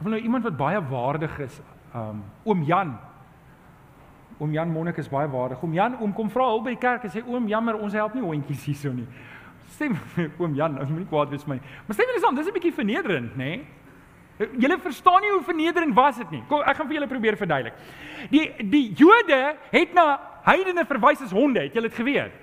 Of 0.00 0.06
nou 0.06 0.20
iemand 0.20 0.44
wat 0.44 0.56
baie 0.56 0.80
waardig 0.80 1.38
is, 1.38 1.60
um 1.94 2.22
oom 2.44 2.62
Jan. 2.62 2.98
Oom 4.38 4.52
Jan 4.52 4.70
Monnik 4.70 4.98
is 4.98 5.08
baie 5.08 5.28
waardig. 5.28 5.62
Oom 5.62 5.72
Jan, 5.72 5.96
oom 6.00 6.12
kom 6.12 6.30
vra 6.30 6.44
hulp 6.44 6.64
by 6.64 6.70
die 6.70 6.80
kerk 6.80 7.04
en 7.04 7.10
sê 7.10 7.26
oom, 7.26 7.48
jammer, 7.48 7.74
ons 7.74 7.92
help 7.92 8.14
nie 8.14 8.22
hondjies 8.22 8.64
hierso 8.64 8.92
nie 8.92 9.08
stem 9.74 9.96
oom 10.40 10.54
Jan, 10.54 10.78
as 10.78 10.88
moenie 10.88 11.08
kwaad 11.08 11.30
wees 11.30 11.44
vir 11.46 11.56
my. 11.56 11.60
Maar 11.86 11.98
stem 11.98 12.12
julle 12.12 12.22
saam, 12.24 12.38
dis 12.38 12.48
'n 12.48 12.56
bietjie 12.56 12.74
vernederend, 12.74 13.36
nê? 13.36 13.50
Nee? 13.56 13.66
Julle 14.62 14.78
verstaan 14.78 15.20
nie 15.20 15.30
hoe 15.30 15.42
vernederend 15.42 15.94
was 15.94 16.16
dit 16.16 16.30
nie. 16.30 16.42
Kom, 16.48 16.60
ek 16.62 16.76
gaan 16.76 16.86
vir 16.86 16.94
julle 16.94 17.10
probeer 17.10 17.36
verduidelik. 17.36 17.74
Die 18.30 18.44
die 18.70 18.92
Jode 18.94 19.56
het 19.72 19.94
na 19.94 20.20
heidene 20.46 20.84
verwys 20.86 21.22
as 21.22 21.34
honde, 21.34 21.60
het 21.60 21.74
julle 21.74 21.88
dit 21.88 21.98
geweet? 21.98 22.36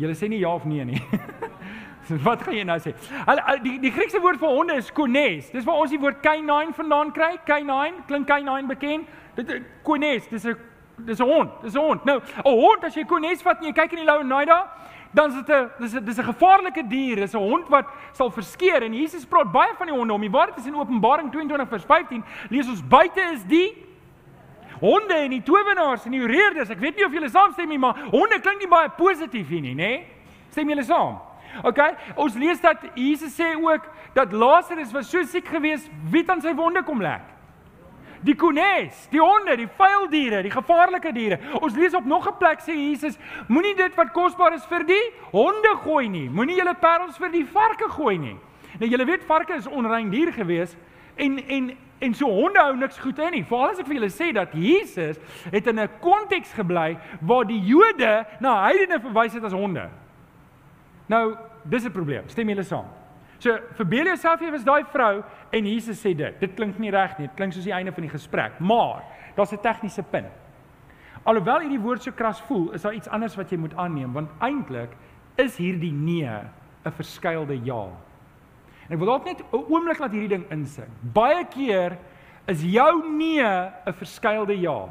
Julle 0.00 0.16
sê 0.16 0.28
nie 0.28 0.40
ja 0.40 0.54
of 0.54 0.64
nee 0.64 0.84
nie. 0.84 1.02
Wat 2.26 2.42
gaan 2.42 2.56
jy 2.56 2.64
nou 2.64 2.78
sê? 2.82 2.94
Hulle 3.28 3.58
die 3.62 3.76
die 3.84 3.92
Griekse 3.92 4.20
woord 4.20 4.40
vir 4.40 4.56
honde 4.56 4.80
is 4.80 4.90
kones. 4.92 5.50
Dis 5.52 5.64
waar 5.68 5.84
ons 5.84 5.92
die 5.92 6.00
woord 6.00 6.22
canine 6.24 6.72
vandaan 6.74 7.12
kry. 7.12 7.36
Canine, 7.46 8.02
klink 8.08 8.26
canine 8.26 8.66
bekend? 8.68 9.08
Dit 9.36 9.52
kones, 9.84 10.26
dis 10.28 10.48
'n 10.48 10.56
dis 11.06 11.20
'n 11.20 11.24
hond, 11.24 11.50
dis 11.62 11.74
'n 11.74 11.78
hond. 11.78 12.04
Nou, 12.04 12.20
'n 12.20 12.50
hond 12.50 12.84
as 12.84 12.94
jy 12.94 13.04
kones 13.04 13.42
vat 13.42 13.58
en 13.58 13.66
jy 13.66 13.72
kyk 13.72 13.92
in 13.92 13.98
die 13.98 14.04
lou 14.04 14.22
naida, 14.24 14.66
dan 15.14 15.30
is 15.30 15.34
dit 15.34 15.48
'n 15.48 15.70
dis 15.78 15.94
'n 15.94 16.04
dis 16.04 16.18
'n 16.18 16.24
gevaarlike 16.24 16.88
dier. 16.88 17.16
Dis 17.16 17.34
'n 17.34 17.38
hond 17.38 17.68
wat 17.68 17.86
sal 18.12 18.30
verskeer 18.30 18.82
en 18.82 18.94
Jesus 18.94 19.24
praat 19.24 19.52
baie 19.52 19.74
van 19.76 19.86
die 19.86 19.96
honde 19.96 20.12
om. 20.12 20.20
Die 20.20 20.30
waarheid 20.30 20.58
is 20.58 20.66
in 20.66 20.74
Openbaring 20.74 21.30
22 21.30 21.68
vers 21.68 21.84
15, 21.84 22.24
lees 22.50 22.68
ons 22.68 22.82
buite 22.88 23.20
is 23.32 23.44
die 23.44 23.74
honde 24.80 25.14
en 25.14 25.30
die 25.30 25.42
towenaars 25.42 26.04
en 26.04 26.10
die 26.10 26.26
reerders. 26.26 26.70
Ek 26.70 26.80
weet 26.82 26.96
nie 26.96 27.06
of 27.06 27.12
julle 27.12 27.28
saamstem 27.28 27.68
nie, 27.68 27.78
maar 27.78 27.94
honde 28.10 28.40
klink 28.40 28.58
nie 28.58 28.68
baie 28.68 28.90
positief 28.90 29.48
hier 29.48 29.60
nie, 29.60 29.74
nê? 29.74 30.04
Stem 30.50 30.68
julle 30.68 30.82
saam? 30.82 31.20
OK, 31.62 31.78
ons 32.16 32.34
lees 32.34 32.60
dat 32.60 32.80
Jesus 32.96 33.34
sê 33.36 33.52
ook 33.54 33.86
dat 34.16 34.32
Lazarus 34.32 34.92
was 34.92 35.10
so 35.10 35.22
siek 35.22 35.46
geweest, 35.46 35.90
wie 36.10 36.22
het 36.22 36.30
aan 36.30 36.40
sy 36.40 36.54
wonde 36.56 36.82
kom 36.82 37.02
lek? 37.04 37.28
Die 38.22 38.34
kones, 38.38 39.06
die 39.10 39.20
honde, 39.20 39.56
die 39.56 39.68
vuil 39.78 40.06
diere, 40.10 40.42
die 40.42 40.52
gevaarlike 40.52 41.12
diere. 41.14 41.38
Ons 41.60 41.74
lees 41.74 41.94
op 41.94 42.04
nog 42.04 42.28
'n 42.28 42.38
plek 42.38 42.60
sê 42.60 42.74
Jesus, 42.74 43.18
moenie 43.48 43.74
dit 43.74 43.94
wat 43.94 44.12
kosbaar 44.12 44.54
is 44.54 44.64
vir 44.66 44.84
die 44.84 45.12
honde 45.32 45.76
gooi 45.82 46.08
nie. 46.08 46.28
Moenie 46.28 46.56
julle 46.56 46.74
parels 46.74 47.16
vir 47.18 47.30
die 47.30 47.44
varke 47.44 47.88
gooi 47.88 48.18
nie. 48.18 48.36
Nou 48.78 48.90
julle 48.90 49.04
weet 49.04 49.24
varke 49.24 49.54
is 49.54 49.66
onrein 49.66 50.10
dier 50.10 50.32
gewees 50.32 50.76
en 51.16 51.38
en 51.48 51.76
en 52.02 52.14
so 52.14 52.26
honde 52.26 52.58
hou 52.58 52.76
niks 52.76 52.98
goed 52.98 53.18
in 53.18 53.30
nie. 53.30 53.44
Veral 53.44 53.70
as 53.70 53.78
ek 53.78 53.86
vir 53.86 53.94
julle 53.94 54.10
sê 54.10 54.32
dat 54.32 54.52
Jesus 54.52 55.18
het 55.50 55.66
in 55.66 55.78
'n 55.80 55.88
konteks 56.00 56.52
gebly 56.52 56.98
waar 57.20 57.44
die 57.44 57.60
Jode 57.60 58.26
na 58.40 58.62
heidene 58.64 59.00
verwys 59.00 59.34
het 59.34 59.44
as 59.44 59.52
honde. 59.52 59.88
Nou, 61.06 61.36
dis 61.64 61.84
'n 61.84 61.92
probleem. 61.92 62.28
Stem 62.28 62.48
julle 62.48 62.62
saam? 62.62 63.01
So 63.42 63.56
verbeel 63.74 64.06
jouself 64.12 64.42
jy 64.44 64.52
was 64.54 64.62
daai 64.62 64.84
vrou 64.92 65.24
en 65.50 65.66
Jesus 65.66 65.98
sê 65.98 66.12
dit. 66.14 66.36
Dit 66.38 66.54
klink 66.54 66.78
nie 66.78 66.92
reg 66.94 67.16
nie. 67.18 67.26
Dit 67.26 67.34
klink 67.40 67.56
soos 67.56 67.66
die 67.66 67.74
einde 67.74 67.90
van 67.94 68.06
die 68.06 68.12
gesprek. 68.12 68.60
Maar 68.60 69.02
daar's 69.34 69.52
'n 69.52 69.58
tegniese 69.58 70.02
punt. 70.02 70.30
Alhoewel 71.24 71.60
hierdie 71.60 71.80
woord 71.80 72.02
so 72.02 72.12
kras 72.12 72.40
voel, 72.40 72.72
is 72.72 72.82
daar 72.82 72.94
iets 72.94 73.08
anders 73.08 73.36
wat 73.36 73.50
jy 73.50 73.58
moet 73.58 73.74
aanneem 73.74 74.12
want 74.12 74.30
eintlik 74.40 74.90
is 75.36 75.56
hierdie 75.56 75.92
nee 75.92 76.26
'n 76.84 76.90
verskuilde 76.90 77.64
ja. 77.64 77.88
En 78.88 78.94
ek 78.94 78.98
wil 78.98 79.06
dalk 79.06 79.24
net 79.24 79.40
'n 79.40 79.64
oomblik 79.70 79.98
laat 79.98 80.12
hierdie 80.12 80.28
ding 80.28 80.50
insink. 80.50 80.88
Baie 81.12 81.44
keer 81.44 81.98
is 82.46 82.62
jou 82.62 83.16
nee 83.16 83.42
'n 83.42 83.92
verskuilde 83.92 84.60
ja. 84.60 84.88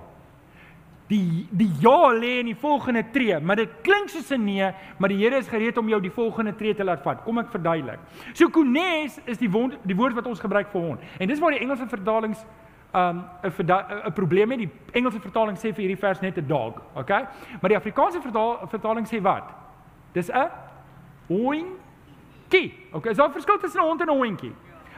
Die 1.11 1.47
die 1.51 1.67
ja 1.83 2.13
lê 2.15 2.37
in 2.39 2.47
die 2.47 2.55
volgende 2.55 3.03
tree, 3.11 3.39
maar 3.39 3.59
dit 3.59 3.69
klink 3.83 4.09
soos 4.09 4.31
'n 4.31 4.43
nee, 4.43 4.71
maar 4.97 5.09
die 5.09 5.17
Here 5.17 5.37
is 5.37 5.47
gereed 5.47 5.77
om 5.77 5.89
jou 5.89 6.01
die 6.01 6.11
volgende 6.11 6.55
tree 6.55 6.73
te 6.73 6.83
laat 6.83 7.01
vat. 7.03 7.23
Kom 7.23 7.37
ek 7.37 7.51
verduidelik. 7.51 7.99
So 8.33 8.49
kunes 8.49 9.19
is 9.25 9.37
die 9.37 9.49
woord, 9.49 9.77
die 9.83 9.95
woord 9.95 10.13
wat 10.13 10.25
ons 10.25 10.39
gebruik 10.39 10.71
vir 10.71 10.81
hond. 10.81 10.99
En 11.19 11.27
dis 11.27 11.39
waar 11.39 11.51
die 11.51 11.59
Engelse 11.59 11.87
vertalings 11.87 12.45
um 12.93 13.23
'n 13.43 13.51
'n 14.07 14.13
probleem 14.13 14.51
het. 14.51 14.59
Die 14.59 14.71
Engelse 14.91 15.19
vertaling 15.19 15.57
sê 15.57 15.73
vir 15.73 15.83
hierdie 15.85 15.99
vers 15.99 16.21
net 16.21 16.37
'n 16.37 16.47
dog, 16.47 16.81
okay? 16.95 17.27
Maar 17.61 17.69
die 17.69 17.77
Afrikaanse 17.77 18.21
vertaal, 18.21 18.67
vertaling 18.67 19.07
sê 19.07 19.21
wat? 19.21 19.43
Dis 20.13 20.29
'n 20.29 20.49
hondjie. 21.27 22.73
Okay, 22.91 23.11
is 23.11 23.17
daar 23.17 23.29
'n 23.29 23.31
verskil 23.31 23.57
tussen 23.57 23.81
'n 23.81 23.85
hond 23.85 24.01
en 24.01 24.09
'n 24.09 24.17
hondjie? 24.17 24.53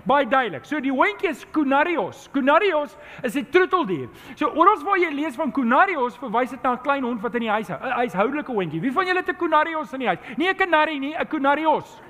Baie 0.06 0.26
duidelik. 0.28 0.66
So 0.66 0.80
die 0.80 0.92
hondjie 0.92 1.30
is 1.30 1.46
Kunarios. 1.52 2.30
Kunarios 2.34 2.98
is 3.24 3.36
'n 3.36 3.46
troeteldier. 3.52 4.10
So 4.36 4.48
oral 4.48 4.84
waar 4.84 4.98
jy 4.98 5.12
lees 5.12 5.36
van 5.36 5.52
Kunarios, 5.52 6.18
verwys 6.18 6.50
dit 6.50 6.63
na 6.63 6.74
'n 6.74 6.82
klein 6.82 7.04
hond 7.04 7.22
wat 7.22 7.36
in 7.36 7.42
die 7.42 7.50
huis 7.50 7.68
hou. 7.68 7.78
'n 7.78 7.92
Huishoudelike 7.92 8.52
hondjie. 8.52 8.82
Wie 8.82 8.92
van 8.92 9.06
julle 9.06 9.20
het 9.20 9.30
'n 9.30 9.36
Kunarios 9.36 9.94
in 9.94 10.00
die 10.00 10.08
huis? 10.08 10.20
Nie 10.38 10.50
'n 10.50 10.56
kanarie 10.56 11.00
nie, 11.00 11.16
'n 11.16 11.28
Kunarios. 11.28 12.02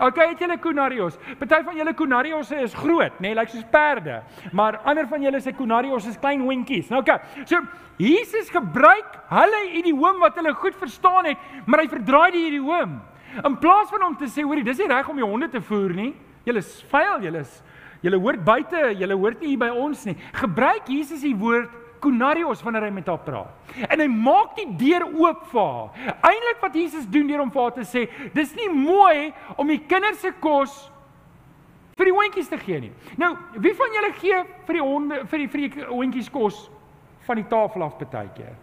Okay, 0.00 0.28
het 0.28 0.38
julle 0.38 0.58
Kunarios? 0.58 1.18
Party 1.38 1.64
van 1.64 1.76
julle 1.76 1.92
Kunarios 1.94 2.52
is 2.54 2.74
groot, 2.74 3.12
nê, 3.18 3.20
nee, 3.20 3.34
lyk 3.34 3.48
like 3.48 3.50
soos 3.50 3.64
perde. 3.70 4.22
Maar 4.52 4.78
ander 4.84 5.08
van 5.10 5.22
julle 5.22 5.40
se 5.40 5.52
Kunarios 5.52 6.06
is 6.06 6.18
klein 6.18 6.40
hondjies. 6.40 6.88
Nou 6.88 7.00
okay. 7.00 7.18
So 7.44 7.58
Jesus 7.96 8.50
gebruik 8.54 9.18
hulle 9.28 9.62
idiom 9.72 10.20
wat 10.22 10.38
hulle 10.38 10.54
goed 10.54 10.76
verstaan 10.78 11.24
het, 11.32 11.36
maar 11.66 11.80
hy 11.80 11.88
verdraai 11.88 12.30
die 12.30 12.46
idiom. 12.46 13.00
In 13.44 13.58
plaas 13.58 13.90
van 13.90 14.06
om 14.06 14.16
te 14.16 14.30
sê, 14.30 14.44
hoorie, 14.46 14.64
dis 14.64 14.78
nie 14.78 14.86
reg 14.86 15.08
om 15.10 15.16
die 15.18 15.26
honde 15.26 15.48
te 15.50 15.60
voer 15.60 15.94
nie. 15.94 16.14
Julle 16.48 16.64
is 16.64 16.70
vuil, 16.88 17.26
julle 17.28 17.44
is 17.44 17.58
julle 18.02 18.20
hoort 18.22 18.44
buite, 18.46 18.80
julle 18.96 19.16
hoort 19.18 19.42
nie 19.42 19.52
hier 19.52 19.60
by 19.60 19.68
ons 19.74 20.06
nie. 20.08 20.16
Gebruik 20.38 20.88
Jesus 20.88 21.24
die 21.26 21.34
woord 21.36 21.74
kunarios 22.00 22.62
wanneer 22.62 22.86
hy 22.86 22.92
met 22.94 23.08
haar 23.10 23.22
praat. 23.24 23.72
En 23.88 24.00
hy 24.00 24.06
maak 24.10 24.54
die 24.58 24.68
deur 24.78 25.04
oop 25.08 25.48
vir 25.50 25.64
haar. 25.64 26.14
Eindelik 26.30 26.62
wat 26.62 26.78
Jesus 26.78 27.08
doen 27.10 27.26
deur 27.28 27.42
om 27.42 27.50
vir 27.54 27.64
haar 27.64 27.74
te 27.74 27.86
sê, 27.88 28.06
dis 28.34 28.54
nie 28.58 28.70
mooi 28.70 29.32
om 29.58 29.68
die 29.68 29.80
kinders 29.90 30.22
se 30.22 30.32
kos 30.40 30.76
vir 31.98 32.12
die 32.12 32.14
hondjies 32.14 32.50
te 32.50 32.58
gee 32.62 32.80
nie. 32.86 32.92
Nou, 33.18 33.32
wie 33.58 33.74
van 33.74 33.94
julle 33.96 34.12
gee 34.20 34.42
vir 34.68 34.78
die 34.78 34.84
honde 34.86 35.22
vir 35.26 35.42
die 35.42 35.50
vir 35.50 35.64
die 35.64 35.86
hondjies 35.88 36.30
kos 36.32 36.68
van 37.26 37.42
die 37.42 37.48
tafel 37.50 37.84
af 37.84 37.98
baie 37.98 38.30
keer? 38.36 38.54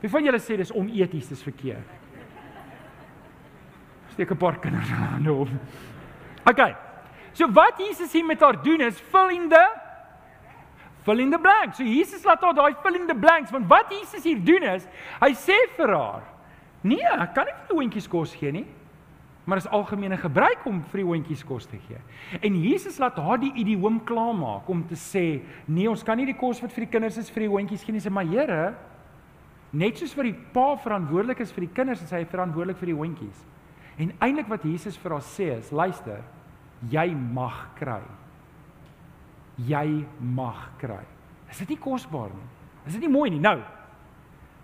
Wie 0.00 0.08
van 0.08 0.24
julle 0.24 0.38
sê 0.40 0.56
dis 0.56 0.70
oneties, 0.72 1.28
dis 1.28 1.42
verkeerd? 1.42 1.98
Steek 4.14 4.30
'n 4.30 4.36
paar 4.36 4.58
kinders 4.58 4.90
aan 4.92 5.26
hom. 5.26 5.58
Okay. 6.48 6.74
So 7.32 7.48
wat 7.52 7.78
Jesus 7.78 8.12
hier 8.12 8.24
met 8.26 8.40
haar 8.40 8.62
doen 8.62 8.80
is 8.80 8.98
fill 9.12 9.30
in 9.34 9.48
the 9.48 9.64
fill 11.04 11.20
in 11.20 11.30
the 11.30 11.38
blanks. 11.38 11.76
So 11.76 11.84
Jesus 11.84 12.24
laat 12.24 12.42
haar 12.42 12.54
daai 12.54 12.74
fill 12.82 12.98
in 12.98 13.06
the 13.06 13.14
blanks 13.14 13.50
want 13.50 13.68
wat 13.68 13.90
Jesus 13.90 14.24
hier 14.24 14.40
doen 14.44 14.62
is 14.62 14.86
hy 15.20 15.32
sê 15.34 15.56
vir 15.76 15.94
haar: 15.94 16.22
"Nee, 16.82 17.04
ek 17.04 17.34
kan 17.34 17.46
nie 17.46 17.54
vir 17.54 17.68
die 17.68 17.80
hondjies 17.82 18.08
kos 18.08 18.34
gee 18.34 18.52
nie. 18.52 18.66
Maar 19.44 19.58
dit 19.58 19.66
is 19.66 19.72
algemene 19.72 20.16
gebruik 20.16 20.66
om 20.68 20.82
vir 20.92 21.00
die 21.00 21.06
hondjies 21.08 21.40
kos 21.42 21.64
te 21.66 21.78
gee. 21.88 21.98
En 22.38 22.54
Jesus 22.62 23.00
laat 23.02 23.16
haar 23.18 23.40
die 23.40 23.52
idioom 23.58 23.96
klaarmaak 24.06 24.68
om 24.70 24.84
te 24.86 24.94
sê, 24.94 25.40
nee, 25.66 25.88
ons 25.90 26.04
kan 26.06 26.20
nie 26.20 26.28
die 26.28 26.36
kos 26.38 26.60
wat 26.62 26.70
vir 26.70 26.84
die 26.84 26.92
kinders 26.92 27.16
is 27.18 27.32
vir 27.34 27.46
die 27.46 27.50
hondjies 27.50 27.82
gee 27.82 27.96
nie, 27.96 28.02
sê 28.04 28.12
maar 28.12 28.28
Here, 28.30 28.74
net 29.72 29.98
soos 29.98 30.12
vir 30.14 30.28
die 30.28 30.36
pa 30.54 30.74
verantwoordelik 30.84 31.40
is 31.42 31.50
vir 31.56 31.66
die 31.66 31.72
kinders, 31.74 32.04
is 32.04 32.12
hy 32.14 32.22
verantwoordelik 32.30 32.78
vir 32.78 32.92
die 32.92 32.98
hondjies. 33.00 33.42
En 34.00 34.12
eintlik 34.24 34.48
wat 34.48 34.64
Jesus 34.64 34.96
vir 35.00 35.16
haar 35.16 35.26
sê 35.26 35.50
is, 35.58 35.72
luister, 35.74 36.22
jy 36.88 37.10
mag 37.12 37.66
kry. 37.76 38.00
Jy 39.68 40.06
mag 40.24 40.70
kry. 40.80 41.02
Is 41.50 41.60
dit 41.60 41.74
nie 41.74 41.82
kosbaar 41.82 42.32
nie? 42.32 42.48
Is 42.86 42.96
dit 42.96 43.04
nie 43.04 43.12
mooi 43.12 43.28
nie? 43.34 43.42
Nou 43.44 43.58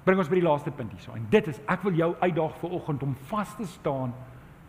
bring 0.07 0.21
ons 0.23 0.31
by 0.31 0.39
die 0.39 0.47
laaste 0.47 0.71
punt 0.71 0.93
hierso. 0.95 1.17
En 1.19 1.25
dit 1.33 1.49
is 1.51 1.59
ek 1.67 1.83
wil 1.83 1.97
jou 1.99 2.13
uitdaag 2.21 2.55
vir 2.61 2.75
oggend 2.79 3.03
om 3.03 3.17
vas 3.27 3.57
te 3.59 3.67
staan 3.67 4.13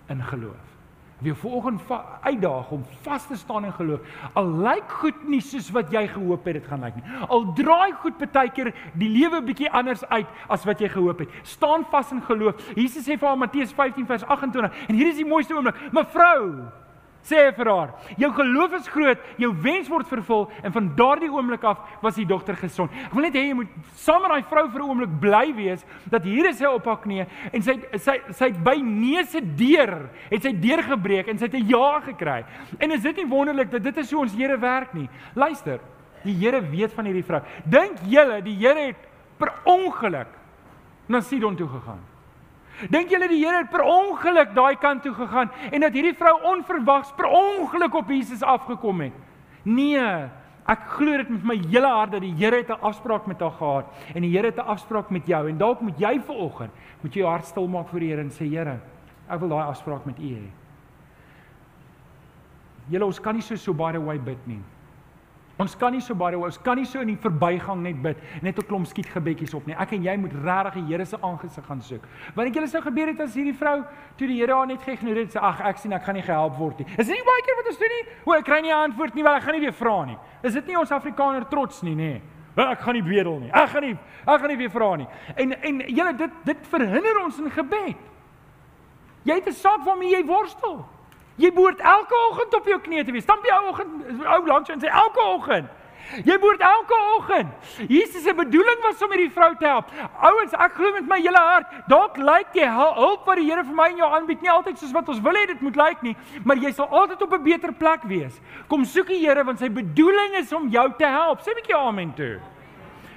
in 0.10 0.24
geloof. 0.32 0.77
Wie 1.18 1.34
vanoggend 1.34 1.82
uitdaag 2.22 2.70
om 2.72 2.84
vas 3.02 3.28
te 3.28 3.36
staan 3.36 3.66
in 3.66 3.74
geloof. 3.74 4.00
Al 4.34 4.52
lyk 4.62 4.92
goed 5.02 5.24
nie 5.26 5.42
soos 5.42 5.72
wat 5.74 5.90
jy 5.92 6.06
gehoop 6.14 6.46
het 6.46 6.60
dit 6.60 6.68
gaan 6.70 6.84
lyk 6.86 7.00
nie. 7.00 7.04
Al 7.28 7.48
draai 7.58 7.94
goed 8.04 8.22
baie 8.22 8.52
keer 8.54 8.70
die 8.94 9.10
lewe 9.10 9.42
bietjie 9.42 9.72
anders 9.74 10.06
uit 10.14 10.28
as 10.48 10.66
wat 10.70 10.80
jy 10.80 10.92
gehoop 10.94 11.24
het. 11.26 11.40
Staan 11.42 11.88
vas 11.90 12.12
in 12.14 12.22
geloof. 12.22 12.62
Jesus 12.76 13.08
sê 13.08 13.18
vir 13.18 13.32
haar 13.32 13.38
Matteus 13.38 13.74
15 13.74 14.06
vers 14.06 14.28
28 14.28 14.86
en 14.88 14.96
hier 14.96 15.10
is 15.10 15.18
die 15.18 15.26
mooiste 15.26 15.58
oomblik. 15.58 15.80
Mevrou, 15.92 16.70
sê 17.24 17.40
hy 17.46 17.52
vir 17.58 17.70
haar. 17.72 17.94
Jou 18.18 18.30
geloof 18.38 18.74
is 18.80 18.88
groot, 18.88 19.24
jou 19.38 19.52
wens 19.64 19.90
word 19.92 20.08
vervul 20.08 20.48
en 20.64 20.74
van 20.76 20.90
daardie 20.96 21.30
oomblik 21.32 21.64
af 21.68 21.82
was 22.02 22.16
die 22.16 22.26
dogter 22.26 22.56
gesond. 22.56 22.92
Ek 22.92 23.14
wil 23.14 23.28
net 23.28 23.36
hê 23.36 23.48
jy 23.48 23.58
moet 23.58 23.74
saam 24.00 24.22
met 24.24 24.32
daai 24.32 24.50
vrou 24.52 24.68
vir 24.70 24.82
'n 24.82 24.90
oomblik 24.90 25.20
bly 25.20 25.54
wees 25.56 25.86
dat 26.10 26.24
hier 26.24 26.46
is 26.50 26.58
sy 26.58 26.66
op 26.66 26.86
haar 26.86 27.02
knie 27.02 27.26
en 27.54 27.62
sy 27.62 27.80
sy 27.98 28.22
sy 28.32 28.52
by 28.52 28.78
neuse 28.82 29.42
deur 29.42 30.10
het 30.32 30.44
sy 30.44 30.52
deurgebreek 30.52 31.28
en 31.28 31.38
sy 31.38 31.46
het 31.46 31.56
'n 31.56 31.68
ja 31.68 32.00
gekry. 32.02 32.46
En 32.80 32.92
is 32.92 33.02
dit 33.02 33.16
nie 33.18 33.28
wonderlik 33.28 33.72
dat 33.72 33.84
dit 33.84 33.98
is 33.98 34.12
hoe 34.12 34.22
ons 34.22 34.36
Here 34.38 34.58
werk 34.58 34.94
nie? 34.94 35.10
Luister, 35.36 35.80
die 36.24 36.34
Here 36.34 36.62
weet 36.62 36.94
van 36.94 37.06
hierdie 37.06 37.24
vrou. 37.24 37.42
Dink 37.66 37.98
julle 38.06 38.42
die 38.42 38.56
Here 38.56 38.88
het 38.88 39.08
per 39.38 39.54
ongeluk 39.66 40.28
na 41.08 41.22
Sidon 41.22 41.56
toe 41.56 41.68
gegaan? 41.68 42.17
Dink 42.86 43.10
julle 43.10 43.28
die 43.28 43.40
Here 43.42 43.64
het 43.64 43.72
per 43.74 43.82
ongeluk 43.82 44.54
daai 44.54 44.76
kant 44.78 45.02
toe 45.04 45.14
gegaan 45.18 45.50
en 45.72 45.82
dat 45.82 45.96
hierdie 45.98 46.14
vrou 46.18 46.36
onverwags 46.54 47.14
per 47.18 47.26
ongeluk 47.26 47.96
op 47.98 48.12
Jesus 48.14 48.44
afgekom 48.46 49.02
het? 49.02 49.16
Nee, 49.66 50.04
ek 50.68 50.84
glo 50.94 51.18
dit 51.18 51.30
met 51.32 51.48
my 51.48 51.58
hele 51.64 51.90
hart 51.90 52.14
dat 52.14 52.22
die 52.22 52.36
Here 52.38 52.62
het 52.62 52.70
'n 52.70 52.82
afspraak 52.82 53.26
met 53.26 53.40
haar 53.40 53.58
gehad 53.58 53.86
en 54.14 54.22
die 54.22 54.32
Here 54.32 54.48
het 54.48 54.58
'n 54.58 54.70
afspraak 54.70 55.10
met 55.10 55.26
jou 55.26 55.50
en 55.50 55.58
dalk 55.58 55.82
moet 55.82 56.00
jy 56.00 56.20
vanoggend 56.20 56.72
moet 57.02 57.14
jy 57.14 57.22
jou 57.22 57.30
hart 57.30 57.46
stil 57.46 57.68
maak 57.68 57.88
voor 57.90 58.00
die 58.00 58.10
Here 58.10 58.22
en 58.22 58.30
sê 58.30 58.46
Here, 58.46 58.80
ek 59.30 59.40
wil 59.40 59.50
daai 59.50 59.68
afspraak 59.68 60.06
met 60.06 60.20
U 60.20 60.24
hê. 60.24 60.50
Julle 62.90 63.06
ons 63.06 63.20
kan 63.20 63.36
nie 63.36 63.42
so 63.42 63.56
so 63.56 63.74
baie 63.74 64.00
way 64.00 64.20
bid 64.20 64.48
nie. 64.48 64.62
Ons 65.58 65.74
kan 65.76 65.92
nie 65.92 66.02
so 66.06 66.14
baie 66.14 66.38
ons 66.38 66.60
kan 66.62 66.78
nie 66.78 66.86
so 66.86 67.02
in 67.02 67.10
die 67.10 67.18
verbygang 67.18 67.82
net 67.82 68.02
bid 68.02 68.18
net 68.46 68.60
'n 68.60 68.68
klomp 68.68 68.86
skietgebedjies 68.86 69.54
op 69.56 69.66
nie. 69.66 69.74
Ek 69.74 69.94
en 69.94 70.04
jy 70.04 70.18
moet 70.18 70.34
regtig 70.34 70.74
die 70.74 70.94
Here 70.94 71.06
se 71.06 71.18
aangesig 71.18 71.66
gaan 71.66 71.82
soek. 71.82 72.04
Want 72.36 72.48
ek 72.48 72.54
julle 72.54 72.68
sou 72.68 72.82
gebeur 72.82 73.08
het 73.08 73.20
as 73.20 73.34
hierdie 73.34 73.58
vrou 73.58 73.84
toe 74.18 74.28
die 74.28 74.38
Here 74.38 74.54
haar 74.54 74.68
net 74.68 74.82
geïgnoreer 74.82 75.26
het 75.26 75.34
sê 75.34 75.42
ag 75.42 75.62
ek 75.62 75.78
sien 75.78 75.94
ek 75.94 76.04
gaan 76.04 76.16
nie 76.16 76.22
gehelp 76.22 76.58
word 76.58 76.80
nie. 76.80 76.88
Is 76.98 77.08
dit 77.08 77.16
nie 77.16 77.26
baie 77.26 77.42
keer 77.42 77.56
wat 77.56 77.68
ons 77.68 77.78
doen 77.78 77.90
nie? 77.90 78.06
O 78.26 78.32
ek 78.34 78.46
kry 78.46 78.62
nie 78.62 78.72
'n 78.72 78.92
antwoord 78.92 79.16
nie, 79.16 79.24
wel 79.24 79.36
ek 79.36 79.44
gaan 79.44 79.54
nie 79.54 79.62
weer 79.62 79.74
vra 79.74 80.06
nie. 80.06 80.18
Is 80.44 80.54
dit 80.54 80.68
nie 80.68 80.78
ons 80.78 80.92
Afrikaner 80.92 81.50
trots 81.50 81.82
nie, 81.82 81.96
nê? 81.96 82.22
Wel 82.56 82.68
ek 82.68 82.80
gaan 82.80 82.94
nie 82.94 83.02
bedel 83.02 83.40
nie. 83.40 83.50
Ek 83.52 83.70
gaan 83.70 83.84
nie 83.84 83.98
ek 84.28 84.40
gaan 84.40 84.50
nie 84.50 84.58
weer 84.58 84.70
vra 84.70 84.96
nie. 84.96 85.08
En 85.36 85.52
en 85.54 85.80
julle 85.88 86.14
dit 86.18 86.32
dit 86.46 86.68
verhinder 86.68 87.24
ons 87.24 87.40
in 87.40 87.52
gebed. 87.52 87.98
Jy 89.24 89.34
het 89.34 89.48
'n 89.48 89.54
saak 89.54 89.84
waarmee 89.86 90.12
jy 90.12 90.26
worstel. 90.26 90.86
Jy 91.38 91.52
behoort 91.54 91.80
elke 91.80 92.16
oggend 92.30 92.56
op 92.58 92.66
jou 92.66 92.80
knieë 92.82 93.06
te 93.06 93.14
wees. 93.14 93.24
Stamp 93.24 93.46
jy 93.46 93.54
ou 93.54 93.70
oggend 93.70 94.24
ou 94.26 94.40
langs 94.48 94.70
en 94.74 94.82
sê 94.82 94.90
elke 94.90 95.22
oggend. 95.22 95.70
Jy 96.24 96.38
behoort 96.40 96.62
elke 96.64 96.98
oggend. 97.18 97.72
Jesus 97.92 98.24
se 98.24 98.34
bedoeling 98.34 98.80
was 98.84 99.02
om 99.04 99.12
hierdie 99.12 99.32
vrou 99.34 99.50
te 99.60 99.68
help. 99.68 99.90
Ouens, 100.24 100.56
ek 100.56 100.78
glo 100.80 100.94
met 100.96 101.08
my 101.10 101.20
hele 101.20 101.42
hart, 101.50 101.74
dalk 101.92 102.18
lyk 102.18 102.56
jy 102.56 102.68
hulp 102.72 103.28
wat 103.28 103.42
die 103.42 103.48
Here 103.48 103.64
vir 103.68 103.76
my 103.76 103.90
en 103.92 104.02
jou 104.02 104.10
aanbied 104.18 104.44
nie 104.44 104.52
altyd 104.52 104.80
soos 104.80 104.94
wat 104.96 105.10
ons 105.12 105.22
wil 105.24 105.38
hê 105.38 105.46
dit 105.52 105.64
moet 105.66 105.80
lyk 105.80 106.06
nie, 106.08 106.16
maar 106.48 106.60
jy 106.64 106.72
sal 106.76 106.88
altyd 106.88 107.22
op 107.28 107.34
'n 107.34 107.44
beter 107.44 107.74
plek 107.74 108.08
wees. 108.08 108.40
Kom 108.68 108.86
soek 108.86 109.08
die 109.08 109.20
Here 109.26 109.44
want 109.44 109.60
sy 109.60 109.70
bedoeling 109.70 110.36
is 110.40 110.54
om 110.54 110.70
jou 110.70 110.88
te 110.98 111.06
help. 111.06 111.42
Sê 111.42 111.52
'n 111.52 111.60
bietjie 111.60 111.76
amen 111.76 112.14
toe. 112.14 112.40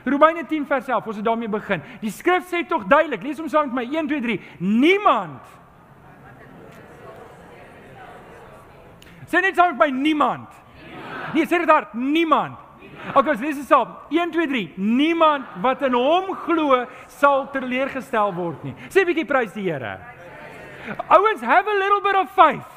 Romeine 0.04 0.46
10 0.46 0.66
vers 0.66 0.88
11, 0.88 1.06
ons 1.06 1.16
het 1.16 1.24
daarmee 1.24 1.48
begin. 1.48 1.82
Die 2.00 2.10
skrif 2.10 2.48
sê 2.48 2.66
tog 2.66 2.84
duidelik, 2.84 3.22
lees 3.22 3.38
hom 3.38 3.48
saam 3.48 3.72
met 3.72 3.74
my 3.74 3.98
1 3.98 4.06
2 4.08 4.20
3. 4.20 4.40
Niemand 4.58 5.59
Sê 9.30 9.40
net 9.40 9.54
saam 9.54 9.76
met 9.76 9.86
my 9.86 9.90
niemand. 9.94 10.48
niemand. 10.50 11.34
Nee, 11.34 11.46
sê 11.46 11.60
dit 11.62 11.70
hard, 11.70 11.94
niemand. 11.94 12.58
Okay, 13.14 13.34
so 13.36 13.40
dis 13.40 13.58
is 13.62 13.68
saam. 13.70 13.94
1 14.10 14.32
2 14.34 14.46
3. 14.46 14.72
Niemand 14.76 15.46
wat 15.62 15.82
in 15.86 15.94
hom 15.94 16.34
glo 16.44 16.84
sal 17.06 17.46
teleurgestel 17.54 18.34
word 18.34 18.64
nie. 18.64 18.74
Sê 18.90 19.02
'n 19.02 19.06
bietjie 19.06 19.26
prys 19.26 19.52
die 19.52 19.70
Here. 19.70 19.98
Ouens, 21.08 21.40
have 21.40 21.68
a 21.68 21.74
little 21.78 22.00
bit 22.00 22.16
of 22.16 22.30
faith. 22.34 22.70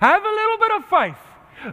Have 0.00 0.24
a 0.26 0.34
little 0.40 0.58
bit 0.58 0.72
of 0.76 0.84
faith. 0.90 1.22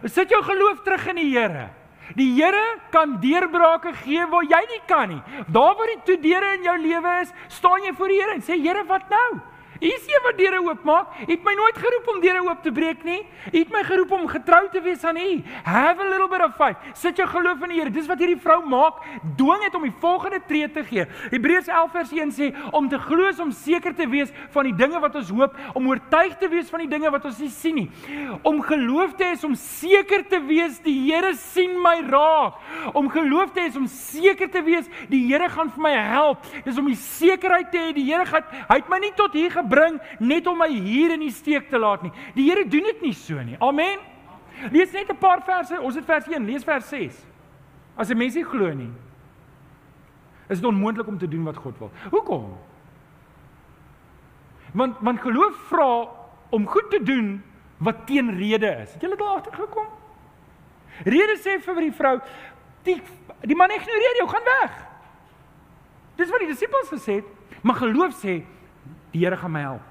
Sit 0.06 0.30
jou 0.30 0.42
geloof 0.42 0.82
terug 0.84 1.06
in 1.08 1.16
die 1.16 1.30
Here. 1.34 1.70
Die 2.14 2.34
Here 2.36 2.78
kan 2.90 3.18
deurbrake 3.20 3.92
gee 4.04 4.26
waar 4.26 4.44
jy 4.44 4.62
nie 4.70 4.82
kan 4.86 5.08
nie. 5.08 5.22
Daar 5.48 5.74
waar 5.74 5.90
die 5.90 6.02
toe 6.04 6.20
deure 6.20 6.54
in 6.54 6.62
jou 6.62 6.78
lewe 6.78 7.20
is, 7.20 7.32
staan 7.48 7.82
jy 7.82 7.92
voor 7.92 8.08
die 8.08 8.20
Here 8.20 8.34
en 8.34 8.42
sê 8.42 8.60
Here, 8.60 8.84
wat 8.84 9.10
nou? 9.10 9.53
Is 9.84 10.04
een 10.08 10.22
wat 10.24 10.38
deure 10.38 10.62
oopmaak. 10.64 11.06
U 11.26 11.32
het 11.32 11.42
my 11.44 11.52
nooit 11.54 11.76
geroep 11.76 12.06
om 12.14 12.20
deure 12.22 12.40
oop 12.46 12.62
te 12.64 12.70
breek 12.72 13.02
nie. 13.04 13.18
U 13.52 13.58
het 13.58 13.72
my 13.72 13.82
geroep 13.84 14.12
om 14.16 14.22
getrou 14.30 14.62
te 14.72 14.80
wees 14.80 15.02
aan 15.04 15.18
U. 15.20 15.42
Have 15.66 16.00
a 16.00 16.06
little 16.08 16.28
bit 16.28 16.40
of 16.40 16.54
faith. 16.56 16.78
Sit 16.96 17.18
jou 17.20 17.26
geloof 17.28 17.60
in 17.66 17.74
die 17.74 17.80
Here. 17.82 17.92
Dis 17.92 18.08
wat 18.08 18.22
hierdie 18.22 18.38
vrou 18.40 18.62
maak. 18.64 19.02
Dwing 19.36 19.60
dit 19.66 19.74
om 19.76 19.84
die 19.84 19.92
volgende 20.00 20.40
tree 20.48 20.70
te 20.72 20.86
gee. 20.88 21.04
Hebreërs 21.34 21.68
11 21.68 21.92
vers 21.98 22.14
1 22.16 22.32
sê 22.32 22.48
om 22.72 22.88
te 22.88 23.00
glo 23.02 23.28
is 23.28 23.42
om 23.44 23.50
seker 23.52 23.92
te 23.98 24.06
wees 24.08 24.32
van 24.54 24.70
die 24.70 24.72
dinge 24.78 25.02
wat 25.04 25.18
ons 25.20 25.34
hoop, 25.34 25.58
om 25.76 25.90
oortuig 25.92 26.32
te 26.40 26.48
wees 26.48 26.72
van 26.72 26.86
die 26.86 26.88
dinge 26.88 27.12
wat 27.12 27.28
ons 27.28 27.44
nie 27.44 27.50
sien 27.52 27.76
nie. 27.82 27.86
Om 28.40 28.62
geloof 28.64 29.12
te 29.18 29.28
hê 29.28 29.34
is 29.36 29.44
om 29.44 29.52
seker 29.58 30.24
te 30.32 30.40
wees 30.48 30.80
die 30.86 30.96
Here 31.04 31.34
sien 31.36 31.76
my 31.84 31.98
raak. 32.08 32.56
Om 32.96 33.12
geloof 33.12 33.52
te 33.52 33.66
hê 33.66 33.68
is 33.68 33.76
om 33.76 33.84
seker 33.90 34.48
te 34.48 34.64
wees 34.64 34.88
die 35.12 35.26
Here 35.28 35.52
gaan 35.52 35.68
vir 35.76 35.86
my 35.90 35.94
help. 36.08 36.48
Dis 36.64 36.80
om 36.80 36.88
die 36.88 36.96
sekerheid 36.96 37.68
te 37.68 37.84
hê 37.84 37.92
die 37.92 38.08
Here 38.08 38.24
gaan 38.32 38.48
hy 38.64 38.80
het 38.80 38.88
my 38.88 39.02
nie 39.04 39.12
tot 39.18 39.36
hier 39.36 39.52
gebring 39.52 39.73
bring 39.74 40.00
net 40.18 40.46
om 40.50 40.58
my 40.58 40.70
hier 40.70 41.14
in 41.16 41.24
die 41.26 41.34
steek 41.34 41.70
te 41.70 41.80
laat 41.80 42.04
nie. 42.06 42.12
Die 42.36 42.48
Here 42.48 42.66
doen 42.68 42.90
dit 42.92 43.06
nie 43.08 43.14
so 43.18 43.42
nie. 43.42 43.58
Amen. 43.60 44.02
Lees 44.70 44.92
net 44.92 45.10
'n 45.10 45.18
paar 45.18 45.42
verse. 45.42 45.80
Ons 45.80 45.94
het 45.94 46.04
vers 46.04 46.26
1, 46.26 46.46
lees 46.46 46.64
vers 46.64 46.88
6. 46.88 47.24
As 47.96 48.10
'n 48.10 48.18
mens 48.18 48.34
nie 48.34 48.44
glo 48.44 48.72
nie, 48.72 48.92
is 50.48 50.60
dit 50.60 50.66
onmoontlik 50.66 51.06
om 51.06 51.18
te 51.18 51.28
doen 51.28 51.44
wat 51.44 51.56
God 51.56 51.78
wil. 51.78 51.90
Hoekom? 52.10 52.56
Want 54.72 54.96
want 55.00 55.20
geloof 55.20 55.54
vra 55.68 56.08
om 56.50 56.66
goed 56.66 56.90
te 56.90 57.02
doen 57.02 57.42
wat 57.78 58.06
teenrede 58.06 58.70
is. 58.82 58.92
Het 58.92 59.02
julle 59.02 59.16
daar 59.16 59.36
agtergekom? 59.38 59.86
Rede 61.04 61.36
sê 61.38 61.58
vir 61.62 61.80
die 61.80 61.92
vrou, 61.92 62.20
die 62.82 63.00
die 63.40 63.56
man 63.56 63.70
ignoreer 63.70 64.18
jou, 64.18 64.28
gaan 64.28 64.44
weg. 64.44 64.74
Dis 66.16 66.30
wat 66.30 66.44
die 66.44 66.48
disippels 66.48 66.92
gesê 66.92 67.18
het, 67.18 67.24
maar 67.62 67.74
geloof 67.74 68.14
sê 68.22 68.44
Die 69.14 69.22
Here 69.22 69.38
gaan 69.38 69.54
my 69.54 69.62
help. 69.62 69.82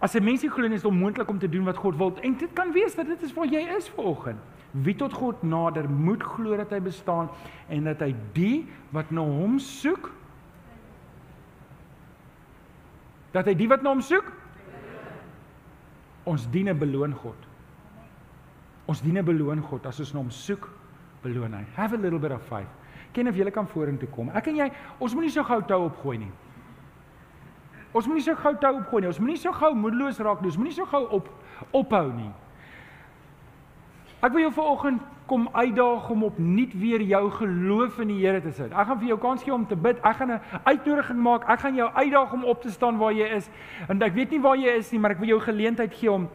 As 0.00 0.14
'n 0.14 0.24
mens 0.24 0.42
nie 0.42 0.50
glo 0.50 0.66
nie 0.68 0.76
is 0.76 0.82
dit 0.82 0.90
onmoontlik 0.90 1.28
om 1.28 1.38
te 1.38 1.48
doen 1.48 1.64
wat 1.64 1.76
God 1.76 1.96
wil 1.96 2.16
en 2.22 2.36
dit 2.36 2.52
kan 2.52 2.72
wees 2.72 2.94
dat 2.94 3.06
dit 3.06 3.22
is 3.22 3.34
waar 3.34 3.46
jy 3.46 3.60
is 3.76 3.88
vanoggend. 3.88 4.38
Wie 4.72 4.94
tot 4.94 5.12
God 5.12 5.42
nader 5.42 5.90
moet 5.90 6.22
glo 6.22 6.56
dat 6.56 6.70
hy 6.70 6.80
bestaan 6.80 7.28
en 7.68 7.84
dat 7.84 8.00
hy 8.00 8.14
die 8.32 8.66
wat 8.90 9.10
na 9.10 9.20
hom 9.20 9.58
soek 9.58 10.10
dat 13.32 13.46
hy 13.46 13.54
die 13.54 13.68
wat 13.68 13.82
na 13.82 13.90
hom 13.90 14.00
soek 14.00 14.32
ons 16.28 16.46
diene 16.50 16.74
beloon 16.74 17.14
God. 17.14 17.46
Ons 18.88 19.02
diene 19.04 19.22
beloon 19.22 19.62
God 19.62 19.86
as 19.86 20.00
ons 20.00 20.12
na 20.14 20.20
hom 20.20 20.30
soek, 20.30 20.68
beloon 21.22 21.56
hy. 21.58 21.64
Have 21.76 21.96
a 21.96 22.00
little 22.00 22.18
bit 22.18 22.32
of 22.32 22.44
faith. 22.48 22.68
Ken 23.12 23.28
of 23.28 23.36
jy 23.36 23.50
kan 23.50 23.68
vorentoe 23.68 24.08
kom. 24.12 24.30
Ek 24.36 24.48
en 24.52 24.56
jy, 24.56 24.68
ons 25.00 25.14
moenie 25.16 25.32
so 25.32 25.44
gou 25.44 25.60
tou 25.68 25.86
opgooi 25.88 26.18
nie. 26.18 26.32
Ons 27.92 28.06
moenie 28.06 28.24
so 28.24 28.34
gou 28.36 28.54
tou 28.60 28.74
opgooi 28.80 29.02
nie. 29.02 29.10
Ons 29.12 29.20
moenie 29.22 29.38
so 29.40 29.52
gou 29.52 29.72
moedeloos 29.74 30.18
raak 30.20 30.42
nie. 30.42 30.50
Ons 30.52 30.58
moenie 30.60 30.76
so 30.76 30.84
gou 30.84 31.04
op 31.18 31.28
ophou 31.72 32.12
nie. 32.12 32.30
Ek 34.22 34.32
wil 34.34 34.48
jou 34.48 34.52
vanoggend 34.52 35.02
kom 35.28 35.44
uitdaag 35.52 36.08
om 36.10 36.24
opnuut 36.24 36.72
weer 36.80 37.02
jou 37.04 37.22
geloof 37.30 37.98
in 38.00 38.08
die 38.08 38.18
Here 38.22 38.40
te 38.40 38.52
sit. 38.52 38.72
Ek 38.72 38.88
gaan 38.88 38.98
vir 38.98 39.12
jou 39.12 39.18
kans 39.20 39.44
gee 39.44 39.54
om 39.54 39.66
te 39.68 39.76
bid. 39.76 40.00
Ek 40.02 40.16
gaan 40.16 40.32
'n 40.32 40.40
uitnodiging 40.64 41.20
maak. 41.22 41.48
Ek 41.48 41.60
gaan 41.60 41.74
jou 41.74 41.90
uitdaag 41.94 42.32
om 42.32 42.44
op 42.44 42.62
te 42.62 42.70
staan 42.70 42.98
waar 42.98 43.12
jy 43.12 43.26
is. 43.36 43.50
En 43.88 44.02
ek 44.02 44.14
weet 44.14 44.30
nie 44.30 44.40
waar 44.40 44.56
jy 44.56 44.76
is 44.78 44.90
nie, 44.92 45.00
maar 45.00 45.10
ek 45.10 45.18
wil 45.18 45.28
jou 45.28 45.40
geleentheid 45.40 45.94
gee 45.94 46.12
om 46.12 46.28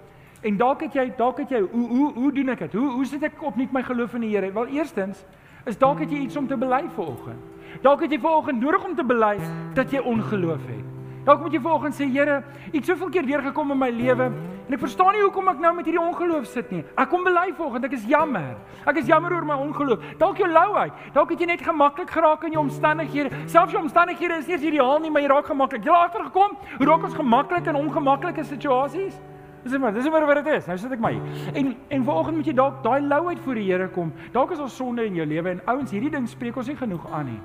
en 0.43 0.57
dalk 0.57 0.81
het 0.81 0.93
jy 0.93 1.05
dalk 1.17 1.37
het 1.37 1.49
jy 1.49 1.61
hoe 1.71 1.87
hoe 1.87 2.13
hoe 2.13 2.31
doen 2.31 2.49
ek 2.49 2.59
dit? 2.59 2.73
Hoe 2.73 2.91
hoe 2.91 3.05
sit 3.05 3.23
ek 3.23 3.41
opnuut 3.43 3.71
my 3.71 3.83
geloof 3.83 4.15
in 4.19 4.21
die 4.21 4.33
Here? 4.35 4.51
Wel 4.51 4.75
eerstens 4.75 5.25
is 5.65 5.77
dalk 5.79 5.99
het 6.03 6.11
jy 6.11 6.25
iets 6.25 6.37
om 6.37 6.47
te 6.47 6.57
bely 6.59 6.83
vanoggend. 6.95 7.39
Dalk 7.81 8.01
het 8.01 8.11
jy 8.11 8.19
vanoggend 8.19 8.59
nodig 8.61 8.83
om 8.83 8.95
te 8.95 9.03
bely 9.03 9.37
dat 9.73 9.91
jy 9.91 9.99
ongeloof 9.99 10.67
het. 10.67 10.92
Dalk 11.23 11.39
moet 11.39 11.53
jy 11.55 11.59
vanoggend 11.63 11.95
sê, 11.95 12.07
Here, 12.11 12.41
ek 12.67 12.73
het 12.75 12.89
soveel 12.89 13.09
keer 13.13 13.27
deurgekom 13.27 13.71
in 13.71 13.79
my 13.79 13.89
lewe 13.93 14.25
en 14.27 14.75
ek 14.75 14.81
verstaan 14.81 15.15
nie 15.15 15.21
hoekom 15.23 15.47
ek 15.51 15.59
nou 15.63 15.71
met 15.77 15.87
hierdie 15.87 16.01
ongeloof 16.01 16.45
sit 16.51 16.71
nie. 16.71 16.81
Ek 16.99 17.09
kom 17.11 17.23
bely 17.23 17.49
vanoggend, 17.55 17.87
ek 17.87 17.95
is 17.97 18.05
jammer. 18.07 18.55
Ek 18.87 18.99
is 18.99 19.07
jammer 19.07 19.35
oor 19.35 19.47
my 19.47 19.57
ongeloof. 19.59 20.03
Dalk 20.19 20.39
jou 20.39 20.49
louheid. 20.51 20.95
Dalk 21.15 21.31
het 21.31 21.43
jy 21.43 21.49
net 21.51 21.63
gemaklik 21.63 22.11
geraak 22.11 22.43
in 22.47 22.55
jou 22.55 22.63
omstandighede. 22.63 23.31
Selfs 23.51 23.75
jou 23.75 23.81
omstandighede 23.83 24.41
is 24.41 24.47
nie 24.51 24.59
ideaal 24.73 24.99
nie, 25.03 25.11
maar 25.11 25.23
jy 25.23 25.31
raak 25.31 25.51
gemaklik. 25.51 25.83
Jy 25.83 25.91
raak 25.91 26.11
agtergekom 26.11 26.57
hoe 26.77 26.87
raak 26.89 27.07
ons 27.07 27.17
gemaklik 27.19 27.67
in 27.71 27.79
ongemaklike 27.79 28.47
situasies? 28.47 29.19
Dis 29.63 29.77
maar, 29.79 29.93
dis 29.95 30.09
maar 30.11 30.25
wat 30.27 30.43
dit 30.43 30.53
is. 30.57 30.65
Nou 30.67 30.77
sit 30.79 30.91
ek 30.91 31.03
my. 31.03 31.13
En 31.55 31.75
en 31.87 32.07
vanoggend 32.07 32.39
moet 32.39 32.51
jy 32.51 32.55
dalk 32.57 32.81
daai 32.83 32.99
louheid 33.01 33.39
voor 33.45 33.59
die 33.59 33.67
Here 33.69 33.87
kom. 33.95 34.11
Dalk 34.35 34.51
is 34.51 34.59
daar 34.59 34.71
sonde 34.71 35.05
in 35.07 35.15
jou 35.15 35.27
lewe 35.27 35.55
en 35.55 35.61
ouens, 35.71 35.91
hierdie 35.91 36.11
ding 36.11 36.27
spreek 36.27 36.59
ons 36.59 36.67
nie 36.67 36.79
genoeg 36.79 37.07
aan 37.11 37.31
nie. 37.31 37.39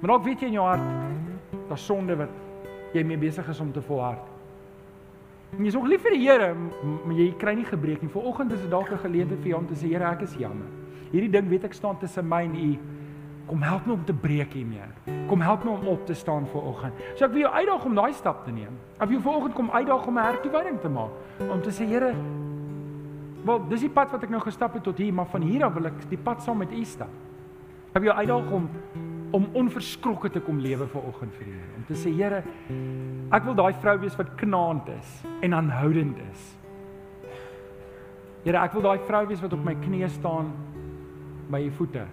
Maar 0.00 0.14
dalk 0.14 0.24
weet 0.24 0.40
jy 0.40 0.54
in 0.54 0.56
jou 0.56 0.64
hart 0.64 0.88
daar's 1.68 1.84
sonde 1.86 2.16
wat 2.16 2.49
jy 2.92 3.04
mee 3.06 3.18
besig 3.18 3.48
is 3.48 3.60
om 3.60 3.72
te 3.72 3.82
volhard. 3.82 4.26
En 5.56 5.64
jy's 5.64 5.74
ook 5.74 5.88
lief 5.90 6.02
vir 6.06 6.14
die 6.14 6.22
Here, 6.22 6.52
maar 6.54 7.16
jy 7.16 7.32
kry 7.38 7.56
nie 7.58 7.66
gebreek 7.66 8.02
nie. 8.04 8.10
Vanoggend 8.12 8.52
is 8.54 8.60
dit 8.60 8.70
dalk 8.70 8.90
'n 8.90 8.98
geleentheid 8.98 9.40
vir 9.40 9.48
jou 9.48 9.58
om 9.58 9.66
te 9.66 9.74
sê, 9.74 9.90
Here, 9.90 10.04
ek 10.04 10.22
is 10.22 10.34
jammer. 10.34 10.66
Hierdie 11.10 11.30
ding 11.30 11.48
weet 11.48 11.64
ek 11.64 11.72
staan 11.72 11.98
tussen 11.98 12.28
my 12.28 12.44
en 12.44 12.54
U. 12.54 12.78
Kom 13.46 13.62
help 13.62 13.86
my 13.86 13.92
om 13.92 14.04
te 14.04 14.12
breek 14.12 14.52
hiermee. 14.52 15.26
Kom 15.28 15.40
help 15.40 15.64
my 15.64 15.70
om 15.70 15.88
op 15.88 16.06
te 16.06 16.14
staan 16.14 16.46
vanoggend. 16.46 16.92
So 17.16 17.24
ek 17.24 17.32
wil 17.32 17.40
jou 17.40 17.52
uitdaag 17.52 17.84
om 17.84 17.94
daai 17.94 18.12
stap 18.12 18.44
te 18.44 18.52
neem. 18.52 18.78
Ek 19.00 19.08
wil 19.08 19.18
jou 19.18 19.22
vanoggend 19.22 19.54
kom 19.54 19.70
uitdaag 19.70 20.06
om 20.06 20.18
'n 20.18 20.22
hertoewyding 20.22 20.80
te 20.80 20.88
maak. 20.88 21.10
Om 21.50 21.60
te 21.62 21.70
sê, 21.70 21.84
Here, 21.86 22.14
wel, 23.44 23.68
dis 23.68 23.80
die 23.80 23.90
pad 23.90 24.10
wat 24.10 24.22
ek 24.22 24.30
nou 24.30 24.40
gestap 24.40 24.74
het 24.74 24.82
tot 24.82 24.98
hier, 24.98 25.12
maar 25.12 25.26
van 25.26 25.42
hier 25.42 25.64
af 25.64 25.74
wil 25.74 25.86
ek 25.86 26.08
die 26.08 26.18
pad 26.18 26.42
saam 26.42 26.58
met 26.58 26.72
U 26.72 26.84
stap. 26.84 27.10
Ek 27.92 28.02
wil 28.02 28.14
jou 28.14 28.16
uitdaag 28.16 28.50
om 28.52 28.68
om 29.30 29.46
onverskrokke 29.54 30.30
te 30.30 30.40
kom 30.42 30.58
lewe 30.62 30.86
vir 30.90 31.06
oggend 31.06 31.34
vir 31.38 31.46
die 31.46 31.54
Here. 31.54 31.74
Om 31.78 31.84
te 31.88 31.98
sê 31.98 32.12
Here, 32.14 32.40
ek 33.36 33.46
wil 33.46 33.56
daai 33.58 33.72
vrou 33.82 33.96
wees 34.02 34.16
wat 34.18 34.34
knaand 34.40 34.90
is 34.96 35.12
en 35.46 35.54
aanhoudend 35.56 36.18
is. 36.30 36.46
Here, 38.44 38.58
ek 38.58 38.74
wil 38.74 38.86
daai 38.88 39.06
vrou 39.06 39.22
wees 39.30 39.42
wat 39.44 39.54
op 39.54 39.62
my 39.64 39.76
knieë 39.78 40.10
staan 40.16 40.50
by 41.50 41.62
u 41.66 41.70
voete. 41.78 42.06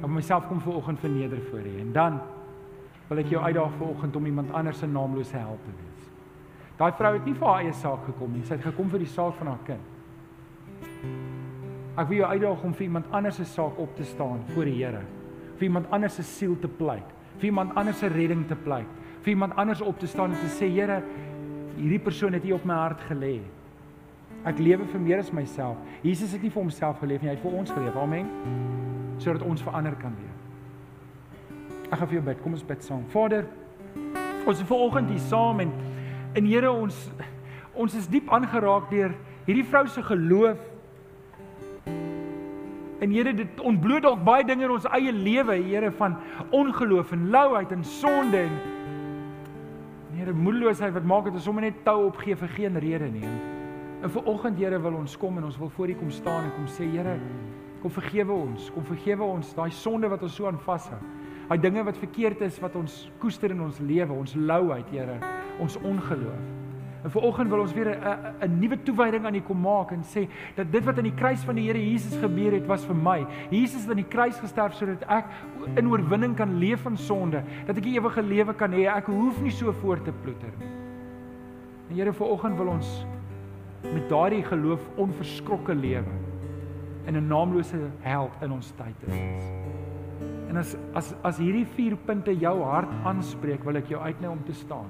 Om 0.00 0.16
myself 0.16 0.48
kom 0.48 0.62
vir 0.64 0.78
oggend 0.78 1.00
verneder 1.02 1.42
voor 1.50 1.66
u 1.68 1.76
en 1.82 1.92
dan 1.92 2.20
wil 3.10 3.20
ek 3.20 3.32
jou 3.32 3.42
uitdaag 3.42 3.76
vir 3.76 3.88
oggend 3.90 4.16
om 4.16 4.26
iemand 4.26 4.52
anders 4.54 4.80
se 4.80 4.88
naamlose 4.88 5.36
help 5.36 5.64
te 5.66 5.76
wees. 5.76 6.10
Daai 6.80 6.92
vrou 6.96 7.14
het 7.18 7.24
nie 7.26 7.36
vir 7.36 7.48
haar 7.48 7.64
eie 7.64 7.76
saak 7.76 8.04
gekom 8.08 8.32
nie, 8.32 8.44
sy 8.46 8.56
het 8.56 8.68
gekom 8.70 8.88
vir 8.92 9.02
die 9.04 9.10
saak 9.10 9.34
van 9.40 9.52
haar 9.52 9.64
kind. 9.66 9.96
Ek 11.98 12.06
wil 12.08 12.22
jou 12.22 12.28
uitdaag 12.30 12.62
om 12.64 12.76
vir 12.76 12.86
iemand 12.86 13.10
anders 13.12 13.36
se 13.36 13.44
saak 13.44 13.78
op 13.82 13.96
te 13.98 14.06
staan 14.06 14.46
voor 14.54 14.70
die 14.70 14.78
Here 14.78 15.02
vir 15.60 15.68
iemand 15.68 15.90
anders 15.92 16.16
se 16.16 16.24
siel 16.24 16.56
te 16.60 16.68
pleit, 16.72 17.06
vir 17.38 17.50
iemand 17.50 17.76
anders 17.76 18.00
se 18.00 18.08
redding 18.08 18.46
te 18.48 18.56
pleit, 18.56 18.88
vir 19.20 19.34
iemand 19.34 19.56
anders 19.60 19.82
op 19.84 19.98
te 20.00 20.08
staan 20.08 20.32
en 20.32 20.40
te 20.40 20.48
sê 20.56 20.70
Here, 20.72 21.02
hierdie 21.76 22.00
persoon 22.00 22.32
het 22.32 22.46
U 22.48 22.54
op 22.56 22.64
my 22.64 22.78
hart 22.80 23.04
gelê. 23.10 23.38
Ek 24.48 24.58
lewe 24.58 24.86
vir 24.88 25.02
meer 25.04 25.20
as 25.20 25.32
myself. 25.36 25.76
Jesus 26.00 26.32
het 26.32 26.40
nie 26.40 26.50
vir 26.52 26.62
homself 26.62 27.00
geleef 27.02 27.20
nie, 27.20 27.28
hy 27.28 27.36
het 27.36 27.44
vir 27.44 27.56
ons 27.60 27.72
geleef. 27.76 27.96
Amen. 28.00 28.28
Sodat 29.20 29.44
ons 29.44 29.62
verander 29.62 29.96
kan 30.00 30.14
leef. 30.16 31.60
Ek 31.90 31.98
gaan 31.98 32.08
vir 32.08 32.20
jou 32.20 32.24
bid. 32.30 32.40
Kom 32.40 32.56
ons 32.56 32.64
bid 32.64 32.86
saam. 32.86 33.04
Vader, 33.12 33.44
ons 34.46 34.56
is 34.56 34.64
vanoggend 34.64 35.12
hier 35.12 35.24
saam 35.28 35.60
en 35.66 35.74
en 36.38 36.46
Here 36.46 36.70
ons 36.70 36.96
ons 37.74 37.94
is 37.98 38.06
diep 38.10 38.28
aangeraak 38.32 38.88
deur 38.90 39.12
hierdie 39.46 39.64
vrou 39.66 39.84
se 39.90 40.02
geloof 40.04 40.60
En 43.00 43.10
Here, 43.10 43.32
dit 43.34 43.60
ontbloot 43.64 44.04
dalk 44.04 44.20
baie 44.26 44.44
dinge 44.44 44.66
in 44.66 44.74
ons 44.74 44.88
eie 44.92 45.12
lewe, 45.12 45.56
Here, 45.64 45.88
van 45.96 46.18
ongeloof 46.56 47.14
en 47.16 47.30
louheid 47.32 47.72
en 47.72 47.84
sonde 47.84 48.44
en 48.44 48.58
Here, 50.18 50.34
moedeloosheid 50.36 50.92
wat 50.92 51.08
maak 51.08 51.30
dat 51.30 51.38
ons 51.38 51.48
sommer 51.48 51.64
net 51.64 51.80
tou 51.86 52.10
opgee 52.10 52.36
vir 52.36 52.52
geen 52.58 52.76
rede 52.84 53.08
nie. 53.14 53.24
En 54.04 54.12
vir 54.12 54.28
oggend, 54.28 54.60
Here, 54.60 54.82
wil 54.84 55.00
ons 55.00 55.16
kom 55.16 55.40
en 55.40 55.48
ons 55.48 55.58
wil 55.62 55.72
voor 55.72 55.94
U 55.94 55.96
kom 56.02 56.12
staan 56.12 56.44
en 56.44 56.54
kom 56.58 56.68
sê, 56.68 56.84
Here, 56.92 57.16
kom 57.80 57.96
vergewe 57.96 58.36
ons, 58.36 58.68
kom 58.74 58.84
vergewe 58.84 59.24
ons 59.24 59.56
daai 59.56 59.70
sonde 59.72 60.12
wat 60.12 60.28
ons 60.28 60.36
so 60.36 60.50
aan 60.50 60.60
vashou. 60.68 61.00
Daai 61.48 61.58
dinge 61.58 61.88
wat 61.88 61.96
verkeerd 61.98 62.44
is 62.44 62.60
wat 62.60 62.76
ons 62.76 63.06
koester 63.22 63.56
in 63.56 63.64
ons 63.64 63.80
lewe, 63.80 64.12
ons 64.12 64.36
louheid, 64.36 64.92
Here, 64.92 65.16
ons 65.64 65.80
ongeloof. 65.80 66.59
En 67.02 67.10
vanoggend 67.10 67.48
wil 67.48 67.60
ons 67.60 67.72
weer 67.72 67.96
'n 68.40 68.58
nuwe 68.58 68.82
toewyding 68.82 69.24
aan 69.24 69.34
U 69.34 69.40
kom 69.40 69.60
maak 69.60 69.90
en 69.90 70.02
sê 70.04 70.28
dat 70.54 70.72
dit 70.72 70.84
wat 70.84 70.96
aan 70.96 71.08
die 71.08 71.14
kruis 71.14 71.40
van 71.40 71.54
die 71.54 71.66
Here 71.66 71.90
Jesus 71.90 72.16
gebeur 72.16 72.52
het 72.52 72.66
was 72.66 72.84
vir 72.84 72.96
my. 72.96 73.26
Jesus 73.50 73.80
het 73.80 73.90
aan 73.90 73.96
die 73.96 74.08
kruis 74.08 74.38
gesterf 74.38 74.74
sodat 74.74 75.02
ek 75.08 75.24
in 75.76 75.88
oorwinning 75.88 76.36
kan 76.36 76.58
leef 76.58 76.82
van 76.82 76.96
sonde, 76.96 77.42
dat 77.66 77.76
ek 77.76 77.84
'n 77.84 77.94
ewige 77.94 78.22
lewe 78.22 78.54
kan 78.54 78.72
hê. 78.72 78.86
Ek 78.86 79.06
hoef 79.06 79.40
nie 79.42 79.50
so 79.50 79.72
voort 79.72 80.04
te 80.04 80.12
ploeter 80.12 80.52
nie. 80.58 80.68
En 81.90 81.96
Here, 81.96 82.12
vanoggend 82.12 82.56
wil 82.56 82.68
ons 82.68 83.06
met 83.82 84.08
daardie 84.08 84.44
geloof 84.44 84.80
onverskrokke 84.96 85.74
lewe 85.74 86.12
in 87.06 87.16
'n 87.16 87.26
naamlose 87.26 87.90
held 88.00 88.30
in 88.42 88.52
ons 88.52 88.72
tyd 88.76 89.08
is. 89.08 89.14
En 90.48 90.56
as 90.56 90.76
as 90.94 91.14
as 91.22 91.38
hierdie 91.38 91.66
vier 91.66 91.96
punte 91.96 92.38
jou 92.38 92.62
hart 92.62 92.90
aanspreek, 93.04 93.64
wil 93.64 93.76
ek 93.76 93.88
jou 93.88 94.00
uitnooi 94.00 94.32
om 94.32 94.44
te 94.44 94.52
staan. 94.52 94.86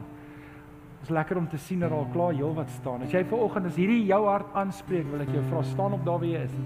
Dit 1.00 1.08
is 1.08 1.14
lekker 1.16 1.38
om 1.40 1.48
te 1.48 1.56
sien 1.56 1.80
dat 1.80 1.90
daar 1.90 2.08
klaar 2.12 2.34
heel 2.36 2.52
wat 2.54 2.68
staan. 2.70 3.00
As 3.02 3.12
jy 3.14 3.22
ver 3.24 3.40
oggend 3.40 3.66
as 3.70 3.76
hierdie 3.80 4.02
jou 4.04 4.20
hart 4.26 4.48
aanspreek, 4.52 5.06
wil 5.08 5.22
ek 5.24 5.30
jou 5.32 5.40
vra 5.48 5.62
staan 5.64 5.94
op 5.96 6.02
daar 6.04 6.18
waar 6.20 6.28
jy 6.28 6.42
is. 6.44 6.58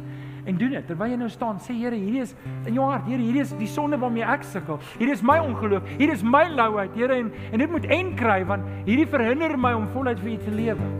En 0.45 0.59
doen 0.59 0.74
dit. 0.74 0.87
Terwyl 0.89 1.12
jy 1.14 1.18
nou 1.20 1.28
staan, 1.30 1.61
sê 1.62 1.76
Here, 1.78 1.95
hierdie 1.95 2.24
is 2.24 2.35
in 2.66 2.74
jou 2.74 2.89
hart. 2.89 3.07
Here, 3.07 3.22
hierdie 3.22 3.45
is 3.45 3.53
die 3.61 3.68
sonde 3.70 4.01
waarmee 4.03 4.26
ek 4.26 4.43
sukkel. 4.51 4.80
Hierdie 4.99 5.14
is 5.14 5.22
my 5.22 5.39
ongeloof. 5.39 5.87
Hierdie 5.95 6.18
is 6.18 6.26
my 6.26 6.43
louheid, 6.51 6.91
Here, 6.99 7.20
en 7.22 7.30
en 7.53 7.62
dit 7.62 7.70
moet 7.70 7.87
en 7.95 8.11
kry 8.18 8.41
want 8.51 8.66
hierdie 8.89 9.07
verhinder 9.14 9.55
my 9.55 9.72
om 9.78 9.87
voluit 9.95 10.18
vir 10.18 10.35
U 10.35 10.37
te 10.43 10.59
lewe. 10.59 10.91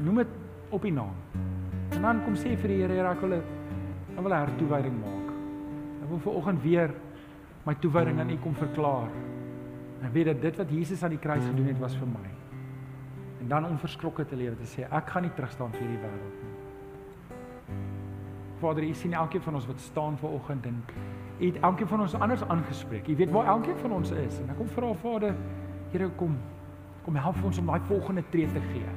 Noem 0.00 0.24
dit 0.24 0.34
op 0.72 0.88
U 0.88 0.96
naam. 0.96 1.14
En 1.92 2.08
dan 2.08 2.24
kom 2.24 2.40
sê 2.40 2.56
vir 2.56 2.72
die 2.72 2.82
Here, 2.86 2.96
Here, 2.96 3.12
ek 3.12 3.20
wil 3.20 3.36
ek 3.36 4.22
wil 4.24 4.32
'n 4.32 4.42
hartoewyding 4.48 4.96
maak. 5.04 5.28
Ek 6.02 6.08
wil 6.08 6.24
ver 6.24 6.32
oggend 6.40 6.62
weer 6.62 6.90
my 7.66 7.74
toewyding 7.74 8.20
aan 8.20 8.30
U 8.30 8.38
kom 8.40 8.54
verklaar. 8.54 9.35
En 10.02 10.12
weet 10.12 10.24
dat 10.24 10.40
dit 10.42 10.56
wat 10.56 10.70
Jesus 10.70 11.02
aan 11.02 11.14
die 11.14 11.18
kruis 11.18 11.44
gedoen 11.44 11.66
het 11.66 11.78
was 11.78 11.96
vir 11.96 12.08
my. 12.08 12.30
En 13.40 13.48
dan 13.48 13.66
onverskrokke 13.66 14.26
te 14.26 14.36
lewe 14.36 14.56
te 14.56 14.68
sê 14.68 14.86
ek 14.90 15.12
gaan 15.12 15.22
nie 15.22 15.32
terugstaan 15.36 15.72
vir 15.76 15.84
hierdie 15.84 16.02
wêreld 16.02 16.40
nie. 16.42 16.54
Vader, 18.60 18.84
U 18.84 18.94
sien 18.94 19.12
elkeen 19.12 19.42
van 19.44 19.54
ons 19.54 19.66
wat 19.68 19.80
staan 19.80 20.16
ver 20.18 20.32
oggend 20.32 20.66
en 20.66 20.82
U 21.40 21.46
het 21.46 21.60
elkeen 21.60 21.88
van 21.88 22.00
ons 22.00 22.14
anders 22.14 22.44
aangespreek. 22.48 23.08
U 23.08 23.16
weet 23.16 23.30
waar 23.30 23.46
elkeen 23.46 23.76
van 23.78 23.92
ons 23.92 24.10
is 24.10 24.38
en 24.40 24.50
ek 24.50 24.60
kom 24.60 24.68
vra 24.68 24.92
Vader, 25.04 25.34
Here 25.92 26.08
kom 26.18 26.36
kom 27.06 27.14
help 27.22 27.36
ons 27.46 27.58
om 27.62 27.68
daai 27.70 27.80
volgende 27.86 28.24
tree 28.32 28.48
te 28.50 28.60
gee. 28.72 28.88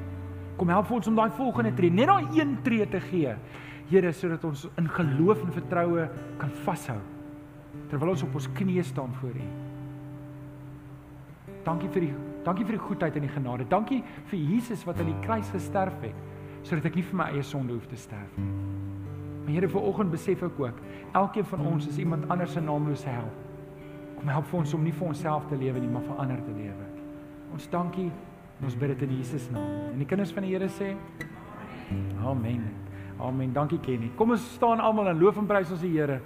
Kom 0.58 0.72
help 0.74 0.90
ons 0.92 1.08
om 1.08 1.16
daai 1.16 1.30
volgende 1.38 1.76
tree, 1.78 1.94
net 1.94 2.10
daai 2.10 2.40
een 2.40 2.56
tree 2.66 2.88
te 2.90 3.00
gee. 3.06 3.36
Here, 3.92 4.12
sodat 4.18 4.44
ons 4.50 4.66
in 4.82 4.90
geloof 4.90 5.44
en 5.46 5.54
vertroue 5.54 6.10
kan 6.42 6.54
vashou 6.66 6.98
terwyl 7.90 8.16
ons 8.16 8.24
op 8.26 8.36
ons 8.38 8.50
knieë 8.58 8.86
staan 8.86 9.14
voor 9.22 9.38
U. 9.38 9.69
Dankie 11.70 11.90
vir 11.94 12.08
die 12.08 12.14
dankie 12.48 12.66
vir 12.66 12.80
die 12.80 12.82
goedheid 12.82 13.18
en 13.20 13.26
die 13.28 13.30
genade. 13.30 13.66
Dankie 13.70 14.00
vir 14.32 14.40
Jesus 14.40 14.86
wat 14.88 14.98
aan 15.02 15.12
die 15.12 15.22
kruis 15.26 15.50
gesterf 15.54 15.98
het 16.02 16.28
sodat 16.66 16.90
ek 16.90 16.98
nie 16.98 17.06
vir 17.08 17.18
my 17.22 17.28
eie 17.32 17.44
sonde 17.46 17.76
hoef 17.76 17.86
te 17.88 17.98
sterf 18.00 18.34
nie. 18.38 18.50
Maar 19.46 19.54
Here, 19.54 19.70
vir 19.72 19.86
oggend 19.88 20.12
besef 20.12 20.42
ek 20.44 20.58
ook, 20.60 20.82
elkeen 21.16 21.46
van 21.48 21.62
ons 21.72 21.88
is 21.88 22.00
iemand 22.02 22.26
anders 22.30 22.52
se 22.54 22.62
naamlose 22.62 23.08
held. 23.08 23.38
Kom 24.18 24.32
help 24.34 24.50
vir 24.50 24.60
ons 24.60 24.74
om 24.76 24.84
nie 24.84 24.92
vir 24.92 25.08
onsself 25.08 25.46
te 25.48 25.58
lewe 25.58 25.80
nie, 25.80 25.92
maar 25.94 26.04
vir 26.04 26.20
ander 26.20 26.42
te 26.44 26.56
lewe. 26.58 26.90
Ons 27.56 27.70
dankie 27.72 28.10
en 28.10 28.68
ons 28.68 28.76
bid 28.76 28.92
dit 28.94 29.06
in 29.08 29.16
Jesus 29.22 29.48
naam. 29.54 29.70
En 29.94 30.02
die 30.04 30.10
kinders 30.10 30.34
van 30.36 30.46
die 30.46 30.52
Here 30.52 30.68
sê 30.76 30.92
Amen. 32.26 32.68
Amen. 33.20 33.54
Dankie 33.56 33.80
Kenny. 33.84 34.12
Kom 34.20 34.36
ons 34.36 34.44
staan 34.56 34.84
almal 34.84 35.10
en 35.14 35.20
loof 35.20 35.40
en 35.42 35.48
prys 35.48 35.72
ons 35.74 35.82
die 35.82 35.96
Here. 35.96 36.20